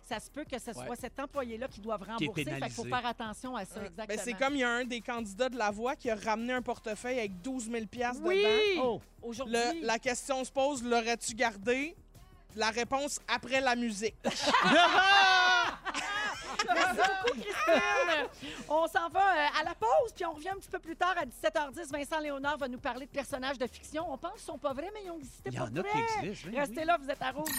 ça 0.02 0.18
se 0.20 0.30
peut 0.30 0.44
que 0.44 0.58
ce 0.58 0.72
soit 0.72 0.88
Ouais. 0.88 0.96
cet 0.96 1.18
employé-là 1.20 1.68
qui 1.68 1.80
doit 1.80 1.98
Qui 1.98 2.04
est 2.04 2.12
rembourser. 2.28 2.44
Fait 2.44 2.60
qu'il 2.60 2.70
faut 2.72 2.84
faire 2.84 3.04
attention 3.06 3.54
à 3.56 3.64
ça, 3.64 3.80
Ben, 3.80 3.86
exactement. 3.88 4.22
c'est 4.24 4.32
comme 4.34 4.54
il 4.54 4.60
y 4.60 4.64
a 4.64 4.70
un 4.70 4.84
des 4.84 5.00
candidats 5.00 5.48
de 5.50 5.56
la 5.58 5.70
voix 5.70 5.96
qui 5.96 6.08
a 6.10 6.14
ramené 6.16 6.52
un 6.54 6.62
portefeuille 6.62 7.18
avec 7.18 7.42
12 7.42 7.70
000 7.70 7.86
piastres 7.86 8.22
Oui! 8.24 8.36
dedans. 8.74 8.84
Oh, 8.84 9.00
Aujourd'hui, 9.22 9.54
Le- 9.56 9.86
la 9.86 9.98
question 9.98 10.42
se 10.44 10.50
pose 10.52 10.82
l'aurais-tu 10.82 11.34
gardé? 11.34 11.94
La 12.56 12.70
réponse 12.70 13.20
après 13.28 13.60
la 13.60 13.76
musique. 13.76 14.16
Merci 16.66 16.96
beaucoup, 16.96 17.40
Christine. 17.40 18.62
On 18.68 18.86
s'en 18.86 19.08
va 19.08 19.20
euh, 19.20 19.60
à 19.60 19.64
la 19.64 19.74
pause, 19.74 20.12
puis 20.14 20.24
on 20.26 20.32
revient 20.32 20.50
un 20.50 20.56
petit 20.56 20.68
peu 20.68 20.78
plus 20.78 20.96
tard 20.96 21.14
à 21.16 21.24
17h10. 21.24 21.90
Vincent 21.90 22.20
Léonard 22.20 22.58
va 22.58 22.68
nous 22.68 22.78
parler 22.78 23.06
de 23.06 23.10
personnages 23.10 23.58
de 23.58 23.66
fiction. 23.66 24.04
On 24.10 24.18
pense 24.18 24.32
qu'ils 24.34 24.40
sont 24.42 24.58
pas 24.58 24.72
vrais, 24.72 24.90
mais 24.94 25.00
ils 25.04 25.10
ont 25.10 25.18
existé 25.18 25.50
il 25.50 25.54
y 25.54 25.60
en 25.60 25.66
a 25.76 25.82
qui 25.82 25.98
existent. 26.20 26.48
oui, 26.50 26.58
Restez 26.58 26.78
oui. 26.80 26.84
là, 26.84 26.98
vous 27.00 27.10
êtes 27.10 27.22
à 27.22 27.30
rouge. 27.30 27.50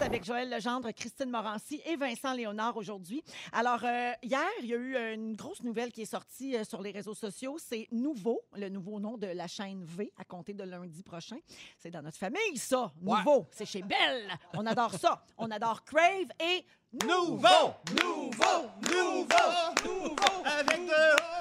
Avec 0.00 0.24
Joël 0.24 0.50
Legendre, 0.50 0.90
Christine 0.92 1.30
Morancy 1.30 1.80
et 1.86 1.96
Vincent 1.96 2.34
Léonard 2.34 2.76
aujourd'hui. 2.76 3.22
Alors, 3.52 3.80
euh, 3.84 4.12
hier, 4.22 4.44
il 4.60 4.66
y 4.66 4.74
a 4.74 4.76
eu 4.76 5.14
une 5.14 5.34
grosse 5.36 5.62
nouvelle 5.62 5.92
qui 5.92 6.02
est 6.02 6.06
sortie 6.06 6.56
euh, 6.56 6.64
sur 6.64 6.82
les 6.82 6.90
réseaux 6.90 7.14
sociaux. 7.14 7.56
C'est 7.58 7.88
Nouveau, 7.92 8.42
le 8.56 8.68
nouveau 8.68 9.00
nom 9.00 9.16
de 9.16 9.26
la 9.26 9.46
chaîne 9.46 9.84
V, 9.84 10.12
à 10.18 10.24
compter 10.24 10.52
de 10.52 10.64
lundi 10.64 11.02
prochain. 11.02 11.36
C'est 11.78 11.90
dans 11.90 12.02
notre 12.02 12.18
famille, 12.18 12.56
ça. 12.56 12.92
Nouveau. 13.00 13.46
C'est 13.50 13.66
chez 13.66 13.82
Belle. 13.82 14.28
On 14.54 14.66
adore 14.66 14.94
ça. 14.94 15.22
On 15.38 15.50
adore 15.50 15.84
Crave 15.84 16.28
et 16.40 16.64
Nouveau. 17.02 17.74
Nouveau! 17.90 18.70
Nouveau! 18.82 19.84
Nouveau! 19.84 20.14
Avec. 20.44 20.80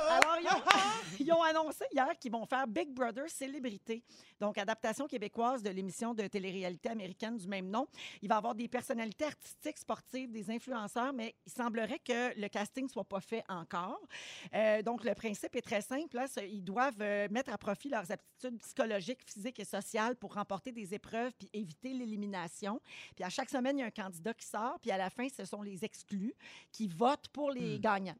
Alors, 0.09 0.37
ils 0.41 0.47
ont, 0.47 0.61
ils 1.19 1.31
ont 1.33 1.41
annoncé 1.43 1.85
hier 1.93 2.17
qu'ils 2.19 2.31
vont 2.31 2.45
faire 2.45 2.67
Big 2.67 2.89
Brother 2.89 3.29
Célébrité, 3.29 4.03
donc 4.39 4.57
adaptation 4.57 5.07
québécoise 5.07 5.61
de 5.63 5.69
l'émission 5.69 6.13
de 6.13 6.25
télé-réalité 6.27 6.89
américaine 6.89 7.37
du 7.37 7.47
même 7.47 7.69
nom. 7.69 7.87
Il 8.21 8.29
va 8.29 8.35
y 8.35 8.37
avoir 8.37 8.55
des 8.55 8.67
personnalités 8.67 9.25
artistiques, 9.25 9.77
sportives, 9.77 10.31
des 10.31 10.49
influenceurs, 10.51 11.13
mais 11.13 11.35
il 11.45 11.51
semblerait 11.51 11.99
que 11.99 12.39
le 12.39 12.47
casting 12.47 12.87
soit 12.89 13.03
pas 13.05 13.21
fait 13.21 13.43
encore. 13.49 13.99
Euh, 14.53 14.81
donc, 14.81 15.03
le 15.03 15.13
principe 15.13 15.55
est 15.55 15.61
très 15.61 15.81
simple. 15.81 16.19
c'est- 16.27 16.49
ils 16.49 16.63
doivent 16.63 17.01
euh, 17.01 17.27
mettre 17.31 17.51
à 17.53 17.57
profit 17.57 17.89
leurs 17.89 18.11
aptitudes 18.11 18.57
psychologiques, 18.59 19.21
physiques 19.25 19.59
et 19.59 19.65
sociales 19.65 20.15
pour 20.15 20.33
remporter 20.33 20.71
des 20.71 20.93
épreuves 20.93 21.31
puis 21.37 21.49
éviter 21.53 21.93
l'élimination. 21.93 22.79
Puis 23.15 23.23
à 23.23 23.29
chaque 23.29 23.49
semaine, 23.49 23.77
il 23.77 23.81
y 23.81 23.83
a 23.83 23.87
un 23.87 23.91
candidat 23.91 24.33
qui 24.33 24.45
sort, 24.45 24.79
puis 24.81 24.91
à 24.91 24.97
la 24.97 25.09
fin, 25.09 25.27
ce 25.43 25.49
sont 25.49 25.61
les 25.61 25.83
exclus 25.83 26.33
qui 26.71 26.87
votent 26.87 27.27
pour 27.33 27.51
les 27.51 27.79
gagnants. 27.79 28.15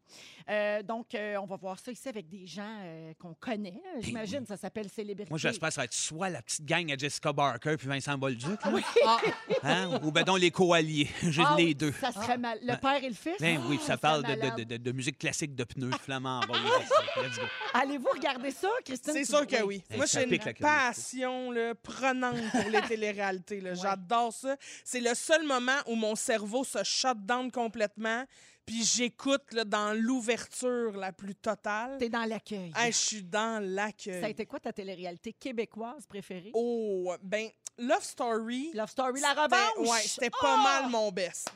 Euh, 0.50 0.84
donc, 0.84 1.16
euh, 1.16 1.38
on 1.38 1.46
va 1.46 1.56
voir 1.56 1.80
ça 1.80 1.92
ici 1.92 2.08
avec 2.10 2.28
des 2.28 2.46
gens 2.46 2.78
euh, 2.82 3.14
qu'on 3.20 3.34
connaît. 3.36 3.82
J'imagine, 4.02 4.46
ça 4.46 4.58
s'appelle 4.58 4.90
Célébrité. 4.90 5.30
Moi, 5.30 5.38
j'espère 5.40 5.70
que 5.70 5.76
ça 5.76 5.82
va 5.82 5.86
être 5.86 5.94
soit 5.94 6.30
la 6.30 6.42
petite 6.42 6.66
gang 6.66 6.92
à 6.92 6.98
Jessica 6.98 7.32
Barker 7.32 7.76
puis 7.78 7.88
Vincent 7.88 8.18
Bolduc, 8.18 8.60
là. 8.66 8.72
Ah, 9.06 9.18
Hein? 9.64 10.00
ou 10.04 10.12
ben 10.12 10.24
donc 10.24 10.40
les 10.40 10.52
co-alliés. 10.52 11.08
J'ai 11.24 11.44
Ah 11.46 11.56
les 11.58 11.66
oui, 11.66 11.76
deux. 11.76 11.92
Ça 11.94 12.12
serait 12.12 12.38
mal. 12.38 12.60
Le 12.62 12.76
père 12.78 13.02
et 13.04 13.08
le 13.10 13.16
fils? 13.16 13.38
Ben 13.40 13.62
oui, 13.70 13.78
Ah, 13.82 13.86
ça 13.88 13.98
parle 13.98 14.24
de, 14.24 14.28
malade. 14.28 14.58
de, 14.58 14.64
de, 14.64 14.78
de 14.78 14.92
musique 14.92 15.18
classique 15.18 15.56
de 15.56 15.64
pneus 15.64 15.92
flamands. 16.02 16.42
Bon, 16.48 16.54
let's 16.54 17.38
go. 17.38 17.44
Allez-vous 17.74 18.10
regarder 18.14 18.52
ça, 18.52 18.70
Christine? 18.84 19.14
C'est 19.14 19.26
sûr 19.26 19.48
que 19.48 19.62
oui. 19.64 19.82
Moi, 19.96 20.06
j'ai 20.06 20.24
une 20.26 20.54
passion 20.60 21.52
là, 21.52 21.74
prenante 21.76 22.36
pour 22.52 22.70
les 22.70 22.82
téléréalités. 22.88 23.62
J'adore 23.76 24.34
ça. 24.34 24.56
C'est 24.84 25.00
le 25.02 25.14
seul 25.16 25.46
moment 25.46 25.78
où 25.88 25.96
mon 25.96 26.16
cerveau 26.16 26.64
se 26.64 26.84
shut 26.84 27.13
down 27.22 27.52
complètement, 27.52 28.24
puis 28.66 28.84
j'écoute 28.84 29.52
là, 29.54 29.66
dans 29.66 29.94
l'ouverture 30.00 30.92
la 30.98 31.12
plus 31.12 31.36
totale. 31.36 31.98
T'es 31.98 32.10
dans 32.10 32.26
l'accueil. 32.26 32.72
Hey, 32.76 32.92
je 32.92 32.98
suis 32.98 33.24
dans 33.24 33.64
l'accueil. 33.64 34.20
Ça 34.22 34.28
a 34.28 34.30
été 34.30 34.46
quoi 34.46 34.60
ta 34.60 34.72
télé-réalité 34.74 35.34
québécoise 35.34 36.06
préférée? 36.08 36.52
Oh, 36.54 37.14
ben, 37.22 37.50
Love 37.78 38.04
Story. 38.04 38.72
Love 38.74 38.90
Story, 38.90 39.20
la 39.22 39.34
revanche? 39.34 39.90
Ouais, 39.90 40.02
c'était 40.02 40.30
Oh! 40.34 40.38
pas 40.42 40.58
mal 40.58 40.90
mon 40.90 41.12
best. 41.12 41.50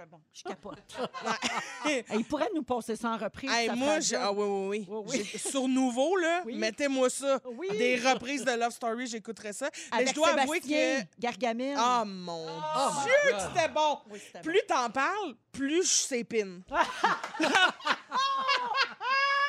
C'était 0.00 0.10
bon. 0.10 0.20
Je 0.32 0.42
capote. 0.44 0.78
Hey, 1.84 2.04
il 2.14 2.24
pourrait 2.24 2.48
nous 2.54 2.62
passer 2.62 2.94
ça 2.96 3.10
en 3.10 3.16
reprise. 3.16 3.50
Hey, 3.50 3.66
ça 3.68 3.74
moi, 3.74 4.00
j'ai- 4.00 4.16
ah 4.16 4.30
oui, 4.32 4.44
oui, 4.46 4.68
oui. 4.68 4.86
Oui, 4.88 5.04
oui. 5.08 5.28
J'ai- 5.32 5.38
Sur 5.38 5.66
Nouveau, 5.68 6.16
là, 6.16 6.42
Oui. 6.44 6.56
mettez-moi 6.56 7.08
ça. 7.10 7.40
Oui. 7.56 7.68
Des 7.70 7.96
reprises 7.96 8.44
de 8.44 8.52
Love 8.52 8.72
Story, 8.72 9.06
j'écouterais 9.06 9.52
ça. 9.52 9.70
Mais 9.92 9.96
Avec 9.98 10.08
je 10.10 10.14
dois 10.14 10.28
avouer 10.38 10.60
que... 10.60 11.00
Gargamel. 11.18 11.74
Ah, 11.78 12.04
mon 12.06 12.46
Oh 12.46 12.90
my 12.98 13.04
Dieu, 13.04 13.32
que 13.32 13.40
c'était 13.42 13.68
bon! 13.68 13.98
Oui, 14.10 14.18
c'était 14.24 14.38
bon. 14.40 14.44
Plus 14.44 14.60
t'en 14.68 14.90
parles, 14.90 15.34
plus 15.52 15.82
je 15.88 15.92
s'épine. 16.06 16.62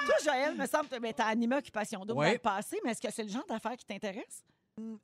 Toi, 0.06 0.16
Joël, 0.24 0.56
me 0.56 0.66
semble, 0.66 0.88
ben, 1.00 1.14
t'as 1.14 1.26
animé 1.26 1.56
Occupation 1.58 2.00
Double 2.06 2.20
Ouais. 2.20 2.28
dans 2.28 2.34
le 2.34 2.40
passé, 2.40 2.80
mais 2.84 2.92
est-ce 2.92 3.02
que 3.02 3.12
c'est 3.12 3.24
le 3.24 3.30
genre 3.30 3.46
d'affaires 3.48 3.78
qui 3.78 3.86
t'intéresse? 3.86 4.44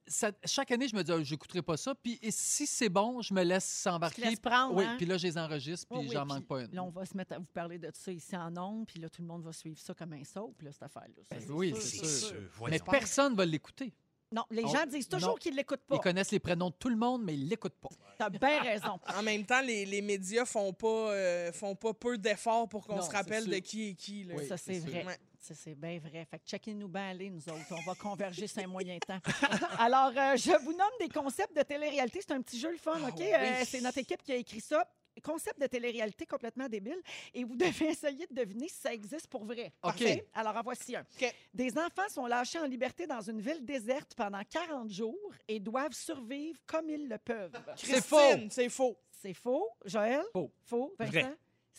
Ça- 0.07 0.31
chaque 0.45 0.71
année, 0.71 0.87
je 0.87 0.95
me 0.95 1.03
dis, 1.03 1.11
ah, 1.11 1.23
j'écouterai 1.23 1.61
pas 1.61 1.77
ça. 1.77 1.93
Puis 1.95 2.19
et 2.21 2.31
si 2.31 2.65
c'est 2.67 2.89
bon, 2.89 3.21
je 3.21 3.33
me 3.33 3.43
laisse 3.43 3.85
embarquer. 3.87 4.21
laisses 4.23 4.39
prendre, 4.39 4.75
Oui, 4.75 4.83
hein? 4.85 4.95
puis 4.97 5.05
là, 5.05 5.17
je 5.17 5.27
les 5.27 5.37
enregistre, 5.37 5.87
puis 5.89 5.99
Oui, 5.99 6.05
oui, 6.07 6.13
j'en 6.13 6.25
puis 6.25 6.33
manque 6.35 6.45
pas 6.47 6.61
une. 6.61 6.73
Là, 6.75 6.83
on 6.83 6.89
va 6.89 7.05
se 7.05 7.15
mettre 7.17 7.33
à 7.33 7.39
vous 7.39 7.45
parler 7.45 7.77
de 7.79 7.89
ça 7.93 8.11
ici 8.11 8.35
en 8.35 8.55
ondes, 8.57 8.85
puis 8.87 8.99
là, 8.99 9.09
tout 9.09 9.21
le 9.21 9.27
monde 9.27 9.43
va 9.43 9.53
suivre 9.53 9.79
ça 9.79 9.93
comme 9.93 10.13
un 10.13 10.23
soap, 10.23 10.61
là, 10.61 10.71
cette 10.71 10.83
affaire-là. 10.83 11.23
Ça, 11.29 11.35
Ben 11.37 11.51
oui, 11.51 11.73
c'est 11.79 12.05
sûr. 12.05 12.29
sûr. 12.29 12.67
Mais 12.69 12.79
personne 12.79 13.35
va 13.35 13.45
l'écouter. 13.45 13.93
Non, 14.29 14.43
les 14.51 14.65
On- 14.65 14.67
gens 14.67 14.85
disent 14.85 15.07
toujours 15.07 15.39
qu'ils 15.39 15.53
ne 15.53 15.57
l'écoutent 15.57 15.85
pas. 15.87 15.95
Ils 15.95 16.01
connaissent 16.01 16.31
les 16.31 16.39
prénoms 16.39 16.69
de 16.69 16.75
tout 16.77 16.89
le 16.89 16.97
monde, 16.97 17.23
mais 17.23 17.33
ils 17.33 17.47
l'écoutent 17.47 17.79
pas. 17.79 17.87
T'as 18.17 18.29
bien 18.29 18.61
raison. 18.61 18.99
En 19.17 19.23
même 19.23 19.45
temps, 19.45 19.61
les, 19.61 19.85
les 19.85 20.01
médias 20.01 20.43
font 20.43 20.73
pas, 20.73 21.13
euh, 21.13 21.51
font 21.53 21.75
pas 21.75 21.93
peu 21.93 22.17
d'efforts 22.17 22.67
pour 22.67 22.85
qu'on 22.85 23.01
se 23.01 23.09
rappelle 23.09 23.47
de 23.47 23.55
qui 23.59 23.87
est 23.89 23.93
qui. 23.93 24.25
Là. 24.25 24.35
Oui, 24.37 24.45
ça, 24.45 24.57
c'est 24.57 24.79
vrai. 24.79 25.05
C'est 25.55 25.75
bien 25.75 25.99
vrai. 25.99 26.25
Fait 26.29 26.39
que 26.39 26.45
checkez-nous 26.45 26.87
bien 26.87 27.09
aller, 27.09 27.29
nous 27.29 27.47
autres. 27.49 27.71
On 27.71 27.81
va 27.89 27.95
converger 27.95 28.47
sur 28.47 28.63
un 28.63 28.67
moyen 28.67 28.97
temps. 28.99 29.19
Alors, 29.79 30.11
euh, 30.15 30.35
je 30.37 30.51
vous 30.63 30.71
nomme 30.73 30.87
des 30.99 31.09
concepts 31.09 31.55
de 31.55 31.61
télé-réalité. 31.63 32.19
C'est 32.21 32.33
un 32.33 32.41
petit 32.41 32.59
jeu 32.59 32.71
le 32.71 32.77
fun, 32.77 32.99
OK? 33.07 33.15
oui. 33.17 33.33
Euh, 33.33 33.63
c'est 33.65 33.81
notre 33.81 33.97
équipe 33.99 34.21
qui 34.23 34.31
a 34.31 34.35
écrit 34.35 34.61
ça. 34.61 34.87
Concept 35.23 35.59
de 35.59 35.65
télé-réalité 35.65 36.27
complètement 36.27 36.69
débile. 36.69 37.01
Et 37.33 37.43
vous 37.43 37.55
devez 37.57 37.87
essayer 37.87 38.27
de 38.27 38.35
deviner 38.35 38.67
si 38.67 38.75
ça 38.75 38.93
existe 38.93 39.27
pour 39.27 39.45
vrai. 39.45 39.73
OK. 39.81 39.81
Parfait? 39.81 40.27
Alors, 40.33 40.55
en 40.55 40.61
voici 40.61 40.95
un. 40.95 41.01
OK. 41.01 41.33
Des 41.53 41.71
enfants 41.77 42.07
sont 42.09 42.27
lâchés 42.27 42.59
en 42.59 42.65
liberté 42.65 43.07
dans 43.07 43.21
une 43.21 43.41
ville 43.41 43.65
déserte 43.65 44.13
pendant 44.15 44.41
40 44.47 44.89
jours 44.91 45.33
et 45.47 45.59
doivent 45.59 45.93
survivre 45.93 46.59
comme 46.67 46.89
ils 46.89 47.07
le 47.09 47.17
peuvent. 47.17 47.51
C'est 47.75 47.93
Christine, 47.93 48.49
C'est 48.51 48.69
faux. 48.69 48.95
C'est 49.09 49.33
faux. 49.33 49.67
Joël? 49.85 50.21
Faux. 50.33 50.51
Faux. 50.65 50.93
Vincent? 50.99 51.11
Vrai. 51.11 51.35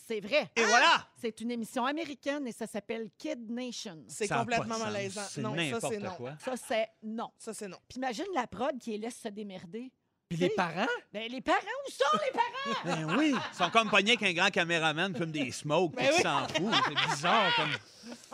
C'est 0.07 0.19
vrai. 0.19 0.49
Et 0.55 0.63
voilà! 0.63 1.07
C'est 1.21 1.39
une 1.41 1.51
émission 1.51 1.85
américaine 1.85 2.47
et 2.47 2.51
ça 2.51 2.65
s'appelle 2.67 3.09
Kid 3.17 3.49
Nation. 3.51 4.03
C'est 4.07 4.27
Ça 4.27 4.35
a 4.35 4.37
pas 4.39 4.45
de 4.45 4.49
complètement 4.51 4.75
sens. 4.75 4.83
malaisant. 4.93 5.21
C'est 5.29 5.41
Non, 5.41 5.55
ça, 5.79 5.89
c'est 5.89 5.99
non. 5.99 6.11
quoi. 6.15 6.33
Ça, 6.43 6.53
c'est 6.57 6.87
non. 7.03 7.31
Ça, 7.37 7.53
c'est 7.53 7.67
non. 7.67 7.77
Puis 7.87 7.97
imagine 7.97 8.25
la 8.33 8.47
prod 8.47 8.77
qui 8.79 8.91
les 8.91 8.97
laisse 8.99 9.19
se 9.19 9.27
démerder. 9.29 9.91
Puis 10.29 10.37
les 10.37 10.49
parents? 10.51 10.85
Ben, 11.11 11.27
les 11.31 11.41
parents, 11.41 11.57
où 11.87 11.91
sont 11.91 12.19
les 12.23 12.31
parents? 12.31 12.79
Ben 13.07 13.17
oui! 13.17 13.33
Ils 13.51 13.55
sont 13.57 13.69
comme 13.71 13.89
pognés 13.89 14.11
avec 14.15 14.29
un 14.29 14.33
grand 14.33 14.51
caméraman, 14.51 15.15
fume 15.15 15.31
des 15.31 15.51
smokes, 15.51 15.95
puis 15.95 16.05
Ben 16.05 16.11
ils 16.13 16.17
oui. 16.17 16.21
s'en 16.21 16.47
foutent. 16.47 16.83
C'est 16.87 17.09
bizarre 17.15 17.55
comme. 17.55 17.71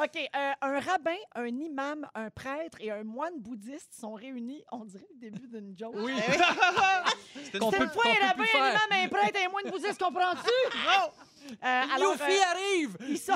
OK. 0.04 0.18
euh, 0.36 0.52
un 0.62 0.80
rabbin, 0.82 1.16
un 1.36 1.48
imam, 1.48 2.06
un 2.14 2.30
prêtre 2.30 2.78
et 2.82 2.92
un 2.92 3.06
moine 3.06 3.40
bouddhiste 3.40 3.94
sont 3.98 4.12
réunis. 4.14 4.62
On 4.74 4.84
dirait 4.84 5.06
le 5.14 5.30
début 5.32 5.48
d'une 5.48 5.74
joke. 5.78 5.94
Oui. 5.96 6.14
C'est 7.52 7.60
Qu'on 7.60 7.72
C'est 7.72 7.78
peut- 7.78 7.84
une 7.86 7.90
fois 7.90 8.04
qu'on 8.04 8.10
un 8.10 8.14
peut 8.16 8.26
rabbin, 8.26 8.44
plus 8.44 8.60
un 8.60 8.72
faire. 8.72 8.82
imam, 8.90 9.00
un 9.06 9.08
prêtre 9.08 9.40
et 9.40 9.46
un 9.46 9.50
moine 9.50 9.70
bouddhiste, 9.72 10.00
comprends-tu? 10.02 10.50
Non! 10.86 11.12
Alors, 11.62 12.14
Yofi 12.14 12.24
euh, 12.24 12.52
arrive! 12.52 12.98
ils 13.08 13.18
sont... 13.20 13.34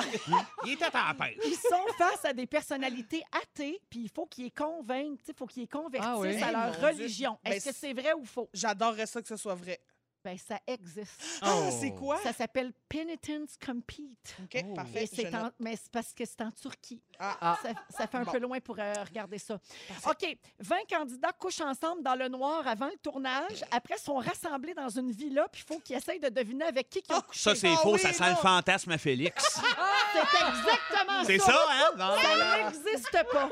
Il 0.65 0.71
était 0.73 0.85
à 0.85 1.07
la 1.09 1.13
pêche. 1.13 1.37
Ils 1.45 1.55
sont 1.55 1.85
face 1.97 2.25
à 2.25 2.33
des 2.33 2.45
personnalités 2.47 3.23
athées, 3.31 3.79
puis 3.89 4.01
il 4.01 4.09
faut 4.09 4.25
qu'ils 4.25 4.45
les 4.45 4.51
convainquent, 4.51 5.19
il 5.27 5.33
faut 5.33 5.45
qu'ils 5.47 5.63
les 5.63 5.67
convertissent 5.67 6.09
Ah 6.11 6.19
oui? 6.19 6.41
à 6.41 6.51
leur 6.51 6.65
mon 6.65 6.71
Dieu. 6.71 6.87
religion. 6.87 7.37
Ben, 7.43 7.53
Est-ce 7.53 7.69
que 7.69 7.75
c'est 7.75 7.93
vrai 7.93 8.13
ou 8.13 8.25
faux? 8.25 8.49
J'adorerais 8.53 9.05
ça 9.05 9.21
que 9.21 9.27
ce 9.27 9.37
soit 9.37 9.55
vrai. 9.55 9.79
Ben, 10.23 10.37
ça 10.37 10.59
existe. 10.67 11.39
Ah, 11.41 11.53
Oh. 11.55 11.69
c'est 11.79 11.91
quoi? 11.91 12.17
Ça 12.21 12.33
s'appelle 12.33 12.73
Penitence 12.89 13.55
Compete. 13.65 14.35
OK, 14.43 14.63
Oh. 14.69 14.73
parfait. 14.73 15.03
Et 15.03 15.07
c'est 15.07 15.27
je 15.27 15.31
note. 15.31 15.41
en- 15.45 15.51
mais 15.59 15.75
c'est 15.77 15.89
parce 15.91 16.13
que 16.13 16.25
c'est 16.25 16.41
en 16.41 16.51
Turquie. 16.51 17.01
Ah. 17.17 17.37
Ah. 17.39 17.59
Ça, 17.63 17.69
ça 17.89 18.07
fait 18.07 18.17
un 18.17 18.23
Bon. 18.23 18.31
peu 18.33 18.39
loin 18.39 18.59
pour 18.59 18.75
euh, 18.79 18.93
regarder 19.07 19.37
ça. 19.37 19.57
OK. 20.05 20.37
20 20.59 20.75
candidats 20.89 21.31
couchent 21.31 21.61
ensemble 21.61 22.03
dans 22.03 22.15
le 22.15 22.27
noir 22.27 22.67
avant 22.67 22.87
le 22.87 22.97
tournage. 23.01 23.63
Après, 23.71 23.97
sont 23.97 24.17
rassemblés 24.17 24.73
dans 24.73 24.89
une 24.89 25.11
villa, 25.11 25.47
puis 25.49 25.63
il 25.65 25.73
faut 25.73 25.79
qu'ils 25.79 25.95
essayent 25.95 26.19
de 26.19 26.29
deviner 26.29 26.65
avec 26.65 26.89
qui 26.89 27.01
ils 27.07 27.15
ont 27.15 27.21
couché. 27.21 27.39
Ça, 27.39 27.55
c'est 27.55 27.69
Ah 27.71 27.77
faux. 27.77 27.93
oui, 27.93 27.99
ça 27.99 28.11
sent 28.11 28.23
le 28.25 28.31
non. 28.31 28.35
fantasme 28.37 28.91
à 28.91 28.97
Félix. 28.97 29.59
C'est 30.11 30.19
exactement 30.21 31.19
ça. 31.19 31.23
C'est 31.25 31.37
ça, 31.37 31.65
hein? 31.69 31.89
Bon, 31.95 32.21
Ça 32.21 32.63
n'existe 32.63 33.11
pas. 33.31 33.49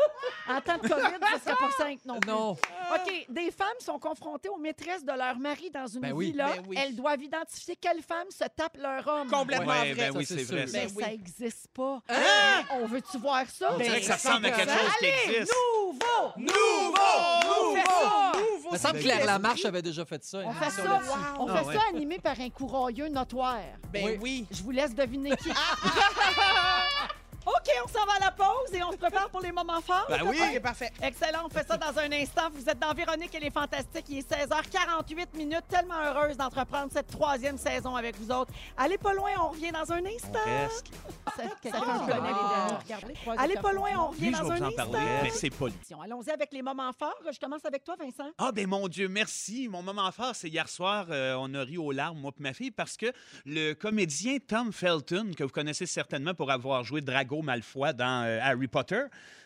En 0.49 0.59
temps 0.59 0.77
de 0.77 0.87
COVID, 0.87 1.19
ce 1.35 1.39
serait 1.43 1.55
pas 1.55 1.71
simple 1.77 2.01
non 2.05 2.19
plus. 2.19 2.31
Non. 2.31 2.49
OK. 2.51 3.25
Des 3.29 3.51
femmes 3.51 3.67
sont 3.79 3.99
confrontées 3.99 4.49
aux 4.49 4.57
maîtresses 4.57 5.03
de 5.05 5.11
leur 5.11 5.37
mari 5.37 5.69
dans 5.69 5.85
une 5.85 6.01
Ben 6.01 6.13
oui. 6.13 6.33
Ben 6.61 6.65
oui. 6.67 6.77
Elles 6.79 6.95
doivent 6.95 7.21
identifier 7.21 7.75
quelle 7.75 8.01
femme 8.01 8.27
se 8.29 8.43
tape 8.55 8.77
leur 8.77 9.07
homme. 9.07 9.29
Complètement 9.29 9.67
Ouais, 9.73 9.93
vrai. 9.93 10.09
ben 10.09 10.17
oui, 10.17 10.25
ça, 10.25 10.35
c'est 10.35 10.45
c'est 10.45 10.53
vrai. 10.55 10.67
ça. 10.67 10.77
Mais 10.77 10.85
Ben 10.87 10.91
oui. 10.95 11.03
ça 11.03 11.09
n'existe 11.09 11.67
pas. 11.73 12.01
Hein? 12.09 12.63
On 12.71 12.85
veut-tu 12.87 13.17
voir 13.19 13.43
ça? 13.49 13.73
On 13.73 13.77
Ben, 13.77 13.83
dirait 13.85 13.99
que 13.99 14.05
ça 14.05 14.15
ressemble 14.15 14.45
à 14.47 14.51
quelque 14.51 14.69
100%. 14.71 14.77
chose 14.79 14.91
qui 14.99 15.05
Allez, 15.05 15.13
existe. 15.35 15.53
Nouveau! 15.53 16.31
Nouveau! 16.37 16.95
Ça! 17.75 18.31
Nouveau! 18.35 18.67
Il 18.69 18.73
me 18.73 18.77
semble 18.77 18.97
que 18.97 19.03
Claire 19.03 19.25
Lamarche 19.25 19.65
avait 19.65 19.81
déjà 19.81 20.05
fait 20.05 20.23
ça. 20.23 20.39
On 20.39 20.49
une 20.51 20.53
fait 20.55 20.65
émission 20.65 20.83
ça, 20.83 20.89
là-dessus. 20.89 21.11
on 21.39 21.47
Ah 21.47 21.57
fait 21.57 21.65
ouais. 21.65 21.75
ça 21.75 21.81
animé 21.89 22.19
par 22.19 22.39
un 22.39 22.49
courroyeux 22.49 23.07
notoire. 23.07 23.59
Ben 23.93 24.05
Oui. 24.05 24.17
oui. 24.21 24.45
Je 24.51 24.61
vous 24.63 24.71
laisse 24.71 24.93
deviner 24.93 25.35
qui. 25.37 25.49
OK, 27.67 27.73
on 27.83 27.87
s'en 27.87 28.05
va 28.05 28.13
à 28.13 28.19
la 28.19 28.31
pause 28.31 28.73
et 28.73 28.83
on 28.83 28.91
se 28.91 28.97
prépare 28.97 29.29
pour 29.29 29.41
les 29.41 29.51
moments 29.51 29.81
forts. 29.81 30.05
Ben 30.09 30.21
oui. 30.25 30.37
OK, 30.41 30.61
parfait. 30.61 30.91
Excellent, 31.01 31.45
on 31.45 31.49
fait 31.49 31.67
ça 31.67 31.75
dans 31.77 31.97
un 31.99 32.11
instant. 32.13 32.43
Vous 32.53 32.67
êtes 32.69 32.79
dans 32.79 32.93
Véronique 32.93 33.33
et 33.35 33.39
les 33.39 33.49
Fantastiques. 33.49 34.05
Il 34.09 34.19
est 34.19 34.31
16h48 34.31 35.35
minutes. 35.35 35.63
Tellement 35.67 35.99
heureuse 36.01 36.37
d'entreprendre 36.37 36.91
cette 36.93 37.07
troisième 37.07 37.57
saison 37.57 37.95
avec 37.95 38.17
vous 38.19 38.31
autres. 38.31 38.53
Allez 38.77 38.97
pas 38.97 39.13
loin, 39.13 39.31
on 39.41 39.49
revient 39.49 39.71
dans 39.71 39.91
un 39.91 40.05
instant. 40.05 40.39
Reste. 40.45 40.87
Ça, 41.35 41.43
ça 41.71 41.77
Ah, 41.83 42.05
les 42.05 42.13
derniers. 42.13 42.77
Regardez. 42.83 43.13
Allez 43.37 43.55
pas 43.55 43.73
loin, 43.73 43.89
on 43.97 44.07
revient 44.07 44.31
dans 44.31 44.43
vais 44.43 44.51
un 44.51 44.55
vous 44.55 44.63
en 44.63 44.67
instant. 44.67 44.89
parler, 44.91 45.05
mais 45.23 45.29
c'est 45.31 45.49
pas 45.49 45.65
lui. 45.67 45.75
Allons-y 46.03 46.29
avec 46.31 46.53
les 46.53 46.61
moments 46.61 46.91
forts. 46.97 47.19
Je 47.31 47.39
commence 47.39 47.65
avec 47.65 47.83
toi, 47.83 47.95
Vincent. 47.99 48.31
Ah, 48.37 48.51
ben 48.53 48.67
mon 48.67 48.87
Dieu, 48.87 49.09
merci. 49.09 49.67
Mon 49.67 49.81
moment 49.81 50.09
fort, 50.11 50.35
c'est 50.35 50.47
hier 50.47 50.69
soir, 50.69 51.07
euh, 51.09 51.35
on 51.37 51.53
a 51.53 51.63
ri 51.63 51.77
aux 51.77 51.91
larmes, 51.91 52.19
moi 52.19 52.31
et 52.39 52.43
ma 52.43 52.53
fille, 52.53 52.71
parce 52.71 52.95
que 52.95 53.07
le 53.45 53.73
comédien 53.73 54.37
Tom 54.45 54.71
Felton, 54.71 55.31
que 55.35 55.43
vous 55.43 55.49
connaissez 55.49 55.85
certainement 55.85 56.33
pour 56.33 56.49
avoir 56.51 56.83
joué 56.85 57.01
Drago 57.01 57.41
Malfoy 57.41 57.56
dans 57.93 58.25
euh, 58.25 58.39
Harry 58.41 58.67
Potter, 58.67 59.03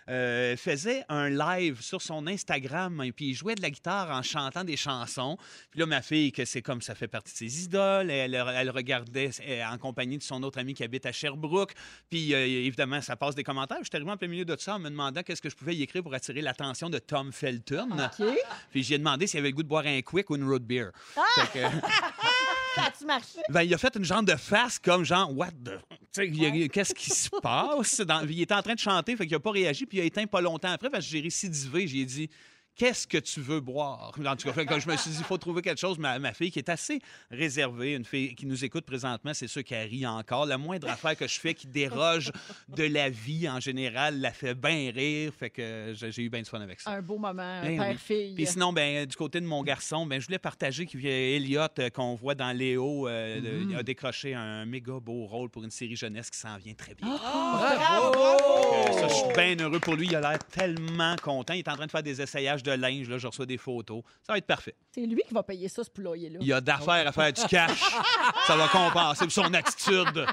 euh, 0.09 0.57
faisait 0.57 1.05
un 1.09 1.29
live 1.29 1.81
sur 1.81 2.01
son 2.01 2.25
Instagram 2.27 3.01
et 3.03 3.11
puis 3.11 3.29
il 3.29 3.33
jouait 3.33 3.55
de 3.55 3.61
la 3.61 3.69
guitare 3.69 4.09
en 4.09 4.23
chantant 4.23 4.63
des 4.63 4.75
chansons. 4.75 5.37
Puis 5.69 5.79
là, 5.79 5.85
ma 5.85 6.01
fille, 6.01 6.31
que 6.31 6.43
c'est 6.43 6.61
comme 6.61 6.81
ça 6.81 6.95
fait 6.95 7.07
partie 7.07 7.31
de 7.31 7.37
ses 7.37 7.63
idoles, 7.65 8.09
elle, 8.09 8.33
elle 8.33 8.69
regardait 8.71 9.29
euh, 9.47 9.63
en 9.65 9.77
compagnie 9.77 10.17
de 10.17 10.23
son 10.23 10.41
autre 10.43 10.59
ami 10.59 10.73
qui 10.73 10.83
habite 10.83 11.05
à 11.05 11.11
Sherbrooke. 11.11 11.73
Puis 12.09 12.33
euh, 12.33 12.45
évidemment, 12.45 12.99
ça 13.01 13.15
passe 13.15 13.35
des 13.35 13.43
commentaires. 13.43 13.77
Je 13.81 13.85
suis 13.85 13.95
arrivé 13.95 14.11
en 14.11 14.17
plein 14.17 14.27
milieu 14.27 14.43
de 14.43 14.57
ça 14.57 14.75
en 14.75 14.79
me 14.79 14.89
demandant 14.89 15.21
qu'est-ce 15.21 15.41
que 15.41 15.49
je 15.49 15.55
pouvais 15.55 15.75
y 15.75 15.83
écrire 15.83 16.03
pour 16.03 16.13
attirer 16.13 16.41
l'attention 16.41 16.89
de 16.89 16.97
Tom 16.97 17.31
Felton. 17.31 17.89
OK. 17.91 18.27
Puis 18.71 18.83
j'ai 18.83 18.97
demandé 18.97 19.27
s'il 19.27 19.39
avait 19.39 19.49
le 19.49 19.55
goût 19.55 19.63
de 19.63 19.69
boire 19.69 19.85
un 19.85 20.01
quick 20.01 20.29
ou 20.29 20.35
une 20.35 20.43
root 20.43 20.59
beer. 20.59 20.89
Fait 21.35 21.59
que, 21.59 21.65
Marché? 23.05 23.39
ben, 23.49 23.61
il 23.63 23.73
a 23.73 23.77
fait 23.77 23.95
une 23.95 24.03
genre 24.05 24.23
de 24.23 24.35
face 24.35 24.79
comme 24.79 25.03
genre, 25.03 25.35
what 25.35 25.51
the. 25.63 25.79
A- 26.19 26.67
Qu'est-ce 26.69 26.93
qui 26.93 27.09
se 27.09 27.29
passe? 27.41 28.01
Dans- 28.01 28.25
il 28.27 28.41
était 28.41 28.53
en 28.53 28.61
train 28.61 28.73
de 28.75 28.79
chanter, 28.79 29.15
fait 29.15 29.25
qu'il 29.25 29.35
n'a 29.35 29.39
pas 29.39 29.51
réagi, 29.51 29.85
puis 29.85 29.97
il 29.97 30.01
a 30.01 30.03
éteint 30.05 30.25
pas 30.27 30.41
longtemps 30.41 30.71
après, 30.71 30.89
parce 30.89 31.05
que 31.05 31.11
j'ai 31.11 31.21
récidivé. 31.21 31.87
J'ai 31.87 32.05
dit, 32.05 32.29
qu'est-ce 32.75 33.05
que 33.07 33.17
tu 33.17 33.41
veux 33.41 33.59
boire? 33.59 34.11
En 34.25 34.35
tout 34.35 34.47
cas, 34.47 34.53
fait 34.53 34.65
que 34.65 34.79
je 34.79 34.87
me 34.89 34.95
suis 34.97 35.11
dit, 35.11 35.17
il 35.19 35.23
faut 35.23 35.37
trouver 35.37 35.61
quelque 35.61 35.79
chose. 35.79 35.97
Ma, 35.99 36.17
ma 36.19 36.33
fille, 36.33 36.51
qui 36.51 36.59
est 36.59 36.69
assez 36.69 36.99
réservée, 37.29 37.93
une 37.95 38.05
fille 38.05 38.35
qui 38.35 38.45
nous 38.45 38.63
écoute 38.65 38.85
présentement, 38.85 39.33
c'est 39.33 39.47
sûr 39.47 39.63
qu'elle 39.63 39.87
rit 39.89 40.05
encore. 40.07 40.45
La 40.45 40.57
moindre 40.57 40.89
affaire 40.89 41.15
que 41.15 41.27
je 41.27 41.39
fais 41.39 41.53
qui 41.53 41.67
déroge 41.67 42.31
de 42.69 42.83
la 42.83 43.09
vie 43.09 43.47
en 43.49 43.59
général 43.59 44.19
la 44.19 44.31
fait 44.31 44.53
bien 44.55 44.91
rire. 44.93 45.31
Fait 45.37 45.49
que 45.49 45.93
j'ai 45.95 46.21
eu 46.23 46.29
bien 46.29 46.41
de 46.41 46.47
fun 46.47 46.61
avec 46.61 46.79
ça. 46.81 46.91
Un 46.91 47.01
beau 47.01 47.17
moment, 47.17 47.61
Ben 47.61 47.71
oui. 47.71 47.77
père-fille. 47.77 48.33
Puis 48.35 48.45
sinon, 48.47 48.73
ben, 48.73 49.05
du 49.05 49.15
côté 49.15 49.39
de 49.41 49.45
mon 49.45 49.63
garçon, 49.63 50.05
ben, 50.05 50.19
je 50.19 50.25
voulais 50.25 50.39
partager 50.39 50.85
qu'il 50.85 51.01
y 51.03 51.07
a 51.07 51.35
Elliot 51.35 51.61
euh, 51.79 51.89
qu'on 51.89 52.15
voit 52.15 52.35
dans 52.35 52.51
Léo. 52.51 53.07
euh, 53.07 53.39
le- 53.39 53.69
il 53.69 53.75
a 53.75 53.83
décroché 53.83 54.33
un 54.33 54.65
méga 54.65 54.99
beau 54.99 55.25
rôle 55.25 55.49
pour 55.49 55.63
une 55.63 55.71
série 55.71 55.95
jeunesse 55.95 56.29
qui 56.29 56.37
s'en 56.39 56.57
vient 56.57 56.73
très 56.73 56.95
bien. 56.95 57.07
Bravo! 57.07 58.15
Euh, 58.17 58.91
ça, 58.93 59.07
je 59.07 59.13
suis 59.13 59.33
bien 59.35 59.55
heureux 59.59 59.79
pour 59.79 59.95
lui. 59.95 60.07
Il 60.07 60.15
a 60.15 60.21
l'air 60.21 60.39
tellement 60.39 61.15
content. 61.21 61.53
Il 61.53 61.59
est 61.59 61.67
en 61.67 61.75
train 61.75 61.85
de 61.85 61.91
faire 61.91 62.03
des 62.03 62.21
essayages 62.21 62.60
de 62.63 62.71
linge. 62.71 63.09
Là, 63.09 63.17
je 63.17 63.27
reçois 63.27 63.45
des 63.45 63.57
photos. 63.57 64.03
Ça 64.25 64.33
va 64.33 64.37
être 64.37 64.45
parfait. 64.47 64.75
C'est 64.91 65.05
lui 65.05 65.21
qui 65.27 65.33
va 65.33 65.43
payer 65.43 65.67
ça, 65.69 65.83
ce 65.83 65.89
poulailler-là. 65.89 66.39
Il 66.41 66.47
y 66.47 66.53
a 66.53 66.61
d'affaires 66.61 67.07
à 67.07 67.11
faire 67.11 67.31
du 67.31 67.41
cash. 67.45 67.79
ça 68.47 68.55
va 68.55 68.67
compenser 68.67 69.25
pour 69.25 69.31
son 69.31 69.53
attitude. 69.53 70.25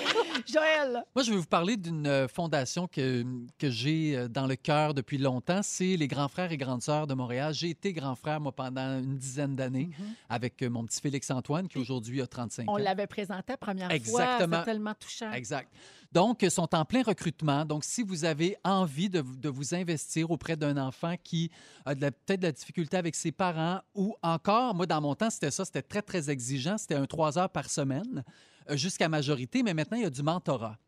Joël, 0.46 1.04
Moi, 1.14 1.22
je 1.24 1.30
vais 1.30 1.36
vous 1.36 1.46
parler 1.46 1.76
d'une 1.76 2.06
euh, 2.06 2.28
fondation 2.28 2.86
que, 2.86 3.24
que 3.58 3.70
j'ai 3.70 4.16
euh, 4.16 4.28
dans 4.28 4.46
le 4.46 4.56
cœur 4.56 4.94
depuis 4.94 5.18
longtemps. 5.18 5.60
C'est 5.62 5.96
les 5.96 6.08
grands 6.08 6.28
frères 6.28 6.52
et 6.52 6.56
grandes 6.56 6.82
sœurs 6.82 7.06
de 7.06 7.14
Montréal. 7.14 7.52
J'ai 7.54 7.70
été 7.70 7.92
grand 7.92 8.14
frère, 8.14 8.40
moi, 8.40 8.52
pendant 8.52 8.98
une 8.98 9.16
dizaine 9.16 9.56
d'années 9.56 9.90
avec 10.28 10.62
euh, 10.62 10.70
mon 10.70 10.84
petit 10.84 11.00
Félix-Antoine, 11.00 11.68
qui 11.68 11.78
aujourd'hui 11.78 12.20
a 12.22 12.26
35 12.26 12.68
on 12.68 12.74
ans. 12.74 12.76
l'avait 12.76 13.06
présenté 13.06 13.52
la 13.52 13.56
première 13.56 13.88
fois. 13.88 13.96
Exactement. 13.96 14.58
C'est 14.58 14.64
tellement 14.64 14.94
touchant. 14.94 15.32
Exact. 15.32 15.68
Donc, 16.12 16.42
ils 16.42 16.50
sont 16.50 16.74
en 16.74 16.84
plein 16.84 17.02
recrutement. 17.02 17.64
Donc, 17.64 17.84
si 17.84 18.02
vous 18.02 18.24
avez 18.24 18.56
envie 18.64 19.08
de, 19.10 19.20
vous- 19.20 19.74
investir 19.74 20.30
auprès 20.30 20.56
d'un 20.56 20.76
enfant 20.76 21.14
qui 21.22 21.50
a 21.84 21.94
peut-être 21.94 22.40
de 22.40 22.46
la 22.46 22.52
difficulté 22.52 22.96
avec 22.96 23.14
ses 23.14 23.32
parents 23.32 23.80
ou 23.94 24.14
encore, 24.22 24.74
moi, 24.74 24.86
dans 24.86 25.00
mon 25.00 25.14
temps, 25.14 25.30
c'était 25.30 25.50
ça, 25.50 25.64
c'était 25.64 25.82
très, 25.82 26.02
très 26.02 26.30
exigeant. 26.30 26.78
C'était 26.78 26.94
un 26.94 27.06
trois 27.06 27.38
heures 27.38 27.50
par 27.50 27.68
semaine 27.68 28.24
euh, 28.70 28.76
jusqu'à 28.76 29.08
majorité, 29.08 29.62
mais 29.62 29.74
maintenant, 29.74 29.96
il 29.96 30.04
y 30.04 30.06
a 30.06 30.10
du 30.10 30.22
mentorat. 30.22 30.78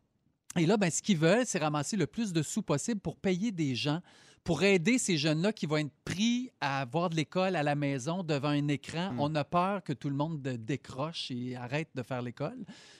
Et 0.55 0.65
là, 0.65 0.77
ben, 0.77 0.89
ce 0.89 1.01
qu'ils 1.01 1.17
veulent, 1.17 1.45
c'est 1.45 1.59
ramasser 1.59 1.95
le 1.95 2.07
plus 2.07 2.33
de 2.33 2.41
sous 2.41 2.61
possible 2.61 2.99
pour 2.99 3.15
payer 3.15 3.51
des 3.51 3.75
gens 3.75 4.01
pour 4.43 4.63
aider 4.63 4.97
ces 4.97 5.17
jeunes-là 5.17 5.53
qui 5.53 5.65
vont 5.65 5.77
être 5.77 5.91
pris 6.03 6.49
à 6.61 6.85
voir 6.85 7.09
de 7.09 7.15
l'école 7.15 7.55
à 7.55 7.63
la 7.63 7.75
maison 7.75 8.23
devant 8.23 8.49
un 8.49 8.67
écran. 8.67 9.13
Mm. 9.13 9.19
On 9.19 9.35
a 9.35 9.43
peur 9.43 9.83
que 9.83 9.93
tout 9.93 10.09
le 10.09 10.15
monde 10.15 10.41
de- 10.41 10.55
décroche 10.55 11.31
et 11.31 11.55
arrête 11.55 11.89
de 11.95 12.03
faire 12.03 12.21
l'école. 12.21 12.57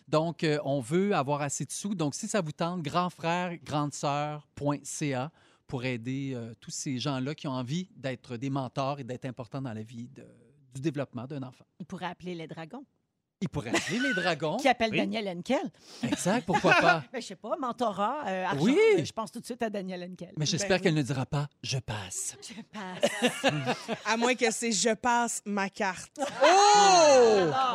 Donc, 0.07 0.43
euh, 0.43 0.59
on 0.63 0.79
veut 0.79 1.13
avoir 1.15 1.41
assez 1.41 1.65
de 1.65 1.71
sous. 1.71 1.95
Donc, 1.95 2.15
si 2.15 2.27
ça 2.27 2.41
vous 2.41 2.51
tente, 2.51 2.81
grandfrère-grandesœur.ca 2.83 5.31
pour 5.67 5.83
aider 5.85 6.31
euh, 6.33 6.53
tous 6.59 6.71
ces 6.71 6.97
gens-là 6.99 7.35
qui 7.35 7.47
ont 7.47 7.51
envie 7.51 7.89
d'être 7.95 8.37
des 8.37 8.49
mentors 8.49 8.99
et 8.99 9.03
d'être 9.03 9.25
importants 9.25 9.61
dans 9.61 9.73
la 9.73 9.83
vie 9.83 10.07
de- 10.09 10.25
du 10.73 10.81
développement 10.81 11.25
d'un 11.25 11.43
enfant. 11.43 11.65
Il 11.79 11.85
pourrait 11.85 12.05
appeler 12.05 12.35
les 12.35 12.47
dragons. 12.47 12.85
Ils 13.41 13.47
pourraient 13.47 13.69
appeler 13.69 13.99
les 13.99 14.13
dragons. 14.13 14.57
Qui 14.57 14.67
appelle 14.67 14.91
Oui. 14.91 14.97
Daniel 14.97 15.29
Henkel. 15.29 15.71
Exact, 16.03 16.45
pourquoi 16.45 16.73
pas? 16.75 17.03
Ben, 17.13 17.21
je 17.21 17.27
sais 17.27 17.35
pas, 17.37 17.55
mentorat, 17.57 18.23
euh, 18.27 18.45
argent. 18.45 18.61
Oui. 18.63 18.77
Euh, 18.97 19.05
Je 19.05 19.11
pense 19.13 19.31
tout 19.31 19.39
de 19.39 19.45
suite 19.45 19.61
à 19.63 19.69
Daniel 19.69 20.03
Henkel. 20.11 20.33
Mais 20.37 20.45
j'espère 20.45 20.69
Ben 20.69 20.75
oui. 20.75 20.81
qu'elle 20.81 20.93
ne 20.95 21.01
dira 21.01 21.25
pas 21.25 21.47
«je 21.63 21.77
passe 21.79 22.35
Je 22.41 22.61
passe. 22.63 23.77
À 24.05 24.17
moins 24.17 24.35
que 24.35 24.51
c'est 24.51 24.71
je 24.73 24.93
passe 24.93 25.41
ma 25.45 25.69
carte. 25.69 26.19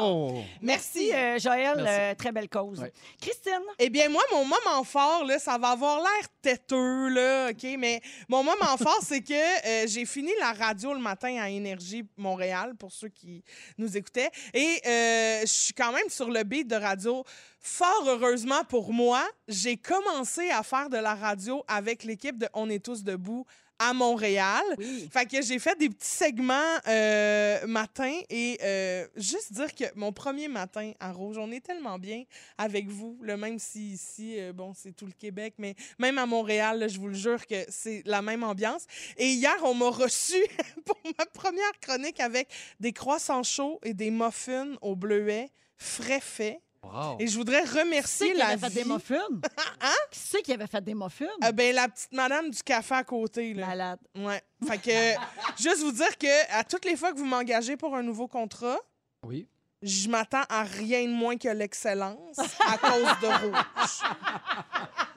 Oh! 0.00 0.42
Merci, 0.60 1.12
euh, 1.14 1.38
Joël. 1.38 1.76
Merci. 1.76 1.88
euh, 2.00 2.14
très 2.14 2.32
belle 2.32 2.48
cause. 2.48 2.80
Ouais. 2.80 2.92
Christine, 3.20 3.52
Eh 3.78 3.88
bien, 3.90 4.08
moi, 4.08 4.22
mon 4.32 4.44
moment 4.44 4.84
fort, 4.84 5.24
là, 5.24 5.38
ça 5.38 5.56
va 5.58 5.68
avoir 5.70 5.98
l'air 5.98 6.28
têteux, 6.42 7.08
là, 7.08 7.48
OK? 7.50 7.66
Mais 7.78 8.00
mon 8.28 8.42
moment 8.44 8.76
fort, 8.78 9.00
c'est 9.02 9.22
que 9.22 9.32
euh, 9.32 9.86
j'ai 9.86 10.04
fini 10.04 10.30
la 10.40 10.52
radio 10.52 10.92
le 10.92 11.00
matin 11.00 11.36
à 11.40 11.48
Énergie 11.48 12.04
Montréal, 12.16 12.74
pour 12.78 12.92
ceux 12.92 13.08
qui 13.08 13.42
nous 13.78 13.96
écoutaient. 13.96 14.30
Et 14.52 14.80
euh, 14.86 15.40
je 15.42 15.46
suis 15.54 15.74
quand 15.74 15.92
même 15.92 16.08
sur 16.08 16.30
le 16.30 16.42
beat 16.42 16.68
de 16.68 16.76
radio. 16.76 17.24
Fort 17.60 18.04
heureusement 18.06 18.64
pour 18.64 18.92
moi, 18.92 19.26
j'ai 19.48 19.76
commencé 19.76 20.50
à 20.50 20.62
faire 20.62 20.90
de 20.90 20.98
la 20.98 21.14
radio 21.14 21.64
avec 21.68 22.04
l'équipe 22.04 22.38
de 22.38 22.48
On 22.54 22.68
est 22.68 22.84
tous 22.84 23.04
debout 23.04 23.46
à 23.78 23.92
Montréal. 23.92 24.62
oui. 24.78 25.08
Fait 25.12 25.26
que 25.26 25.42
j'ai 25.42 25.58
fait 25.58 25.78
des 25.78 25.88
petits 25.88 26.08
segments 26.08 26.78
euh, 26.86 27.66
matin 27.66 28.12
et 28.30 28.58
euh, 28.62 29.06
juste 29.16 29.52
dire 29.52 29.74
que 29.74 29.84
mon 29.94 30.12
premier 30.12 30.48
matin 30.48 30.92
à 31.00 31.12
Rouge, 31.12 31.36
on 31.38 31.50
est 31.50 31.64
tellement 31.64 31.98
bien 31.98 32.24
avec 32.58 32.88
vous, 32.88 33.18
le 33.22 33.36
même 33.36 33.58
si 33.58 33.92
ici, 33.92 34.36
euh, 34.38 34.52
bon, 34.52 34.72
c'est 34.74 34.92
tout 34.92 35.06
le 35.06 35.12
Québec, 35.12 35.54
mais 35.58 35.74
même 35.98 36.18
à 36.18 36.26
Montréal, 36.26 36.78
là, 36.78 36.88
je 36.88 36.98
vous 36.98 37.08
le 37.08 37.14
jure 37.14 37.46
que 37.46 37.64
c'est 37.68 38.02
la 38.06 38.22
même 38.22 38.44
ambiance. 38.44 38.86
Et 39.16 39.28
hier, 39.28 39.56
on 39.62 39.74
m'a 39.74 39.90
reçu 39.90 40.42
pour 40.84 40.98
ma 41.18 41.26
première 41.26 41.80
chronique 41.80 42.20
avec 42.20 42.48
des 42.80 42.92
croissants 42.92 43.42
chauds 43.42 43.80
et 43.82 43.94
des 43.94 44.10
muffins 44.10 44.74
au 44.80 44.96
bleuet 44.96 45.50
frais 45.76 46.20
faits.». 46.20 46.60
Wow. 46.92 47.16
Et 47.18 47.26
je 47.26 47.36
voudrais 47.36 47.62
Qui 47.62 47.68
c'est 47.68 47.80
remercier 47.82 48.32
qui 48.32 48.38
la 48.38 48.46
avait 48.48 48.58
fait 48.58 48.68
vie. 48.68 48.74
des 48.84 48.84
muffins? 48.84 49.26
Hein? 49.80 49.92
Qui 50.10 50.18
c'est 50.18 50.42
qui 50.42 50.52
avait 50.52 50.66
fait 50.66 50.82
des 50.84 50.94
muffins? 50.94 51.26
Ah 51.40 51.52
ben, 51.52 51.74
la 51.74 51.88
petite 51.88 52.12
madame 52.12 52.50
du 52.50 52.62
café 52.62 52.94
à 52.94 53.04
côté, 53.04 53.54
là. 53.54 53.66
Malade. 53.66 53.98
Ouais. 54.16 54.42
Fait 54.66 54.78
que, 54.78 55.20
juste 55.62 55.80
vous 55.80 55.92
dire 55.92 56.16
que 56.18 56.52
à 56.58 56.64
toutes 56.64 56.84
les 56.84 56.96
fois 56.96 57.12
que 57.12 57.18
vous 57.18 57.24
m'engagez 57.24 57.76
pour 57.76 57.94
un 57.96 58.02
nouveau 58.02 58.28
contrat, 58.28 58.78
Oui. 59.24 59.48
je 59.82 60.08
m'attends 60.08 60.44
à 60.48 60.62
rien 60.62 61.04
de 61.04 61.12
moins 61.12 61.36
que 61.36 61.48
l'excellence 61.48 62.38
à 62.38 62.78
cause 62.78 63.20
de 63.22 63.26
Rouge. 63.46 64.00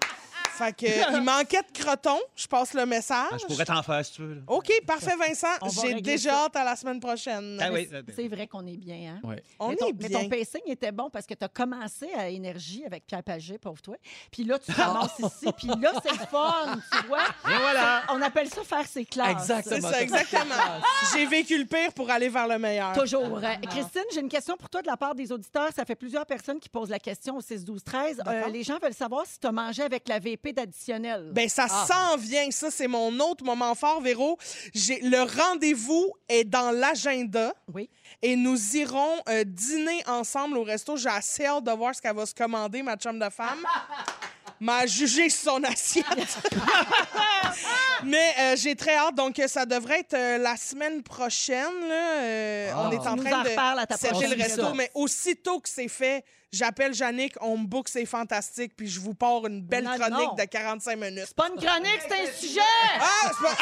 Fait 0.57 0.73
que, 0.75 1.15
il 1.17 1.21
manquait 1.23 1.61
de 1.61 1.79
croton, 1.79 2.17
je 2.35 2.47
passe 2.47 2.73
le 2.73 2.85
message. 2.85 3.27
Ah, 3.31 3.37
je 3.39 3.45
pourrais 3.45 3.65
t'en 3.65 3.83
faire 3.83 4.03
si 4.03 4.13
tu 4.13 4.21
veux. 4.23 4.35
là. 4.35 4.41
OK, 4.47 4.71
parfait, 4.85 5.15
Vincent. 5.15 5.47
J'ai 5.81 6.01
déjà 6.01 6.31
ça. 6.31 6.45
hâte 6.45 6.55
à 6.55 6.63
la 6.63 6.75
semaine 6.75 6.99
prochaine. 6.99 7.59
Ah 7.61 7.69
oui. 7.71 7.87
C'est 8.15 8.27
vrai 8.27 8.47
qu'on 8.47 8.65
est 8.65 8.77
bien, 8.77 9.15
hein? 9.15 9.27
Ouais. 9.27 9.43
On 9.59 9.69
mais, 9.69 9.73
est 9.73 9.77
ton, 9.77 9.85
mais 9.87 9.93
bien. 10.09 10.19
ton 10.21 10.29
pacing 10.29 10.61
était 10.67 10.91
bon 10.91 11.09
parce 11.09 11.25
que 11.25 11.33
tu 11.33 11.43
as 11.45 11.47
commencé 11.47 12.07
à 12.17 12.29
Énergie 12.29 12.83
avec 12.85 13.05
Pierre 13.05 13.23
Pagé, 13.23 13.57
pauvre 13.57 13.81
toi. 13.81 13.95
Puis 14.31 14.43
là, 14.43 14.57
tu 14.59 14.73
commences 14.73 15.19
ici. 15.19 15.47
Puis 15.57 15.67
là, 15.67 15.91
c'est 16.03 16.11
le 16.11 16.25
fun, 16.25 16.79
tu 16.91 17.07
vois. 17.07 17.25
Et 17.49 17.57
voilà! 17.59 18.03
On 18.09 18.21
appelle 18.21 18.49
ça 18.49 18.63
faire 18.63 18.85
ses 18.87 19.05
classes. 19.05 19.31
Exactement. 19.49 19.75
C'est 19.75 19.93
ça, 19.93 20.01
exactement. 20.01 20.55
J'ai 21.13 21.25
vécu 21.25 21.57
le 21.57 21.65
pire 21.65 21.93
pour 21.93 22.09
aller 22.09 22.29
vers 22.29 22.47
le 22.47 22.57
meilleur. 22.57 22.93
Toujours. 22.93 23.37
Euh, 23.37 23.55
Christine, 23.69 24.03
j'ai 24.13 24.21
une 24.21 24.29
question 24.29 24.55
pour 24.57 24.69
toi 24.69 24.81
de 24.81 24.87
la 24.87 24.97
part 24.97 25.13
des 25.15 25.31
auditeurs. 25.31 25.69
Ça 25.75 25.85
fait 25.85 25.95
plusieurs 25.95 26.25
personnes 26.25 26.59
qui 26.59 26.69
posent 26.69 26.89
la 26.89 26.99
question 26.99 27.37
au 27.37 27.41
6 27.41 27.63
12 27.65 27.83
13 27.83 28.21
Euh, 28.27 28.47
les 28.47 28.63
gens 28.63 28.77
veulent 28.81 28.93
savoir 28.93 29.25
si 29.25 29.39
tu 29.39 29.47
as 29.47 29.51
mangé 29.51 29.83
avec 29.83 30.07
la 30.07 30.19
VP 30.19 30.46
d'additionnel. 30.53 31.31
Ben, 31.33 31.47
ça 31.49 31.67
Ah. 31.69 31.85
s'en 31.87 32.17
vient. 32.17 32.49
Ça, 32.51 32.71
c'est 32.71 32.87
mon 32.87 33.19
autre 33.19 33.43
moment 33.43 33.73
fort, 33.75 34.01
Véro. 34.01 34.37
J'ai 34.73 34.99
Le 35.01 35.21
rendez-vous 35.23 36.13
est 36.29 36.43
dans 36.43 36.71
l'agenda. 36.71 37.53
Oui. 37.73 37.89
Et 38.21 38.35
nous 38.35 38.75
irons 38.75 39.15
euh, 39.29 39.43
dîner 39.45 40.01
ensemble 40.07 40.57
au 40.57 40.63
resto. 40.63 40.97
J'ai 40.97 41.09
assez 41.09 41.45
hâte 41.45 41.63
de 41.63 41.71
voir 41.71 41.93
ce 41.95 42.01
qu'elle 42.01 42.15
va 42.15 42.25
se 42.25 42.33
commander, 42.35 42.81
ma 42.81 42.95
chum 42.97 43.19
de 43.19 43.29
femme. 43.29 43.59
M'a 44.59 44.85
jugé 44.87 45.29
son 45.29 45.63
assiette. 45.63 46.05
Mais 48.03 48.33
euh, 48.39 48.55
j'ai 48.55 48.75
très 48.75 48.95
hâte. 48.95 49.15
Donc, 49.15 49.37
euh, 49.39 49.47
ça 49.47 49.65
devrait 49.65 49.99
être 49.99 50.13
euh, 50.13 50.37
la 50.37 50.55
semaine 50.57 51.01
prochaine. 51.03 51.87
là. 51.87 52.21
Euh, 52.21 52.71
Ah. 52.73 52.87
On 52.87 52.91
est 52.91 52.99
Tu 53.01 53.07
en 53.07 53.15
nous 53.15 53.23
train 53.23 53.39
en 53.39 53.43
de 53.43 53.49
reparles 53.49 53.79
à 53.79 53.85
ta 53.87 53.97
setter 53.97 54.13
prochaine 54.13 54.31
le 54.37 54.43
resto. 54.43 54.73
Mais 54.73 54.91
aussitôt 54.93 55.59
que 55.59 55.69
c'est 55.69 55.87
fait, 55.87 56.23
j'appelle 56.51 56.93
Jannick, 56.93 57.35
on 57.41 57.57
me 57.57 57.65
book, 57.65 57.87
c'est 57.87 58.05
fantastique. 58.05 58.75
Puis 58.75 58.87
je 58.87 58.99
vous 58.99 59.13
pars 59.13 59.45
une 59.47 59.61
belle 59.61 59.83
Non, 59.85 59.95
chronique 59.97 60.27
non. 60.29 60.33
de 60.35 60.43
45 60.43 60.95
minutes. 60.97 61.23
C'est 61.27 61.35
pas 61.35 61.49
une 61.49 61.55
chronique, 61.63 61.99
c'est 62.07 62.21
un 62.29 62.31
sujet! 62.33 62.61
Ah, 62.99 63.31
c'est 63.31 63.47
pas... 63.47 63.57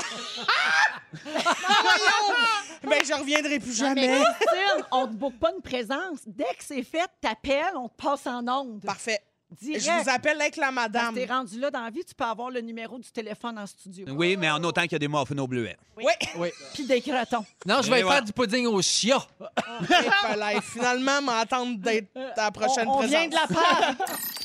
Ah! 0.48 1.00
Voyons! 1.84 2.38
Ben, 2.84 3.00
je 3.06 3.14
reviendrai 3.14 3.60
plus 3.60 3.82
Non, 3.82 3.94
mais 3.96 4.08
jamais. 4.08 4.24
Christine, 4.24 4.86
on 4.92 5.08
te 5.08 5.14
boucle 5.14 5.38
pas 5.38 5.52
une 5.56 5.62
présence. 5.62 6.20
Dès 6.26 6.44
que 6.44 6.64
c'est 6.64 6.84
fait, 6.84 7.10
t'appelles, 7.22 7.74
on 7.76 7.88
te 7.90 8.02
passe 8.02 8.28
en 8.28 8.48
onde. 8.48 8.82
Parfait. 8.86 9.20
Direct. 9.62 9.86
Je 9.86 9.92
vous 10.04 10.10
appelle 10.10 10.42
avec 10.42 10.56
la 10.58 10.72
madame. 10.72 11.14
que 11.14 11.20
t'es 11.20 11.26
rendu 11.32 11.60
là 11.60 11.70
dans 11.72 11.84
la 11.84 11.90
vie, 11.90 12.04
tu 12.04 12.16
peux 12.16 12.24
avoir 12.24 12.50
le 12.50 12.62
numéro 12.62 12.98
du 12.98 13.10
téléphone 13.12 13.58
en 13.60 13.68
studio. 13.68 14.06
Oui, 14.10 14.36
mais 14.38 14.50
en 14.50 14.64
autant 14.64 14.82
qu'il 14.84 14.94
y 14.94 14.96
a 14.96 15.00
des 15.00 15.08
muffins 15.08 15.38
au 15.38 15.48
bleuet. 15.48 15.78
Oui. 15.98 16.12
Oui. 16.38 16.50
Puis 16.74 16.86
des 16.86 17.02
crotons. 17.02 17.46
Non, 17.66 17.82
je 17.82 17.90
vais 17.90 17.98
faire 17.98 18.06
voilà. 18.06 18.22
du 18.22 18.34
pudding 18.34 18.66
au 18.66 18.82
chia. 18.82 19.20
Finalement 20.64 21.22
m'attendre 21.22 21.78
d'être 21.78 22.10
à 22.36 22.46
la 22.46 22.52
prochaine 22.52 22.88
on, 22.88 22.96
on 22.96 22.98
présence. 22.98 23.12
vient 23.18 23.28
de 23.28 23.36
la 23.36 23.48
part. 23.48 23.94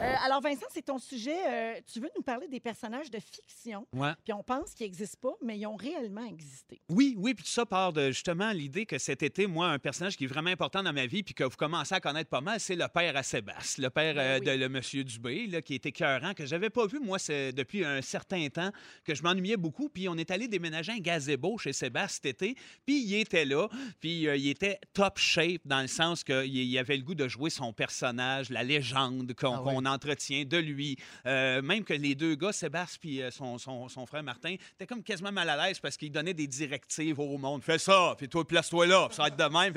Euh, 0.00 0.14
alors, 0.24 0.40
Vincent, 0.40 0.66
c'est 0.70 0.84
ton 0.84 0.98
sujet. 0.98 1.36
Euh, 1.48 1.80
tu 1.92 2.00
veux 2.00 2.10
nous 2.16 2.22
parler 2.22 2.48
des 2.48 2.60
personnages 2.60 3.10
de 3.10 3.18
fiction. 3.18 3.86
Ouais. 3.92 4.12
Puis 4.24 4.32
on 4.32 4.42
pense 4.42 4.74
qu'ils 4.74 4.86
n'existent 4.86 5.18
pas, 5.20 5.36
mais 5.42 5.58
ils 5.58 5.66
ont 5.66 5.76
réellement 5.76 6.24
existé. 6.26 6.80
Oui, 6.88 7.14
oui, 7.18 7.34
puis 7.34 7.44
tout 7.44 7.50
ça 7.50 7.66
part 7.66 7.92
de 7.92 8.10
justement 8.10 8.50
l'idée 8.52 8.86
que 8.86 8.98
cet 8.98 9.22
été, 9.22 9.46
moi, 9.46 9.68
un 9.68 9.78
personnage 9.78 10.16
qui 10.16 10.24
est 10.24 10.28
vraiment 10.28 10.50
important 10.50 10.82
dans 10.82 10.92
ma 10.92 11.06
vie, 11.06 11.22
puis 11.22 11.34
que 11.34 11.44
vous 11.44 11.56
commencez 11.56 11.94
à 11.94 12.00
connaître 12.00 12.30
pas 12.30 12.40
mal, 12.40 12.60
c'est 12.60 12.76
le 12.76 12.88
père 12.88 13.16
à 13.16 13.22
Sébastien, 13.22 13.84
le 13.84 13.90
père 13.90 14.14
euh, 14.16 14.38
oui. 14.38 14.46
de 14.46 14.52
le 14.52 14.68
monsieur 14.68 15.04
Dubé, 15.04 15.46
là, 15.46 15.62
qui 15.62 15.74
était 15.74 15.90
écœurant, 15.90 16.34
que 16.34 16.46
j'avais 16.46 16.70
pas 16.70 16.86
vu, 16.86 16.98
moi, 17.00 17.18
depuis 17.18 17.84
un 17.84 18.02
certain 18.02 18.48
temps, 18.48 18.70
que 19.04 19.14
je 19.14 19.22
m'ennuyais 19.22 19.56
beaucoup, 19.56 19.88
puis 19.88 20.08
on 20.08 20.16
est 20.16 20.30
allé 20.30 20.48
déménager 20.48 20.92
un 20.92 20.98
gazebo 20.98 21.58
chez 21.58 21.72
Sébastien 21.72 22.10
cet 22.10 22.26
été, 22.26 22.56
puis 22.84 23.02
il 23.02 23.14
était 23.14 23.44
là, 23.44 23.68
puis 24.00 24.26
euh, 24.26 24.36
il 24.36 24.48
était 24.48 24.78
top 24.92 25.18
shape 25.18 25.62
dans 25.64 25.80
le 25.80 25.86
sens 25.86 26.24
qu'il 26.24 26.56
il 26.56 26.78
avait 26.78 26.96
le 26.96 27.02
goût 27.02 27.14
de 27.14 27.28
jouer 27.28 27.50
son 27.50 27.72
personnage, 27.72 28.50
la 28.50 28.62
légende 28.62 29.32
qu'on 29.34 29.54
Ah 29.54 29.62
oui. 29.64 29.74
Entretient 29.92 30.44
de 30.44 30.56
lui. 30.56 30.96
Euh, 31.26 31.62
même 31.62 31.84
que 31.84 31.94
les 31.94 32.14
deux 32.14 32.34
gars, 32.34 32.52
Sébastien 32.52 32.98
puis 33.00 33.22
euh, 33.22 33.30
son, 33.30 34.06
frère 34.06 34.22
Martin, 34.22 34.54
étaient 34.74 34.86
comme 34.86 35.02
quasiment 35.02 35.32
mal 35.32 35.48
à 35.48 35.68
l'aise 35.68 35.78
parce 35.78 35.96
qu'ils 35.96 36.12
donnaient 36.12 36.34
des 36.34 36.46
directives 36.46 37.18
au 37.18 37.38
monde. 37.38 37.62
Fais 37.62 37.78
ça, 37.78 38.14
puis 38.16 38.28
toi, 38.28 38.46
place-toi 38.46 38.86
là, 38.86 39.08
ça 39.10 39.22
va 39.22 39.28
être 39.28 39.36
de 39.36 39.44
même. 39.44 39.74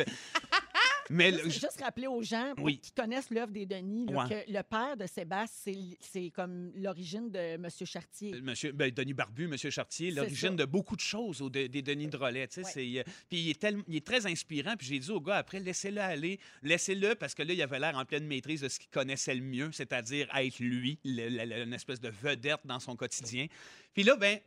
Mais 1.09 1.31
le- 1.31 1.43
Juste, 1.43 1.61
juste 1.61 1.81
rappeler 1.81 2.07
aux 2.07 2.21
gens 2.21 2.53
pour 2.55 2.65
Oui. 2.65 2.79
qui 2.79 2.91
connaissent 2.91 3.29
l'œuvre 3.29 3.51
des 3.51 3.65
Denis 3.65 4.05
là, 4.07 4.23
Ouais. 4.25 4.45
que 4.45 4.51
le 4.51 4.61
père 4.63 4.95
de 4.97 5.05
Sébastien, 5.05 5.45
c'est 5.63 5.71
l- 5.71 5.95
c'est 5.99 6.29
comme 6.29 6.71
l'origine 6.75 7.29
de 7.29 7.37
M. 7.39 7.67
Chartier. 7.85 8.39
Monsieur, 8.41 8.71
ben, 8.71 8.89
Denis 8.91 9.13
Barbu, 9.13 9.47
Monsieur 9.47 9.69
Chartier, 9.69 10.09
C'est 10.09 10.15
l'origine 10.15 10.49
ça. 10.49 10.55
de 10.55 10.65
beaucoup 10.65 10.95
de 10.95 11.01
choses 11.01 11.41
au 11.41 11.49
de- 11.49 11.67
des 11.67 11.81
Denis 11.81 12.07
de 12.07 12.17
Relais. 12.17 12.47
tu 12.47 12.55
sais, 12.55 12.65
Ouais. 12.65 12.71
c'est, 12.73 12.99
euh, 12.99 13.03
puis 13.29 13.39
il 13.41 13.49
est, 13.49 13.59
tellement- 13.59 13.83
il 13.87 13.95
est 13.97 14.05
très 14.05 14.25
inspirant. 14.25 14.75
Puis 14.77 14.87
j'ai 14.87 14.99
dit 14.99 15.11
au 15.11 15.19
gars 15.21 15.37
après, 15.37 15.59
laissez-le 15.59 15.99
aller, 16.01 16.39
laissez-le, 16.61 17.15
parce 17.15 17.33
que 17.35 17.43
là, 17.43 17.53
il 17.53 17.61
avait 17.61 17.79
l'air 17.79 17.97
en 17.97 18.05
pleine 18.05 18.25
maîtrise 18.25 18.61
de 18.61 18.69
ce 18.69 18.79
qu'il 18.79 18.89
connaissait 18.89 19.35
le 19.35 19.41
mieux, 19.41 19.71
c'est-à-dire 19.71 20.27
être 20.35 20.59
lui, 20.59 20.97
le- 21.03 21.29
le- 21.29 21.45
le- 21.45 21.63
une 21.63 21.73
espèce 21.73 21.99
de 21.99 22.09
vedette 22.09 22.61
dans 22.65 22.79
son 22.79 22.95
quotidien. 22.95 23.47
Puis 23.93 24.03
là, 24.03 24.15
ben. 24.15 24.39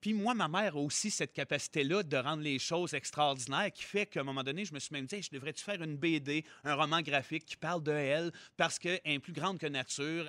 Puis 0.00 0.14
moi, 0.14 0.34
ma 0.34 0.48
mère 0.48 0.76
a 0.76 0.80
aussi 0.80 1.10
cette 1.10 1.32
capacité-là 1.32 2.02
de 2.02 2.16
rendre 2.16 2.42
les 2.42 2.58
choses 2.58 2.94
extraordinaires 2.94 3.70
qui 3.72 3.82
fait 3.82 4.06
qu'à 4.06 4.20
un 4.20 4.24
moment 4.24 4.42
donné, 4.42 4.64
je 4.64 4.72
me 4.72 4.78
suis 4.78 4.92
même 4.94 5.06
dit, 5.06 5.22
je 5.22 5.30
devrais-tu 5.30 5.62
faire 5.62 5.82
une 5.82 5.96
BD, 5.96 6.44
un 6.64 6.74
roman 6.74 7.02
graphique 7.02 7.44
qui 7.44 7.56
parle 7.56 7.82
de 7.82 7.92
elle 7.92 8.32
parce 8.56 8.78
qu'elle 8.78 9.00
est 9.04 9.18
plus 9.18 9.34
grande 9.34 9.58
que 9.58 9.66
nature 9.66 10.28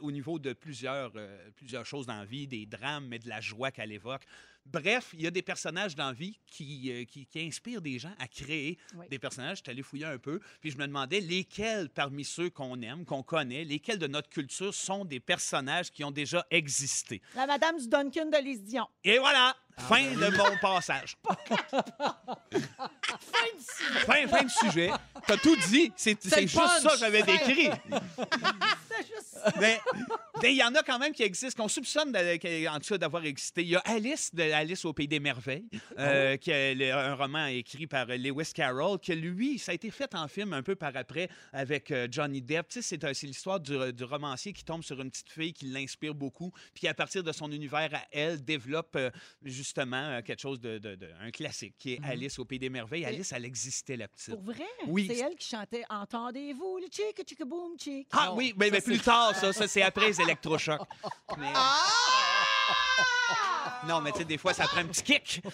au 0.00 0.10
niveau 0.10 0.38
de 0.38 0.52
plusieurs, 0.54 1.12
euh, 1.16 1.50
plusieurs 1.56 1.84
choses 1.84 2.06
dans 2.06 2.18
la 2.18 2.24
vie, 2.24 2.46
des 2.46 2.64
drames, 2.64 3.06
mais 3.08 3.18
de 3.18 3.28
la 3.28 3.40
joie 3.40 3.70
qu'elle 3.70 3.92
évoque. 3.92 4.22
Bref, 4.72 5.10
il 5.14 5.22
y 5.22 5.26
a 5.26 5.30
des 5.30 5.42
personnages 5.42 5.94
dans 5.94 6.06
la 6.08 6.12
vie 6.12 6.38
qui, 6.46 6.90
euh, 6.90 7.04
qui, 7.04 7.24
qui 7.26 7.40
inspirent 7.40 7.80
des 7.80 7.98
gens 7.98 8.12
à 8.18 8.26
créer 8.28 8.78
Oui. 8.96 9.06
des 9.08 9.18
personnages. 9.18 9.58
Je 9.58 9.62
suis 9.62 9.70
allé 9.70 9.82
fouiller 9.82 10.06
un 10.06 10.18
peu, 10.18 10.40
puis 10.60 10.70
je 10.70 10.76
me 10.76 10.86
demandais 10.86 11.20
lesquels 11.20 11.88
parmi 11.88 12.24
ceux 12.24 12.50
qu'on 12.50 12.80
aime, 12.82 13.04
qu'on 13.04 13.22
connaît, 13.22 13.64
lesquels 13.64 13.98
de 13.98 14.06
notre 14.08 14.28
culture 14.28 14.74
sont 14.74 15.04
des 15.04 15.20
personnages 15.20 15.90
qui 15.92 16.02
ont 16.04 16.10
déjà 16.10 16.44
existé. 16.50 17.22
La 17.34 17.46
madame 17.46 17.78
du 17.78 17.88
Duncan 17.88 18.26
de 18.26 18.42
Lise 18.44 18.62
Dion. 18.64 18.86
Et 19.04 19.18
voilà, 19.18 19.56
fin 19.78 20.02
de 20.14 20.36
mon 20.36 20.56
passage. 20.60 21.16
fin, 24.06 24.26
fin 24.28 24.42
du 24.44 24.50
sujet. 24.50 24.90
T'as 25.26 25.36
tout 25.36 25.56
dit. 25.68 25.92
C'est 25.96 26.16
c'est 26.22 26.42
le 26.42 26.46
juste 26.46 26.56
punch. 26.60 26.82
ça 26.82 26.90
que 26.90 26.98
j'avais 26.98 27.22
décrit. 27.22 27.68
C'est 28.88 29.06
juste 29.08 29.26
ça. 29.44 29.52
Mais 29.60 29.78
Ben, 30.40 30.48
Il 30.50 30.56
y 30.56 30.62
en 30.62 30.74
a 30.74 30.82
quand 30.82 30.98
même 30.98 31.12
qui 31.12 31.22
existent, 31.22 31.62
qu'on 31.62 31.68
soupçonne 31.68 32.16
en 32.16 32.78
tout 32.80 32.88
cas 32.88 32.98
d'avoir 32.98 33.24
existé. 33.24 33.60
Il 33.62 33.68
y 33.68 33.76
a 33.76 33.80
Alice 33.80 34.34
de 34.34 34.42
Alice 34.50 34.84
au 34.86 34.92
Pays 34.94 35.06
des 35.08 35.20
Merveilles, 35.20 35.66
euh, 35.98 36.36
qui 36.38 36.50
est 36.50 36.74
le- 36.74 36.92
un 36.92 37.14
roman 37.14 37.46
écrit 37.46 37.86
par 37.86 38.06
Lewis 38.06 38.52
Carroll, 38.54 38.98
que 38.98 39.12
lui, 39.12 39.58
ça 39.58 39.72
a 39.72 39.74
été 39.74 39.90
fait 39.90 40.14
en 40.14 40.28
film 40.28 40.52
un 40.54 40.62
peu 40.62 40.76
par 40.76 40.96
après 40.96 41.28
avec 41.52 41.90
euh, 41.90 42.08
Johnny 42.10 42.40
Depp. 42.40 42.68
Tu 42.68 42.80
sais, 42.82 42.98
c'est, 42.98 43.14
c'est 43.14 43.26
l'histoire 43.26 43.60
du, 43.60 43.92
du 43.92 44.04
romancier 44.04 44.52
qui 44.54 44.64
tombe 44.64 44.82
sur 44.82 44.98
une 45.00 45.10
petite 45.10 45.30
fille 45.30 45.52
qui 45.52 45.66
l'inspire 45.66 46.14
beaucoup, 46.14 46.52
puis 46.74 46.88
à 46.88 46.94
partir 46.94 47.22
de 47.22 47.32
son 47.32 47.52
univers 47.52 47.90
à 47.94 48.00
elle, 48.12 48.42
développe 48.42 48.96
euh, 48.96 49.10
justement 49.66 49.96
euh, 49.96 50.22
quelque 50.22 50.40
chose 50.40 50.60
de, 50.60 50.78
de- 50.78 50.94
de- 50.94 51.10
un 51.20 51.30
classique, 51.30 51.74
qui 51.78 51.94
est 51.94 52.00
Alice 52.04 52.38
au 52.38 52.44
Pays 52.44 52.58
des 52.58 52.70
Merveilles. 52.70 53.04
Alice, 53.04 53.32
elle 53.32 53.44
existait, 53.44 53.96
la 53.96 54.08
petite. 54.08 54.30
Pour 54.34 54.42
vrai? 54.42 54.64
Oui. 54.86 55.06
C'est 55.10 55.18
elle 55.18 55.34
qui 55.36 55.48
chantait 55.48 55.84
Entendez-vous 55.90 56.78
le 56.78 56.86
chick, 56.90 57.22
chick, 57.28 57.44
boom, 57.44 57.78
chick. 57.78 58.08
Ah 58.12 58.32
oui, 58.32 58.54
mais, 58.56 58.66
ça, 58.66 58.72
mais 58.72 58.80
plus 58.80 58.98
tard, 59.02 59.34
ça, 59.34 59.52
ça 59.52 59.68
c'est 59.68 59.82
après 59.82 60.06
les 60.08 60.20
électrochocs. 60.20 60.80
Mais- 61.38 61.52
Non, 63.86 64.00
mais 64.00 64.10
tu 64.12 64.18
sais, 64.18 64.24
des 64.24 64.38
fois, 64.38 64.52
ça 64.54 64.64
prend 64.66 64.80
un 64.80 64.86
petit 64.86 65.02
kick. 65.02 65.42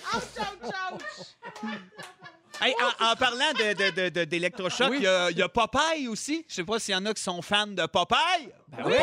Hey, 2.60 2.74
en, 3.00 3.06
en 3.12 3.16
parlant 3.16 3.52
de, 3.58 3.72
de, 3.72 3.90
de- 4.02 4.08
de- 4.10 4.24
d'électrochoc, 4.24 4.92
il 4.94 5.02
y, 5.02 5.06
a, 5.08 5.30
il 5.32 5.36
y 5.38 5.42
a 5.42 5.48
Popeye 5.48 6.06
aussi. 6.06 6.44
Je 6.48 6.54
sais 6.56 6.64
pas 6.64 6.78
s'il 6.78 6.92
y 6.92 6.96
en 6.96 7.04
a 7.06 7.12
qui 7.14 7.20
sont 7.22 7.42
fans 7.42 7.66
de 7.66 7.84
Popeye. 7.86 8.52
Ben 8.68 8.84
oui. 8.86 8.94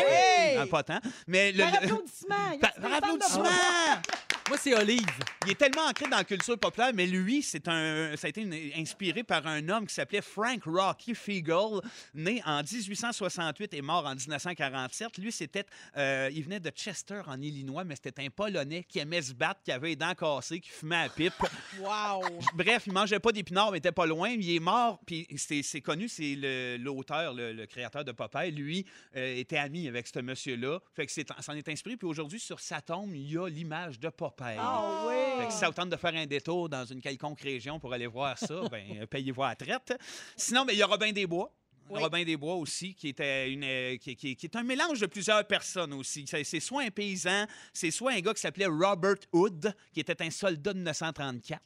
Ah, 0.58 0.66
pas 0.66 0.82
tant. 0.82 0.98
Mais 1.26 1.52
le, 1.52 1.58
Par 1.64 1.70
le- 1.72 1.76
applaudissement. 1.76 2.58
Par, 2.58 2.72
de 2.90 2.94
applaudissement! 2.94 3.44
Moi, 4.50 4.58
c'est 4.58 4.74
Olive. 4.74 5.06
Il 5.46 5.52
est 5.52 5.54
tellement 5.54 5.86
ancré 5.88 6.06
dans 6.10 6.16
la 6.16 6.24
culture 6.24 6.58
populaire, 6.58 6.90
mais 6.92 7.06
lui, 7.06 7.40
c'est 7.40 7.68
un, 7.68 8.16
ça 8.16 8.26
a 8.26 8.30
été 8.30 8.40
une- 8.42 8.52
inspiré 8.76 9.22
par 9.22 9.46
un 9.46 9.68
homme 9.68 9.86
qui 9.86 9.94
s'appelait 9.94 10.22
Frank 10.22 10.64
Rocky 10.64 11.14
Fiegel, 11.14 11.80
né 12.14 12.42
en 12.44 12.60
1868 12.60 13.72
et 13.74 13.80
mort 13.80 14.04
en 14.06 14.14
1947. 14.16 15.18
Lui, 15.18 15.30
c'était, 15.30 15.64
euh, 15.96 16.28
il 16.34 16.42
venait 16.42 16.58
de 16.58 16.68
Chester, 16.70 17.20
en 17.28 17.40
Illinois, 17.40 17.84
mais 17.84 17.94
c'était 17.94 18.24
un 18.24 18.28
Polonais 18.28 18.82
qui 18.88 18.98
aimait 18.98 19.22
se 19.22 19.32
battre, 19.34 19.60
qui 19.62 19.70
avait 19.70 19.90
les 19.90 19.96
dents 19.96 20.14
cassées, 20.14 20.58
qui 20.58 20.70
fumait 20.70 20.96
à 21.04 21.08
pipe. 21.08 21.32
Wow! 21.80 22.22
Bref, 22.54 22.82
il 22.88 22.92
mangeait 22.92 23.20
pas 23.20 23.30
d'épinards, 23.30 23.70
mais 23.70 23.78
était 23.78 23.92
pas 23.92 24.04
loin. 24.06 24.30
Il 24.30 24.50
est 24.50 24.58
mort, 24.58 24.98
puis 25.06 25.28
c'est 25.36 25.80
connu, 25.80 26.08
c'est 26.08 26.34
le- 26.36 26.76
l'auteur, 26.78 27.32
le, 27.34 27.52
le 27.52 27.66
créateur 27.66 28.04
de 28.04 28.10
Popeye. 28.10 28.50
Lui 28.50 28.84
euh, 29.16 29.36
était 29.36 29.56
ami 29.58 29.86
avec 29.86 30.08
ce 30.08 30.18
monsieur-là. 30.18 30.80
Fait 30.96 31.06
que 31.06 31.12
c'est- 31.12 31.28
s'en 31.40 31.52
est 31.54 31.68
inspiré. 31.68 31.96
Puis 31.96 32.08
aujourd'hui, 32.08 32.40
sur 32.40 32.58
sa 32.58 32.80
tombe, 32.80 33.14
il 33.14 33.30
y 33.30 33.38
a 33.38 33.46
l'image 33.48 34.00
de 34.00 34.08
Popeye. 34.08 34.39
Ah 34.40 35.04
oui. 35.06 35.14
Fait 35.40 35.46
que 35.46 35.52
si 35.52 35.58
ça 35.58 35.68
vous 35.68 35.74
tente 35.74 35.90
de 35.90 35.96
faire 35.96 36.14
un 36.14 36.26
détour 36.26 36.68
dans 36.68 36.84
une 36.84 37.00
quelconque 37.00 37.40
région 37.40 37.78
pour 37.78 37.92
aller 37.92 38.06
voir 38.06 38.38
ça, 38.38 38.62
ben, 38.70 39.06
payez-vous 39.06 39.42
à 39.42 39.48
la 39.50 39.56
traite. 39.56 39.98
Sinon, 40.36 40.64
ben, 40.64 40.72
il 40.72 40.78
y 40.78 40.82
a 40.82 40.86
Robin 40.86 41.12
des 41.12 41.26
Bois. 41.26 41.52
Oui. 41.92 42.00
Robin 42.00 42.22
des 42.22 42.36
Bois 42.36 42.54
aussi, 42.54 42.94
qui, 42.94 43.08
était 43.08 43.50
une, 43.50 43.98
qui, 43.98 44.14
qui- 44.14 44.36
qui 44.36 44.46
est 44.46 44.54
un 44.54 44.62
mélange 44.62 45.00
de 45.00 45.06
plusieurs 45.06 45.44
personnes 45.44 45.92
aussi. 45.94 46.24
C'est 46.24 46.60
soit 46.60 46.82
un 46.84 46.90
paysan, 46.90 47.46
c'est 47.72 47.90
soit 47.90 48.12
un 48.12 48.20
gars 48.20 48.32
qui 48.32 48.40
s'appelait 48.40 48.66
Robert 48.66 49.16
Hood, 49.32 49.74
qui 49.92 49.98
était 49.98 50.22
un 50.22 50.30
soldat 50.30 50.72
de 50.72 50.78
1934, 50.78 51.60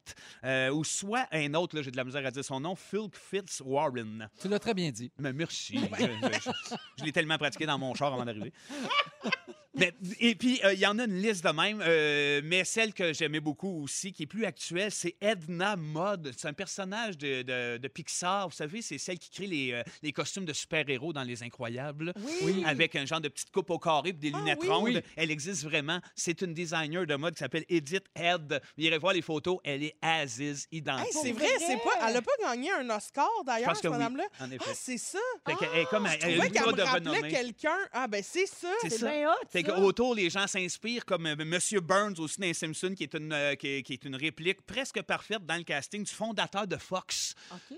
euh, 0.45 0.70
ou 0.70 0.83
soit 0.83 1.27
un 1.31 1.53
autre, 1.53 1.77
là, 1.77 1.83
j'ai 1.83 1.91
de 1.91 1.97
la 1.99 2.05
misère 2.05 2.25
à 2.25 2.31
dire 2.31 2.43
son 2.43 2.59
nom, 2.59 2.75
Phil 2.75 3.09
Fitzwarren. 3.12 4.31
Tu 4.41 4.49
l'as 4.49 4.59
très 4.59 4.72
bien 4.72 4.91
dit. 4.91 5.12
Mais 5.18 5.35
merci. 5.35 5.79
je 5.79 6.05
je- 6.07 6.41
je- 6.41 6.77
je 7.01 7.05
l'ai 7.05 7.12
tellement 7.12 7.37
pratiqué 7.37 7.66
dans 7.66 7.79
mon 7.79 7.93
char 7.95 8.14
avant 8.14 8.25
d'arriver. 8.25 8.53
Mais- 9.77 9.93
et 10.20 10.35
puis, 10.37 10.61
euh, 10.64 10.72
il 10.72 10.79
y 10.79 10.87
en 10.87 10.99
a 10.99 11.05
une 11.05 11.20
liste 11.20 11.45
de 11.45 11.51
même, 11.51 11.83
euh, 11.85 12.41
mais 12.45 12.64
celle 12.64 12.95
que 12.95 13.12
j'aimais 13.12 13.41
beaucoup 13.41 13.83
aussi, 13.83 14.12
qui 14.12 14.22
est 14.22 14.27
plus 14.27 14.45
actuelle, 14.45 14.93
c'est 14.93 15.16
Edna 15.20 15.75
Mode. 15.77 16.33
C'est 16.37 16.47
un 16.49 16.53
personnage 16.53 17.18
de, 17.18 17.43
de- 17.43 17.79
de 17.79 17.89
Pixar. 17.89 18.49
Vous 18.49 18.55
savez, 18.55 18.83
c'est 18.83 18.99
celle 18.99 19.18
qui 19.18 19.31
crée 19.31 19.47
les, 19.47 19.72
euh, 19.72 19.83
les 20.03 20.12
costumes 20.12 20.45
de 20.45 20.53
super-héros 20.53 21.12
dans 21.12 21.22
Les 21.25 21.43
Incroyables. 21.43 22.12
Oui. 22.43 22.62
Avec 22.66 22.95
un 22.97 23.05
genre 23.05 23.20
de 23.20 23.29
petite 23.29 23.51
coupe 23.51 23.70
au 23.70 23.79
carré 23.79 24.11
et 24.11 24.12
des 24.12 24.31
Ah 24.33 24.39
lunettes 24.39 24.59
oui. 24.62 24.68
rondes. 24.68 24.85
Oui. 24.85 25.01
Elle 25.16 25.31
existe 25.31 25.64
vraiment. 25.64 26.01
C'est 26.14 26.41
une 26.43 26.55
designer 26.55 27.07
de 27.07 27.14
mode 27.16 27.35
qui 27.35 27.41
s'appelle 27.41 27.64
Edith 27.68 28.05
Head. 28.14 28.61
Vous 28.79 28.85
irez 28.85 28.99
voir 28.99 29.12
les 29.12 29.22
photos. 29.22 29.59
Elle 29.64 29.83
est 29.83 29.97
Aziz, 30.03 30.68
identique. 30.70 31.07
Hey, 31.14 31.20
c'est 31.22 31.33
vrai, 31.33 31.47
vrai? 31.47 31.66
c'est 31.66 31.77
pas. 31.83 32.09
Elle 32.09 32.16
a 32.16 32.22
pas 32.22 32.33
gagné 32.43 32.70
un 32.72 32.89
Oscar 32.91 33.29
Je 33.41 33.47
d'ailleurs, 33.47 33.68
pense 33.70 33.79
que 33.79 33.83
cette 33.83 33.91
oui, 33.91 33.99
madame-là. 33.99 34.25
en 34.41 34.51
effet. 34.51 34.64
Ah, 34.68 34.72
c'est 34.75 34.99
ça. 34.99 35.18
Fait 35.47 35.55
qu'elle 35.57 35.81
est 35.81 35.87
comme 35.87 36.07
elle 36.07 36.20
Je 36.20 36.29
ultra 36.47 36.66
me 36.66 36.72
de 36.77 36.83
rappelait 36.83 37.11
renommée. 37.11 37.29
quelqu'un. 37.31 37.77
Ah, 37.93 38.07
ben 38.07 38.22
c'est 38.22 38.47
ça. 38.47 38.68
C'est 38.83 38.91
C'est 38.91 38.99
ça. 38.99 39.11
bien 39.11 39.29
hot, 39.31 39.35
Qu'autour, 39.64 40.14
les 40.14 40.30
gens 40.30 40.46
s'inspirent, 40.46 41.04
comme 41.04 41.32
Monsieur 41.44 41.80
Burns 41.80 42.14
aussi 42.18 42.40
dans 42.40 42.46
les 42.46 42.54
Simpsons, 42.54 42.94
qui 42.94 43.04
est, 43.04 43.14
une, 43.14 43.32
euh, 43.32 43.54
qui, 43.54 43.68
est, 43.68 43.82
qui 43.82 43.94
est 43.94 44.04
une 44.04 44.16
réplique 44.16 44.62
presque 44.62 45.00
parfaite 45.02 45.44
dans 45.46 45.56
le 45.56 45.62
casting 45.64 46.04
du 46.04 46.10
fondateur 46.12 46.66
de 46.66 46.76
Fox. 46.76 47.34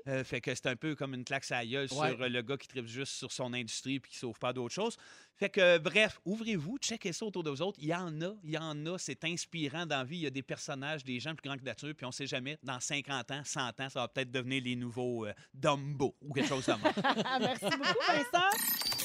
Euh, 0.08 0.24
fait 0.24 0.40
que 0.40 0.54
c'est 0.54 0.66
un 0.66 0.76
peu 0.76 0.94
comme 0.94 1.14
une 1.14 1.24
claque 1.24 1.50
à 1.50 1.56
la 1.58 1.66
gueule 1.66 1.88
Ouais. 1.92 2.10
sur 2.10 2.22
euh, 2.22 2.28
le 2.28 2.42
gars 2.42 2.56
qui 2.56 2.68
tripe 2.68 2.86
juste 2.86 3.12
sur 3.12 3.30
son 3.32 3.52
industrie 3.52 4.00
puis 4.00 4.12
qui 4.12 4.18
sauve 4.18 4.38
pas 4.38 4.52
d'autres 4.52 4.74
choses. 4.74 4.96
Fait 5.38 5.50
que, 5.50 5.60
euh, 5.60 5.78
bref, 5.78 6.20
ouvrez-vous, 6.24 6.78
checkez 6.78 7.12
ça 7.12 7.26
autour 7.26 7.42
de 7.42 7.50
vous 7.50 7.60
autres. 7.62 7.78
Il 7.82 7.88
y 7.88 7.94
en 7.94 8.20
a, 8.22 8.32
il 8.42 8.50
y 8.50 8.58
en 8.58 8.86
a, 8.86 8.96
c'est 8.98 9.22
inspirant 9.24 9.84
dans 9.86 9.98
la 9.98 10.04
vie. 10.04 10.16
Il 10.16 10.22
y 10.22 10.26
a 10.26 10.30
des 10.30 10.42
personnages, 10.42 11.04
des 11.04 11.20
gens 11.20 11.34
plus 11.34 11.48
grands 11.48 11.58
que 11.58 11.64
nature, 11.64 11.92
puis 11.96 12.06
on 12.06 12.12
sait 12.12 12.26
jamais, 12.26 12.58
dans 12.62 12.80
50 12.80 13.30
ans, 13.30 13.42
100 13.44 13.60
ans, 13.80 13.88
ça 13.88 14.00
va 14.00 14.08
peut-être 14.08 14.30
devenir 14.30 14.62
les 14.62 14.76
nouveaux 14.76 15.26
euh, 15.26 15.32
Dumbo 15.52 16.14
ou 16.22 16.32
quelque 16.32 16.48
chose 16.48 16.64
comme 16.66 16.80
ça. 16.80 16.92
Ah, 17.24 17.38
merci 17.38 17.64
beaucoup, 17.64 18.06
Vincent. 18.08 18.96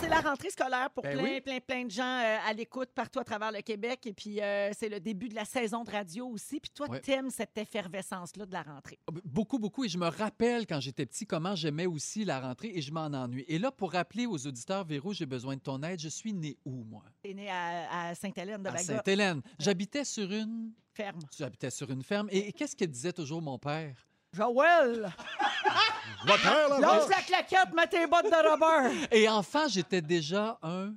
C'est 0.00 0.08
la 0.08 0.20
rentrée 0.20 0.50
scolaire 0.50 0.90
pour 0.90 1.02
Ben 1.02 1.16
plein, 1.18 1.22
oui. 1.24 1.40
plein, 1.40 1.58
plein 1.60 1.84
de 1.84 1.90
gens 1.90 2.02
euh, 2.02 2.36
à 2.46 2.52
l'écoute 2.52 2.90
partout 2.94 3.20
à 3.20 3.24
travers 3.24 3.50
le 3.52 3.60
Québec. 3.62 4.06
Et 4.06 4.12
puis, 4.12 4.40
euh, 4.40 4.70
c'est 4.78 4.88
le 4.88 5.00
début 5.00 5.28
de 5.28 5.34
la 5.34 5.44
saison 5.44 5.82
de 5.84 5.90
radio 5.90 6.26
aussi. 6.28 6.60
Puis 6.60 6.70
toi, 6.74 6.88
Ouais. 6.90 7.00
t'aimes 7.00 7.30
cette 7.30 7.56
effervescence-là 7.56 8.44
de 8.44 8.52
la 8.52 8.62
rentrée. 8.62 8.98
Beaucoup, 9.24 9.58
beaucoup. 9.58 9.84
Et 9.84 9.88
je 9.88 9.96
me 9.98 10.08
rappelle 10.08 10.66
quand 10.66 10.80
j'étais 10.80 11.06
petit 11.06 11.26
comment 11.26 11.54
j'aimais 11.54 11.86
aussi 11.86 12.24
la 12.24 12.40
rentrée 12.40 12.72
et 12.74 12.82
je 12.82 12.92
m'en 12.92 13.06
ennuie. 13.06 13.44
Et 13.48 13.58
là, 13.58 13.70
pour 13.70 13.92
rappeler 13.92 14.26
aux 14.26 14.46
auditeurs, 14.46 14.84
Véro, 14.84 15.12
j'ai 15.14 15.26
besoin 15.26 15.56
de 15.56 15.60
ton 15.62 15.71
aide. 15.82 16.00
Je 16.00 16.08
suis 16.08 16.32
né 16.32 16.56
où, 16.64 16.82
moi? 16.84 17.04
T'es 17.22 17.34
né 17.34 17.48
à, 17.48 18.08
à 18.08 18.14
Sainte-Hélène 18.14 18.62
de 18.62 18.68
À 18.68 18.72
Baga. 18.72 18.84
Sainte-Hélène. 18.84 19.40
J'habitais 19.58 20.04
sur 20.04 20.30
une... 20.30 20.72
Ferme. 20.92 21.20
J'habitais 21.38 21.70
sur 21.70 21.88
une 21.90 22.02
ferme. 22.02 22.28
Et 22.30 22.52
qu'est-ce 22.52 22.76
que 22.76 22.84
disait 22.84 23.12
toujours 23.12 23.40
mon 23.40 23.58
père? 23.58 23.94
Joël! 24.32 25.12
Lâche 26.26 27.08
la 27.08 27.22
claquette, 27.22 27.74
mets 27.74 27.86
tes 27.86 28.06
bottes 28.06 28.24
de 28.24 28.50
rubber! 28.50 29.06
Et 29.10 29.28
enfant, 29.28 29.68
j'étais 29.68 30.02
déjà 30.02 30.58
un... 30.62 30.94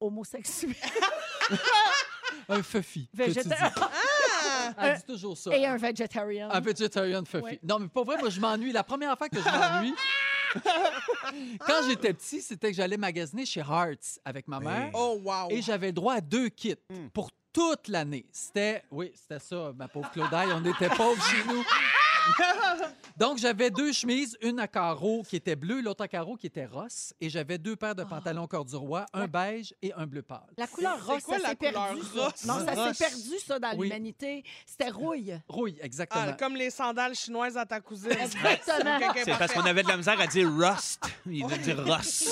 Homosexuel. 0.00 0.74
Un 2.48 2.62
fuffy. 2.62 3.06
que 3.06 3.22
tu 3.22 3.28
dis. 3.28 3.34
Végétarien. 3.34 3.72
Elle 4.78 4.96
dit 4.96 5.04
toujours 5.04 5.36
ça. 5.38 5.56
Et 5.56 5.66
un 5.66 5.76
vegetarian. 5.76 6.50
Un 6.50 6.60
vegetarian 6.60 7.24
fuffy. 7.24 7.44
Ouais. 7.44 7.60
Non, 7.62 7.78
mais 7.78 7.88
pas 7.88 8.02
vrai, 8.02 8.18
moi, 8.18 8.28
je 8.28 8.40
m'ennuie. 8.40 8.72
La 8.72 8.82
première 8.82 9.16
fois 9.16 9.28
que 9.28 9.38
je 9.38 9.44
m'ennuie, 9.44 9.94
quand 11.66 11.88
j'étais 11.88 12.12
petit, 12.12 12.40
c'était 12.42 12.70
que 12.70 12.76
j'allais 12.76 12.96
magasiner 12.96 13.46
chez 13.46 13.60
Hearts 13.60 14.18
avec 14.24 14.48
ma 14.48 14.60
mère. 14.60 14.90
Oh, 14.94 15.20
wow. 15.22 15.48
Et 15.50 15.62
j'avais 15.62 15.88
le 15.88 15.92
droit 15.92 16.14
à 16.14 16.20
deux 16.20 16.48
kits 16.48 16.74
pour 17.12 17.30
toute 17.52 17.88
l'année. 17.88 18.26
C'était, 18.32 18.82
oui, 18.90 19.12
c'était 19.14 19.40
ça, 19.40 19.72
ma 19.76 19.88
pauvre 19.88 20.10
Claudaille. 20.10 20.50
On 20.54 20.64
était 20.64 20.88
pauvres 20.88 21.22
chez 21.24 21.44
nous. 21.46 21.64
Donc, 23.16 23.38
j'avais 23.38 23.70
deux 23.70 23.92
chemises, 23.92 24.36
une 24.40 24.58
à 24.60 24.66
carreaux 24.68 25.22
qui 25.22 25.36
était 25.36 25.56
bleue, 25.56 25.80
l'autre 25.82 26.04
à 26.04 26.08
carreaux 26.08 26.36
qui 26.36 26.46
était 26.46 26.64
rosse. 26.66 27.12
Et 27.20 27.28
j'avais 27.28 27.58
deux 27.58 27.76
paires 27.76 27.94
de 27.94 28.04
pantalons 28.04 28.46
corduroy, 28.46 29.04
un 29.12 29.26
beige 29.26 29.74
et 29.82 29.92
un 29.94 30.06
bleu 30.06 30.22
pâle. 30.22 30.40
La 30.56 30.66
couleur 30.66 30.96
C'est 30.96 31.12
rose, 31.12 31.22
quoi 31.24 31.36
ça 31.36 31.42
la 31.42 31.48
s'est 31.50 31.56
couleur 31.56 31.72
perdu. 31.72 32.00
ça. 32.14 32.32
Non, 32.46 32.64
ça 32.66 32.92
s'est 32.94 33.04
perdu, 33.04 33.38
ça, 33.46 33.58
dans 33.58 33.76
Oui. 33.76 33.88
l'humanité. 33.88 34.44
C'était 34.64 34.88
rouille. 34.90 35.38
Rouille, 35.48 35.76
exactement. 35.82 36.24
Ah, 36.28 36.32
comme 36.32 36.54
les 36.56 36.70
sandales 36.70 37.14
chinoises 37.14 37.56
à 37.56 37.66
ta 37.66 37.80
cousine. 37.80 38.10
Exactement. 38.12 38.98
C'est 39.14 39.24
parce 39.26 39.38
parfait. 39.38 39.54
qu'on 39.54 39.66
avait 39.66 39.82
de 39.82 39.88
la 39.88 39.96
misère 39.98 40.18
à 40.20 40.26
dire 40.26 40.48
rust. 40.50 41.02
Il 41.26 41.44
veut 41.46 41.58
dire 41.58 41.78
rust. 41.84 42.28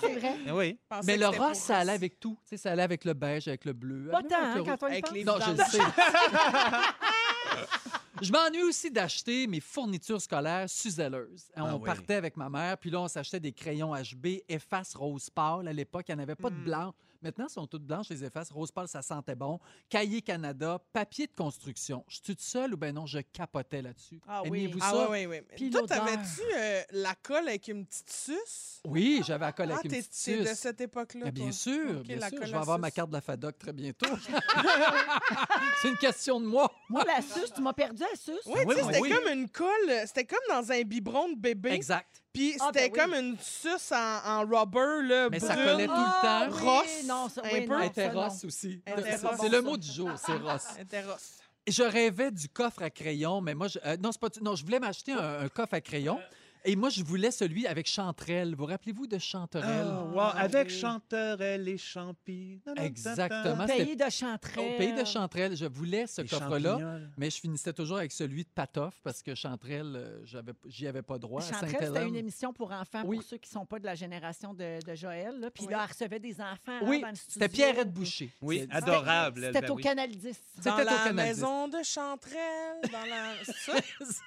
C'est 0.00 0.18
vrai. 0.18 0.36
Eh 0.46 0.50
Oui. 0.50 0.78
Je 0.82 0.86
pensais 0.96 1.06
Mais 1.06 1.14
que 1.14 1.20
le 1.20 1.26
c'était 1.26 1.38
rose, 1.38 1.58
pour 1.58 1.66
ça 1.66 1.78
allait 1.78 1.92
avec 1.92 2.18
tout. 2.20 2.36
Tu 2.42 2.48
sais, 2.50 2.56
ça 2.56 2.72
allait 2.72 2.82
avec 2.82 3.04
le 3.04 3.14
beige, 3.14 3.46
avec 3.48 3.64
le 3.64 3.72
bleu. 3.72 4.10
Pas 4.10 4.18
avec 4.18 4.30
tant, 4.30 4.40
le 4.40 4.46
hein, 4.46 4.54
rouge. 4.58 4.66
quand 4.66 4.82
on 4.82 4.88
y 4.88 4.92
Avec 4.92 5.04
pense. 5.06 5.14
les 5.14 5.24
Non, 5.24 5.34
je 5.40 5.50
le 5.52 5.56
sais. 5.64 5.78
Je 8.22 8.30
m'ennuie 8.32 8.62
aussi 8.62 8.90
d'acheter 8.90 9.46
mes 9.46 9.60
fournitures 9.60 10.20
scolaires 10.20 10.68
Suzelleuses. 10.70 11.50
On 11.56 11.64
Ah 11.64 11.76
oui. 11.76 11.84
partait 11.84 12.14
avec 12.14 12.36
ma 12.36 12.48
mère, 12.48 12.78
puis 12.78 12.90
là, 12.90 13.00
on 13.00 13.08
s'achetait 13.08 13.40
des 13.40 13.52
crayons 13.52 13.92
HB, 13.94 14.42
efface 14.48 14.94
rose 14.94 15.28
pâle. 15.30 15.66
À 15.68 15.72
l'époque, 15.72 16.06
il 16.08 16.14
n'y 16.14 16.20
en 16.20 16.22
avait 16.22 16.36
pas 16.36 16.50
de 16.50 16.56
blanc. 16.56 16.94
Maintenant, 17.24 17.46
elles 17.46 17.50
sont 17.50 17.66
toutes 17.66 17.84
blanches, 17.84 18.10
les 18.10 18.22
effaces. 18.22 18.50
Rose 18.50 18.70
pâle, 18.70 18.86
ça 18.86 19.00
sentait 19.00 19.34
bon. 19.34 19.58
Cahier 19.88 20.20
Canada, 20.20 20.78
papier 20.92 21.26
de 21.26 21.32
construction. 21.32 22.04
Je 22.06 22.16
suis 22.16 22.22
toute 22.22 22.40
seule 22.42 22.74
ou 22.74 22.76
ben 22.76 22.94
non, 22.94 23.06
je 23.06 23.18
capotais 23.20 23.80
là-dessus? 23.80 24.20
Ah 24.28 24.42
oui. 24.42 24.64
Aimiez-vous 24.64 24.78
Ah 24.82 24.90
ça? 24.90 25.10
oui, 25.10 25.24
oui, 25.26 25.38
oui. 25.40 25.56
Puis 25.56 25.70
Toi, 25.70 25.86
t'avais-tu 25.86 26.42
euh, 26.54 26.82
la 26.92 27.14
colle 27.14 27.48
avec 27.48 27.66
une 27.68 27.86
petite 27.86 28.10
suce? 28.12 28.80
Oui, 28.84 29.22
j'avais 29.26 29.46
à 29.46 29.52
colle 29.52 29.70
Ah, 29.70 29.74
avec 29.76 29.86
une 29.86 29.90
t'es 29.90 29.96
petite 30.06 30.22
t'es 30.24 30.38
de 30.38 30.44
suce. 30.46 30.58
cette 30.58 30.80
époque-là, 30.82 31.30
bien 31.30 31.44
toi? 31.46 31.52
sûr, 31.52 32.02
bien 32.02 32.16
la 32.16 32.28
sûr. 32.28 32.38
colle 32.38 32.46
Je 32.48 32.52
vais 32.52 32.58
avoir 32.58 32.78
ma 32.78 32.88
suce. 32.88 32.94
carte 32.96 33.08
de 33.08 33.14
la 33.14 33.20
FADOC 33.22 33.58
très 33.58 33.72
bientôt. 33.72 34.06
C'est 35.82 35.88
une 35.88 35.96
question 35.96 36.40
de 36.40 36.46
moi. 36.46 36.70
Moi, 36.88 37.04
la 37.04 37.22
suce, 37.22 37.52
tu 37.54 37.62
m'as 37.62 37.72
perdu 37.72 38.02
la 38.02 38.16
suce. 38.18 38.40
Oui, 38.46 38.54
Ah 38.58 38.64
oui, 38.66 38.74
tu 38.74 38.80
sais, 38.80 38.86
oui, 38.86 38.92
c'était 38.92 39.00
oui. 39.00 39.10
comme 39.10 39.32
une 39.32 39.48
colle, 39.48 40.02
c'était 40.06 40.24
comme 40.24 40.38
dans 40.50 40.72
un 40.72 40.82
biberon 40.82 41.30
de 41.30 41.36
bébé. 41.36 41.70
Exact. 41.70 42.22
Puis 42.34 42.56
Ah, 42.60 42.66
c'était 42.74 42.88
ben 42.90 42.92
oui. 42.92 42.98
comme 43.00 43.14
une 43.14 43.36
suce 43.40 43.92
en, 43.92 44.18
en 44.26 44.40
rubber, 44.40 45.06
là, 45.08 45.28
Mais 45.30 45.38
ça 45.40 45.54
brune. 45.54 45.66
collait 45.66 45.86
tout 45.86 45.92
le 45.92 45.98
Ah, 45.98 46.48
temps. 46.50 46.56
oui, 46.56 46.62
Rosse, 46.68 47.04
non, 47.06 47.28
ça, 47.28 47.40
un 47.44 47.48
oui, 47.54 47.60
peu. 47.66 47.72
non, 47.74 47.78
ça, 47.78 47.86
Hétéros 47.86 48.14
non. 48.20 48.26
aussi. 48.44 48.82
C'est 48.84 49.36
c'est 49.40 49.48
le 49.48 49.62
mot 49.62 49.76
du 49.76 49.90
jour, 49.90 50.10
c'est 50.16 50.32
Ross. 50.36 50.66
Elle 50.76 50.82
était 50.82 51.02
rosse. 51.02 51.38
Je 51.66 51.82
rêvais 51.82 52.30
du 52.30 52.48
coffre 52.48 52.82
à 52.82 52.90
crayon, 52.90 53.40
mais 53.40 53.54
moi, 53.54 53.68
je, 53.68 53.78
euh, 53.86 53.96
non, 53.96 54.12
c'est 54.12 54.20
pas, 54.20 54.28
non, 54.42 54.54
je 54.54 54.64
voulais 54.64 54.80
m'acheter 54.80 55.12
un, 55.12 55.44
un 55.44 55.48
coffre 55.48 55.72
à 55.74 55.80
crayon. 55.80 56.18
Et 56.66 56.76
moi, 56.76 56.88
je 56.88 57.02
voulais 57.04 57.30
celui 57.30 57.66
avec 57.66 57.86
Chanterelle. 57.86 58.54
Vous 58.56 58.64
rappelez-vous 58.64 59.06
de 59.06 59.18
Chanterelle? 59.18 59.86
Ah, 59.86 60.04
wow, 60.04 60.20
Avec 60.34 60.70
chanterelle 60.70 61.68
et 61.68 61.76
champi. 61.76 62.58
Exactement. 62.78 63.64
Au 63.64 63.66
pays 63.66 63.96
de 63.96 64.08
Chanterelle. 64.10 64.74
Au 64.74 64.78
pays 64.78 64.92
de 64.94 65.04
Chanterelle, 65.04 65.56
je 65.56 65.66
voulais 65.66 66.06
ce 66.06 66.22
coffre-là, 66.22 67.00
mais 67.18 67.28
je 67.28 67.38
finissais 67.38 67.74
toujours 67.74 67.98
avec 67.98 68.12
celui 68.12 68.44
de 68.44 68.48
Patoff 68.48 68.94
parce 69.02 69.22
que 69.22 69.34
Chanterelle, 69.34 69.92
euh, 69.94 70.20
j'avais- 70.24 70.54
j'y 70.66 70.86
avais 70.86 71.02
pas 71.02 71.18
droit. 71.18 71.42
à 71.42 71.52
Chanterelle, 71.52 71.76
c'était 71.94 72.08
une 72.08 72.16
émission 72.16 72.52
pour 72.54 72.72
enfants, 72.72 73.02
Oui. 73.04 73.18
pour 73.18 73.26
ceux 73.26 73.36
qui 73.36 73.50
ne 73.50 73.60
sont 73.60 73.66
pas 73.66 73.78
de 73.78 73.84
la 73.84 73.94
génération 73.94 74.54
de, 74.54 74.82
de 74.84 74.94
Joël. 74.94 75.38
là. 75.40 75.50
Puis 75.50 75.64
Oui. 75.66 75.72
là, 75.72 75.80
elle 75.84 75.90
recevait 75.90 76.18
des 76.20 76.40
enfants 76.40 76.56
hein, 76.68 76.80
Oui, 76.84 77.00
dans 77.02 77.08
le 77.10 77.14
studio. 77.14 77.32
c'était 77.34 77.48
Pierrette 77.48 77.92
Boucher. 77.92 78.30
Oui, 78.40 78.66
adorable. 78.70 79.42
C'était 79.48 79.60
ben 79.60 79.70
au 79.70 79.74
oui. 79.76 79.82
Canal 79.82 80.08
10. 80.10 80.40
C'était 80.56 80.70
Dans 80.70 80.76
au 80.76 80.78
la 80.78 80.84
Canal 80.84 81.14
maison 81.14 81.68
de 81.68 81.82
Chanterelle, 81.82 82.80
dans 82.90 83.04
la... 83.04 83.34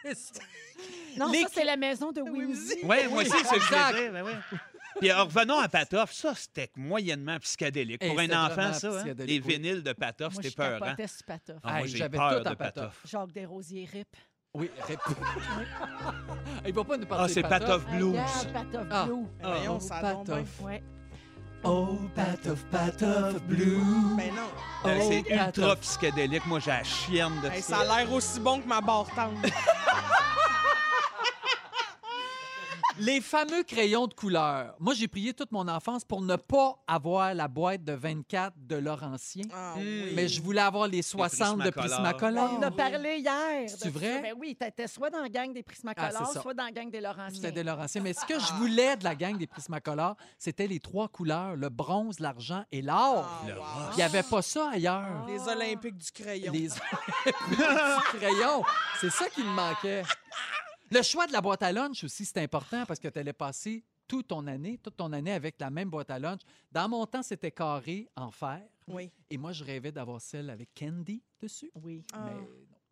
C'est 0.04 0.16
ça? 0.16 0.40
Non, 1.18 1.32
Les- 1.32 1.42
ça, 1.44 1.48
c'est 1.52 1.64
la 1.66 1.78
maison 1.78 2.12
de 2.12 2.22
Whimsy. 2.32 2.76
Oui, 2.84 2.98
moi 3.10 3.22
aussi, 3.22 3.32
c'est 3.32 3.44
ce 3.44 3.60
je 3.60 4.12
ben 4.12 4.24
oui. 4.26 4.32
Puis 5.00 5.12
revenons 5.12 5.60
à 5.60 5.68
Patoff. 5.68 6.12
Ça, 6.12 6.34
c'était 6.36 6.72
moyennement 6.76 7.38
psychédélique. 7.40 8.02
Hey, 8.04 8.10
Pour 8.10 8.20
un 8.20 8.24
c'était 8.24 8.36
enfant, 8.36 8.74
ça, 8.74 8.88
hein? 9.02 9.14
les 9.20 9.40
oui. 9.40 9.54
vinyles 9.56 9.84
de 9.84 9.94
Patoff, 9.94 10.34
Moi, 10.34 10.42
c'était 10.44 10.50
je 10.50 10.56
peur. 10.56 10.82
Hein? 10.82 10.86
capotais 10.88 11.08
sur 11.08 11.26
Patoff. 11.26 11.58
Ah, 11.64 11.72
moi, 11.72 11.80
Hey, 11.82 11.88
j'ai 11.88 11.98
j'avais 11.98 12.18
peur 12.18 12.38
tout 12.38 12.44
de 12.44 12.50
en 12.50 12.56
Patoff. 12.56 12.74
Patoff. 12.74 13.02
Jacques 13.06 13.32
Desrosiers, 13.32 13.90
RIP. 13.94 14.08
Oui, 14.56 14.72
rép- 14.88 14.98
Il 16.66 16.74
va 16.74 16.84
pas 16.84 16.98
nous 16.98 17.06
parler 17.06 17.26
Ah, 17.26 17.28
c'est 17.32 17.44
de 17.44 17.48
Patoff 17.48 17.84
Ah, 17.88 17.96
Blues. 17.96 18.16
Patoff 18.54 18.88
Ah. 18.90 19.06
Blue. 19.06 19.26
Ben 19.40 19.48
voyons, 19.50 19.76
oh, 19.78 19.80
ça. 19.80 20.00
Patoff. 20.00 20.62
Ouais. 20.62 20.84
Oh, 21.64 22.00
Patoff, 22.16 22.64
Patoff, 22.72 23.42
Blue. 23.44 23.82
Ben 24.18 24.34
non. 24.34 24.50
Euh, 24.86 24.98
Oh, 25.00 25.08
c'est 25.10 25.18
ultra 25.20 25.46
Patoff. 25.46 25.80
psychédélique. 25.82 26.46
Moi, 26.48 26.60
j'ai 26.60 26.72
la 26.72 26.84
chienne 26.84 27.40
de 27.44 27.50
Hey, 27.50 27.62
ça. 27.62 27.76
ça 27.86 27.92
a 27.92 28.00
l'air 28.04 28.12
aussi 28.12 28.40
bon 28.40 28.62
que 28.62 28.68
ma 28.68 28.82
barre 28.82 29.08
tendre. 29.14 29.38
Les 33.00 33.22
fameux 33.22 33.64
crayons 33.64 34.08
de 34.08 34.14
couleur. 34.14 34.76
Moi, 34.80 34.94
j'ai 34.96 35.08
prié 35.08 35.34
toute 35.34 35.52
mon 35.52 35.68
enfance 35.68 36.04
pour 36.04 36.22
ne 36.22 36.36
pas 36.36 36.76
avoir 36.88 37.34
la 37.36 37.48
boîte 37.48 37.84
de 37.84 37.94
24 37.94 38.54
de 38.58 38.76
Laurentien. 38.76 39.44
Ah, 39.54 39.74
Mm. 39.76 39.80
oui. 39.82 40.12
Mais 40.16 40.28
je 40.28 40.42
voulais 40.42 40.62
avoir 40.62 40.88
les 40.88 41.02
60 41.04 41.60
de 41.60 41.70
Prismacolor. 41.70 42.16
Prismacolor. 42.16 42.54
On 42.54 42.58
en 42.58 42.62
a 42.64 42.72
parlé 42.72 43.18
hier. 43.18 43.70
C'est 43.70 43.90
vrai? 43.90 44.16
ça. 44.16 44.22
Ben 44.22 44.34
oui, 44.40 44.56
t'étais 44.56 44.88
soit 44.88 45.10
dans 45.12 45.22
la 45.22 45.30
gang 45.30 45.54
des 45.54 45.60
Ah, 45.60 45.64
Prismacolors, 45.68 46.28
c'est 46.28 46.34
ça. 46.34 46.42
soit 46.42 46.54
dans 46.56 46.64
la 46.66 46.72
gang 46.72 46.90
des 46.90 47.02
Laurentiens. 47.02 47.30
C'était 47.36 47.52
des 47.52 47.64
Laurentiens. 47.64 48.02
Mais 48.02 48.14
ce 48.14 48.26
que 48.26 48.40
je 48.40 48.54
voulais 48.54 48.98
de 48.98 49.04
la 49.04 49.16
gang 49.16 49.38
des 49.38 49.48
Prismacolor, 49.48 50.16
c'était 50.40 50.68
les 50.68 50.80
trois 50.80 51.08
couleurs, 51.08 51.56
le 51.56 51.70
bronze, 51.70 52.20
l'argent 52.20 52.64
et 52.72 52.82
l'or. 52.82 53.28
Ah, 53.28 53.46
wow. 53.48 53.92
Il 53.94 53.98
n'y 53.98 54.04
avait 54.04 54.24
pas 54.24 54.42
ça 54.42 54.72
ailleurs. 54.74 55.26
Les 55.28 55.40
Olympiques 55.48 55.98
du 55.98 56.12
crayon. 56.12 56.52
Les 56.52 56.68
petits 57.26 58.18
crayons. 58.18 58.64
C'est 59.00 59.12
ça 59.12 59.30
qui 59.30 59.42
me 59.44 59.50
manquait. 59.52 60.04
Le 60.90 61.02
choix 61.02 61.28
de 61.28 61.34
la 61.34 61.42
boîte 61.42 61.64
à 61.64 61.72
lunch 61.72 62.04
aussi, 62.04 62.26
c'est 62.26 62.42
important 62.42 62.86
parce 62.86 63.00
que 63.00 63.08
tu 63.08 63.20
allais 63.20 63.34
passer 63.34 63.84
toute 64.08 64.28
ton 64.30 64.48
année, 64.48 64.78
toute 64.82 64.96
ton 64.96 65.12
année 65.12 65.34
avec 65.34 65.56
la 65.60 65.70
même 65.70 65.90
boîte 65.90 66.10
à 66.10 66.20
lunch. 66.20 66.42
Dans 66.72 66.88
mon 66.88 67.06
temps, 67.06 67.24
c'était 67.24 67.52
carré 67.52 68.08
en 68.16 68.32
fer. 68.32 68.62
Oui. 68.88 69.12
Et 69.30 69.38
moi, 69.38 69.52
je 69.52 69.64
rêvais 69.64 69.92
d'avoir 69.92 70.22
celle 70.22 70.50
avec 70.50 70.70
Candy 70.78 71.22
dessus. 71.42 71.72
Oui. 71.76 72.04
Ah. 72.14 72.26
Mais 72.26 72.36
non. 72.36 72.48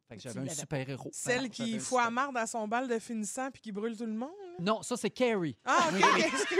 Fait 0.07 0.17
que 0.17 0.21
j'avais 0.21 0.41
un 0.41 0.53
super-héros. 0.53 1.09
Celle 1.11 1.49
qui 1.49 1.79
fout 1.79 1.99
à 1.99 2.11
marde 2.11 2.37
à 2.37 2.45
son 2.45 2.67
bal 2.67 2.87
de 2.87 2.99
finissant 2.99 3.49
puis 3.49 3.59
qui 3.61 3.71
brûle 3.71 3.97
tout 3.97 4.05
le 4.05 4.13
monde. 4.13 4.29
Non, 4.59 4.83
ça, 4.83 4.95
c'est 4.97 5.09
Carrie. 5.09 5.57
Ah, 5.65 5.89
OK, 5.89 6.23
excuse. 6.23 6.59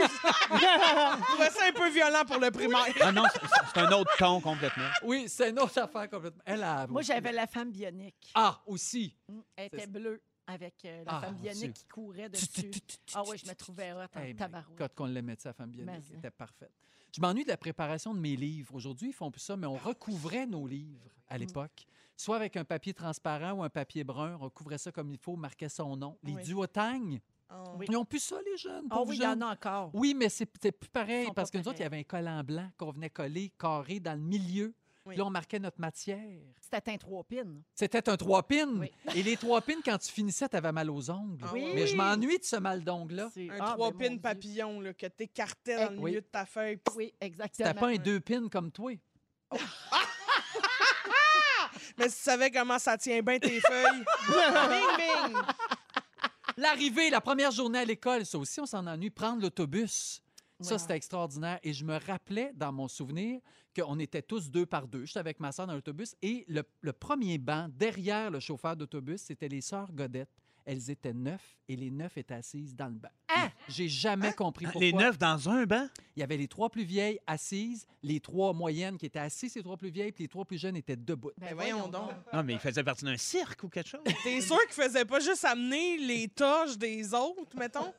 Je 0.50 1.22
trouvais 1.22 1.50
ça 1.50 1.66
un 1.68 1.72
peu 1.72 1.88
violent 1.90 2.24
pour 2.26 2.38
le 2.38 2.50
primaire. 2.50 2.86
Ah 3.00 3.12
non, 3.12 3.22
c'est- 3.32 3.78
un 3.80 3.92
autre 3.92 4.10
ton 4.18 4.40
complètement. 4.40 4.88
Oui, 5.04 5.26
c'est 5.28 5.50
une 5.50 5.60
autre 5.60 5.78
affaire 5.78 6.10
complètement. 6.10 6.42
Elle 6.44 6.62
a... 6.64 6.86
Moi, 6.88 7.02
j'avais 7.02 7.30
la 7.30 7.46
femme 7.46 7.70
bionique. 7.70 8.32
Ah, 8.34 8.60
aussi. 8.66 9.14
Mm, 9.28 9.38
Elle 9.56 9.66
était 9.66 9.86
bleue 9.86 10.20
avec 10.46 10.84
euh, 10.84 11.04
la 11.04 11.12
Ah, 11.16 11.20
femme 11.22 11.36
bionique 11.36 11.72
qui 11.74 11.84
courait 11.86 12.28
dessus. 12.28 12.70
Ah 13.14 13.22
oui, 13.26 13.36
je 13.38 13.48
me 13.48 13.54
trouvais 13.54 13.92
hot 13.92 13.98
en 14.14 14.20
Hey, 14.20 14.34
tabarouette. 14.34 14.78
God, 14.78 14.94
qu'on 14.94 15.06
l'aimait, 15.06 15.36
sa 15.38 15.52
femme 15.52 15.72
Elle 15.78 15.88
hein. 15.88 16.00
était 16.16 16.30
parfaite. 16.30 16.72
Je 17.14 17.20
m'ennuie 17.20 17.44
de 17.44 17.48
la 17.48 17.56
préparation 17.56 18.14
de 18.14 18.20
mes 18.20 18.36
livres. 18.36 18.74
Aujourd'hui, 18.74 19.08
ils 19.08 19.12
font 19.14 19.30
plus 19.30 19.40
ça, 19.40 19.56
mais 19.56 19.66
on 19.66 19.76
recouvrait 19.76 20.46
nos 20.46 20.66
livres 20.66 21.10
à 21.28 21.36
Mm. 21.36 21.40
l'époque. 21.40 21.86
Soit 22.16 22.36
avec 22.36 22.56
un 22.56 22.64
papier 22.64 22.94
transparent 22.94 23.52
ou 23.52 23.62
un 23.62 23.68
papier 23.70 24.04
brun, 24.04 24.34
on 24.36 24.44
recouvrait 24.44 24.78
ça 24.78 24.92
comme 24.92 25.10
il 25.10 25.18
faut, 25.18 25.36
marquait 25.36 25.68
son 25.68 25.96
nom. 25.96 26.18
Les 26.22 26.34
Oui. 26.34 26.42
duotangs, 26.44 27.18
Oh. 27.48 27.78
Ils 27.86 27.92
n'ont 27.92 28.04
plus 28.04 28.18
ça, 28.18 28.34
les 28.44 28.56
jeunes. 28.56 28.88
Pauvres 28.88 29.08
oui, 29.08 29.18
il 29.18 29.22
y 29.22 29.26
en 29.26 29.40
a 29.40 29.52
encore. 29.52 29.92
Oui, 29.94 30.14
mais 30.14 30.28
c'est 30.28 30.46
plus 30.46 30.88
pareil 30.90 31.28
parce 31.32 31.48
que 31.48 31.58
nous 31.58 31.68
autres, 31.68 31.78
il 31.78 31.82
y 31.84 31.86
avait 31.86 32.00
un 32.00 32.02
collant 32.02 32.42
blanc 32.42 32.68
qu'on 32.76 32.90
venait 32.90 33.08
coller 33.08 33.52
carré 33.56 34.00
dans 34.00 34.14
le 34.14 34.20
milieu. 34.20 34.74
Oui. 35.06 35.16
Là, 35.16 35.24
on 35.24 35.30
marquait 35.30 35.58
notre 35.60 35.80
matière. 35.80 36.18
C'était 36.60 36.90
un 36.92 36.96
trois 36.98 37.22
pins. 37.24 37.62
C'était 37.74 38.08
un 38.08 38.16
trois 38.16 38.42
pins. 38.42 38.68
Oui. 38.80 38.90
Et 39.14 39.22
les 39.22 39.36
trois 39.36 39.60
pins, 39.60 39.80
quand 39.84 39.96
tu 39.98 40.10
finissais, 40.10 40.48
tu 40.48 40.56
avais 40.56 40.72
mal 40.72 40.90
aux 40.90 41.10
ongles. 41.10 41.42
Ah 41.44 41.50
Oui. 41.52 41.70
Mais 41.74 41.86
je 41.86 41.94
m'ennuie 41.96 42.38
de 42.38 42.44
ce 42.44 42.56
mal 42.56 42.82
d'ongles-là. 42.82 43.30
C'est- 43.32 43.48
Un 43.50 43.56
Ah, 43.60 43.72
trois 43.74 43.92
ben, 43.92 44.16
pins 44.16 44.18
papillon 44.18 44.80
là, 44.80 44.92
que 44.94 45.06
t'écartais 45.06 45.76
dans 45.86 45.92
le 45.92 45.98
Oui. 45.98 46.10
milieu 46.10 46.20
de 46.22 46.26
ta 46.26 46.44
feuille. 46.44 46.78
Oui, 46.96 47.14
exactement. 47.20 47.68
C'était 47.68 47.80
pas 47.80 47.88
un 47.88 47.96
deux 47.96 48.18
pins 48.20 48.48
comme 48.48 48.72
toi. 48.72 48.92
Mais 51.98 52.08
si 52.10 52.16
tu 52.16 52.22
savais 52.22 52.50
comment 52.50 52.78
ça 52.78 52.98
tient 52.98 53.22
bien 53.22 53.38
tes 53.38 53.60
feuilles. 53.60 54.04
bing, 54.28 54.96
bing! 55.32 55.36
L'arrivée, 56.58 57.10
la 57.10 57.20
première 57.20 57.50
journée 57.50 57.78
à 57.78 57.84
l'école, 57.84 58.24
ça 58.26 58.38
aussi, 58.38 58.60
on 58.60 58.66
s'en 58.66 58.86
ennuie. 58.86 59.10
Prendre 59.10 59.42
l'autobus. 59.42 60.20
Ça, 60.60 60.78
c'était 60.78 60.96
extraordinaire. 60.96 61.58
Et 61.62 61.72
je 61.74 61.84
me 61.84 61.98
rappelais, 61.98 62.50
dans 62.54 62.72
mon 62.72 62.88
souvenir, 62.88 63.40
qu'on 63.76 63.98
était 63.98 64.22
tous 64.22 64.50
deux 64.50 64.66
par 64.66 64.88
deux. 64.88 65.04
J'étais 65.04 65.20
avec 65.20 65.38
ma 65.40 65.52
soeur 65.52 65.66
dans 65.66 65.74
l'autobus. 65.74 66.16
Et 66.22 66.44
le, 66.48 66.62
le 66.80 66.92
premier 66.92 67.38
banc, 67.38 67.68
derrière 67.68 68.30
le 68.30 68.40
chauffeur 68.40 68.76
d'autobus, 68.76 69.20
c'était 69.20 69.48
les 69.48 69.60
sœurs 69.60 69.92
Godette. 69.92 70.30
Elles 70.64 70.90
étaient 70.90 71.14
neuf 71.14 71.56
et 71.68 71.76
les 71.76 71.92
neuf 71.92 72.18
étaient 72.18 72.34
assises 72.34 72.74
dans 72.74 72.88
le 72.88 72.94
banc. 72.94 73.10
Ah! 73.28 73.50
J'ai 73.68 73.88
jamais 73.88 74.32
compris 74.32 74.64
pourquoi. 74.64 74.80
Les 74.80 74.92
neuf 74.92 75.16
dans 75.16 75.48
un 75.48 75.64
banc? 75.64 75.86
Il 76.16 76.20
y 76.20 76.22
avait 76.24 76.36
les 76.36 76.48
trois 76.48 76.70
plus 76.70 76.82
vieilles 76.82 77.20
assises, 77.24 77.86
les 78.02 78.18
trois 78.18 78.52
moyennes 78.52 78.98
qui 78.98 79.06
étaient 79.06 79.20
assises, 79.20 79.54
les 79.54 79.62
trois 79.62 79.76
plus 79.76 79.90
vieilles, 79.90 80.10
puis 80.10 80.24
les 80.24 80.28
trois 80.28 80.44
plus 80.44 80.58
jeunes 80.58 80.76
étaient 80.76 80.96
debout. 80.96 81.30
Ben, 81.38 81.50
Ben 81.50 81.54
voyons 81.54 81.86
donc. 81.86 82.10
Non, 82.32 82.42
mais 82.42 82.54
il 82.54 82.58
faisait 82.58 82.82
partie 82.82 83.04
d'un 83.04 83.16
cirque 83.16 83.62
ou 83.62 83.68
quelque 83.68 83.90
chose. 83.90 84.00
T'es 84.24 84.40
sûr 84.40 84.58
qu'ils 84.66 84.82
faisaient 84.82 85.04
pas 85.04 85.20
juste 85.20 85.44
amener 85.44 85.98
les 85.98 86.26
toches 86.26 86.76
des 86.76 87.14
autres, 87.14 87.56
mettons? 87.56 87.92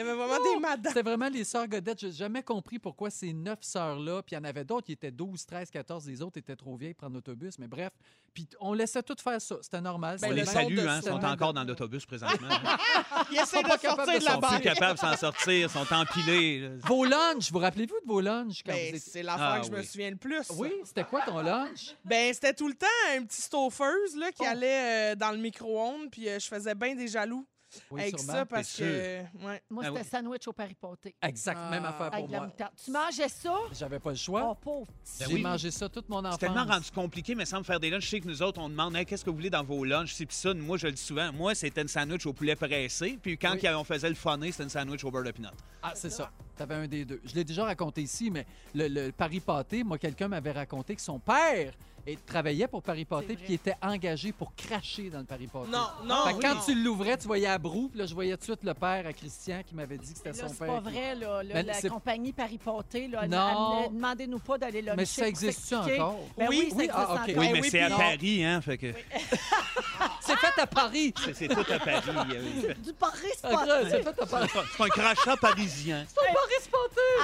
Il 0.00 0.06
y 0.06 0.08
avait 0.08 0.14
vraiment 0.16 0.42
des 0.54 0.60
madames. 0.60 0.82
C'était 0.94 1.02
vraiment 1.02 1.28
les 1.28 1.42
sœurs 1.44 1.66
Godette. 1.66 1.98
J'ai 2.00 2.12
jamais 2.12 2.42
compris 2.42 2.78
pourquoi 2.78 3.10
ces 3.10 3.32
neuf 3.32 3.58
sœurs-là, 3.62 4.22
puis 4.22 4.36
il 4.36 4.38
y 4.38 4.40
en 4.40 4.44
avait 4.44 4.64
d'autres 4.64 4.86
qui 4.86 4.92
étaient 4.92 5.10
12, 5.10 5.44
13, 5.44 5.70
14, 5.70 6.06
les 6.06 6.22
autres 6.22 6.38
étaient 6.38 6.54
trop 6.54 6.76
vieilles 6.76 6.94
pour 6.94 7.00
prendre 7.06 7.14
l'autobus, 7.16 7.58
mais 7.58 7.66
bref. 7.66 7.90
Puis 8.32 8.46
on 8.60 8.74
laissait 8.74 9.02
tout 9.02 9.16
faire 9.20 9.40
ça. 9.40 9.56
C'était 9.62 9.80
normal. 9.80 10.18
Ben, 10.20 10.28
On 10.28 10.30
C'était 10.30 10.34
les 10.34 10.40
le 10.42 10.46
le- 10.46 10.52
salue, 10.52 10.88
hein, 10.88 11.00
sont 11.02 11.24
encore 11.24 11.52
dans 11.52 11.64
l'autobus 11.64 12.06
présentement. 12.06 12.48
Ils 13.32 13.38
essaient 13.38 13.62
de 13.62 13.68
pas 13.68 13.78
capables 13.78 14.12
sortir 14.12 14.20
de 14.20 14.24
Ils 14.24 14.30
sont 14.30 14.40
plus 14.40 14.60
capables 14.60 14.94
de 14.94 14.98
s'en 15.00 15.16
sortir, 15.16 15.70
sont 15.70 15.92
empilés. 15.92 16.60
là. 16.60 16.68
Vos 16.84 17.04
lunchs, 17.04 17.50
vous 17.50 17.58
rappelez-vous 17.58 17.98
de 18.00 18.06
vos 18.06 18.20
lunchs 18.20 18.62
quand 18.64 18.72
Ben, 18.72 18.96
c'est 19.00 19.22
l'affaire 19.24 19.54
Ah 19.56 19.60
que 19.60 19.66
je 19.66 19.72
me 19.72 19.82
souviens 19.82 20.10
le 20.10 20.16
plus. 20.16 20.42
Oui, 20.56 20.72
c'était 20.84 21.04
quoi 21.04 21.22
ton 21.22 21.40
lunch? 21.40 21.96
Ben, 22.04 22.32
c'était 22.32 22.54
tout 22.54 22.68
le 22.68 22.74
temps 22.74 22.86
un 23.16 23.24
petit 23.24 23.42
stoufeuse 23.42 24.14
là, 24.16 24.30
qui 24.30 24.42
Oh. 24.42 24.48
allait 24.50 25.12
euh, 25.12 25.14
dans 25.16 25.32
le 25.32 25.38
micro-ondes, 25.38 26.10
puis 26.12 26.28
euh, 26.28 26.38
je 26.38 26.46
faisais 26.46 26.74
bien 26.76 26.94
des 26.94 27.08
jaloux 27.08 27.44
Oui, 27.90 28.00
avec 28.02 28.18
sûrement. 28.18 28.32
ça 28.32 28.46
parce 28.46 28.76
que. 28.76 29.20
Ouais. 29.44 29.62
Moi, 29.70 29.84
Ah 29.86 29.88
c'était 29.88 30.00
oui. 30.00 30.08
sandwich 30.10 30.48
au 30.48 30.52
paripoté. 30.52 31.14
Exact, 31.22 31.70
même 31.70 31.82
Ah. 31.84 31.88
affaire 31.90 32.06
Avec 32.06 32.18
pour 32.20 32.26
de 32.28 32.32
la 32.32 32.38
moi. 32.38 32.46
moutarde. 32.48 32.72
Tu 32.82 32.90
mangeais 32.90 33.28
ça? 33.28 33.54
J'avais 33.72 33.98
pas 33.98 34.10
le 34.10 34.16
choix. 34.16 34.48
Oh, 34.50 34.54
pauvre 34.54 34.86
petit. 34.86 35.18
Ben 35.20 35.26
J'ai 35.28 35.34
oui. 35.34 35.42
mangé 35.42 35.70
ça 35.70 35.88
toute 35.88 36.08
mon 36.08 36.18
enfance. 36.18 36.38
C'est 36.40 36.46
tellement 36.46 36.64
rendu 36.64 36.90
compliqué, 36.90 37.34
mais 37.34 37.44
sans 37.44 37.58
me 37.58 37.64
faire 37.64 37.78
des 37.80 37.90
lunchs. 37.90 38.04
Je 38.04 38.08
sais 38.10 38.20
que 38.20 38.28
nous 38.28 38.42
autres, 38.42 38.60
on 38.60 38.68
demande 38.68 38.96
Hey, 38.96 39.04
qu'est-ce 39.04 39.24
que 39.24 39.30
vous 39.30 39.36
voulez 39.36 39.50
dans 39.50 39.64
vos 39.64 39.84
lunchs? 39.84 40.14
C'est 40.14 40.26
puis 40.26 40.36
ça, 40.36 40.54
moi, 40.54 40.78
je 40.78 40.86
le 40.86 40.92
dis 40.92 41.02
souvent. 41.02 41.32
Moi, 41.32 41.54
c'était 41.54 41.82
une 41.82 41.88
sandwich 41.88 42.24
au 42.26 42.32
poulet 42.32 42.56
pressé. 42.56 43.18
Puis 43.22 43.36
quand 43.36 43.52
Oui. 43.54 43.68
on 43.74 43.84
faisait 43.84 44.08
le 44.08 44.14
funné, 44.14 44.50
c'était 44.50 44.64
une 44.64 44.70
sandwich 44.70 45.04
au 45.04 45.10
beurre 45.10 45.24
de 45.24 45.30
pinot. 45.32 45.48
Ah, 45.82 45.92
c'est 45.94 46.10
ça. 46.10 46.30
T'avais 46.56 46.74
un 46.74 46.88
des 46.88 47.04
deux. 47.04 47.20
Je 47.24 47.34
l'ai 47.34 47.44
déjà 47.44 47.64
raconté 47.64 48.02
ici, 48.02 48.30
mais 48.30 48.46
le, 48.74 48.88
le 48.88 49.12
Paris 49.12 49.40
Pâté, 49.40 49.84
moi, 49.84 49.96
quelqu'un 49.98 50.26
m'avait 50.28 50.50
raconté 50.52 50.96
que 50.96 51.00
son 51.02 51.20
père 51.20 51.72
et, 52.12 52.16
travaillait 52.26 52.66
pour 52.68 52.82
Paris 52.82 53.04
Pâté 53.04 53.26
C'est 53.30 53.34
puis 53.36 53.44
qu'il 53.46 53.54
était 53.56 53.74
engagé 53.82 54.32
pour 54.32 54.54
cracher 54.54 55.10
dans 55.10 55.18
le 55.18 55.24
Paris 55.24 55.46
Pâté. 55.46 55.68
Non, 55.70 55.86
non. 56.04 56.24
Fait 56.24 56.30
que 56.32 56.36
oui, 56.36 56.42
quand 56.42 56.54
non. 56.54 56.60
tu 56.64 56.74
l'ouvrais, 56.74 57.16
tu 57.18 57.26
voyais 57.26 57.46
à 57.46 57.58
brou, 57.58 57.88
puis 57.88 57.98
là, 58.00 58.06
je 58.06 58.14
voyais 58.14 58.32
tout 58.32 58.40
de 58.40 58.44
suite 58.44 58.64
le 58.64 58.74
père 58.74 59.06
à 59.06 59.12
Christian 59.12 59.60
qui 59.66 59.74
m'avait 59.74 59.98
dit 59.98 60.12
que 60.12 60.16
c'était 60.18 60.32
Là, 60.32 60.48
son 60.48 60.48
c'est 60.48 60.58
père. 60.64 60.82
pas 60.82 60.90
qui- 60.90 60.96
vrai, 60.96 61.14
là. 61.14 61.42
Là, 61.42 61.54
Ben, 61.54 61.66
la 61.66 61.74
c'est- 61.74 61.88
compagnie 61.88 62.32
Paripoté, 62.32 63.08
là, 63.08 63.20
elle- 63.24 63.30
Non. 63.30 63.84
elle- 63.86 63.94
demandez-nous 63.94 64.38
pas 64.38 64.58
d'aller 64.58 64.82
luncher 64.82 64.96
Mais 64.96 65.04
ça 65.04 65.28
existe-tu 65.28 65.74
encore? 65.74 66.18
Ben 66.36 66.46
oui, 66.48 66.58
Oui, 66.60 66.70
ça 66.70 66.76
existe 66.76 66.90
ah, 66.94 67.02
ok. 67.02 67.10
encore. 67.10 67.24
Oui, 67.26 67.34
Ben 67.34 67.52
mais 67.52 67.60
oui, 67.60 67.68
c'est 67.70 67.80
à 67.80 67.90
Paris, 67.90 68.44
hein. 68.44 68.60
Fait 68.60 68.78
que 68.78 68.86
C'est 70.20 70.36
fait 70.36 70.60
à 70.60 70.66
Paris! 70.66 71.14
c'est- 71.24 71.34
c'est 71.34 71.48
tout 71.48 71.60
à 71.60 71.78
Paris. 71.78 72.02
euh, 72.34 72.74
Du 72.74 72.92
Paris 72.92 73.32
Ah, 73.42 73.48
Spoté. 73.48 73.90
C'est 73.90 74.02
fait 74.02 74.08
à 74.22 74.26
Paris. 74.26 74.48
C'est 74.52 74.78
pas 74.78 74.84
un 74.84 74.88
crachat 74.88 75.36
parisien. 75.36 76.06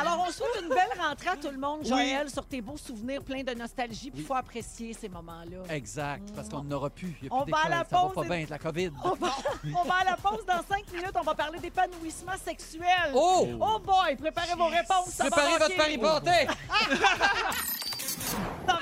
Alors, 0.00 0.24
on 0.26 0.30
souhaite 0.32 0.62
une 0.62 0.68
belle 0.68 0.98
rentrée 0.98 1.28
à 1.28 1.36
tout 1.36 1.50
le 1.50 1.58
monde, 1.58 1.84
Joël, 1.86 2.28
sur 2.30 2.44
tes 2.46 2.60
beaux 2.60 2.76
souvenirs 2.78 3.22
pleins 3.22 3.42
de 3.42 3.52
nostalgie. 3.54 4.10
Puis 4.10 4.20
il 4.22 4.26
faut 4.26 4.34
apprécier 4.34 4.73
ces 4.74 5.08
moments-là. 5.08 5.74
Exact, 5.74 6.30
parce 6.34 6.48
qu'on 6.48 6.64
n'aura 6.64 6.90
plus. 6.90 7.16
Il 7.22 7.28
y 7.28 7.30
a 7.30 7.34
On 7.34 7.42
plus 7.44 7.52
va 7.52 7.58
à 7.64 7.68
la 7.68 7.76
ça 7.78 7.84
va 7.90 7.98
pause 8.00 8.14
pas 8.14 8.22
et- 8.22 8.24
bien 8.26 8.36
avec 8.36 8.48
la 8.50 8.58
COVID. 8.58 8.90
On 9.04 9.10
va, 9.14 9.30
on 9.76 9.84
va 9.84 9.94
à 10.00 10.04
la 10.04 10.16
pause 10.16 10.44
dans 10.46 10.62
cinq 10.68 10.90
minutes. 10.92 11.12
On 11.14 11.22
va 11.22 11.34
parler 11.34 11.58
d'épanouissement 11.60 12.32
sexuel. 12.44 13.12
Oh! 13.14 13.48
Oh 13.60 13.78
boy, 13.78 14.16
préparez 14.16 14.54
vos 14.56 14.66
réponses. 14.66 15.10
ça 15.10 15.24
va 15.24 15.30
Préparez 15.30 15.52
votre 15.52 15.76
manquer. 15.76 15.76
Paris 15.76 15.98
Pâté! 15.98 16.46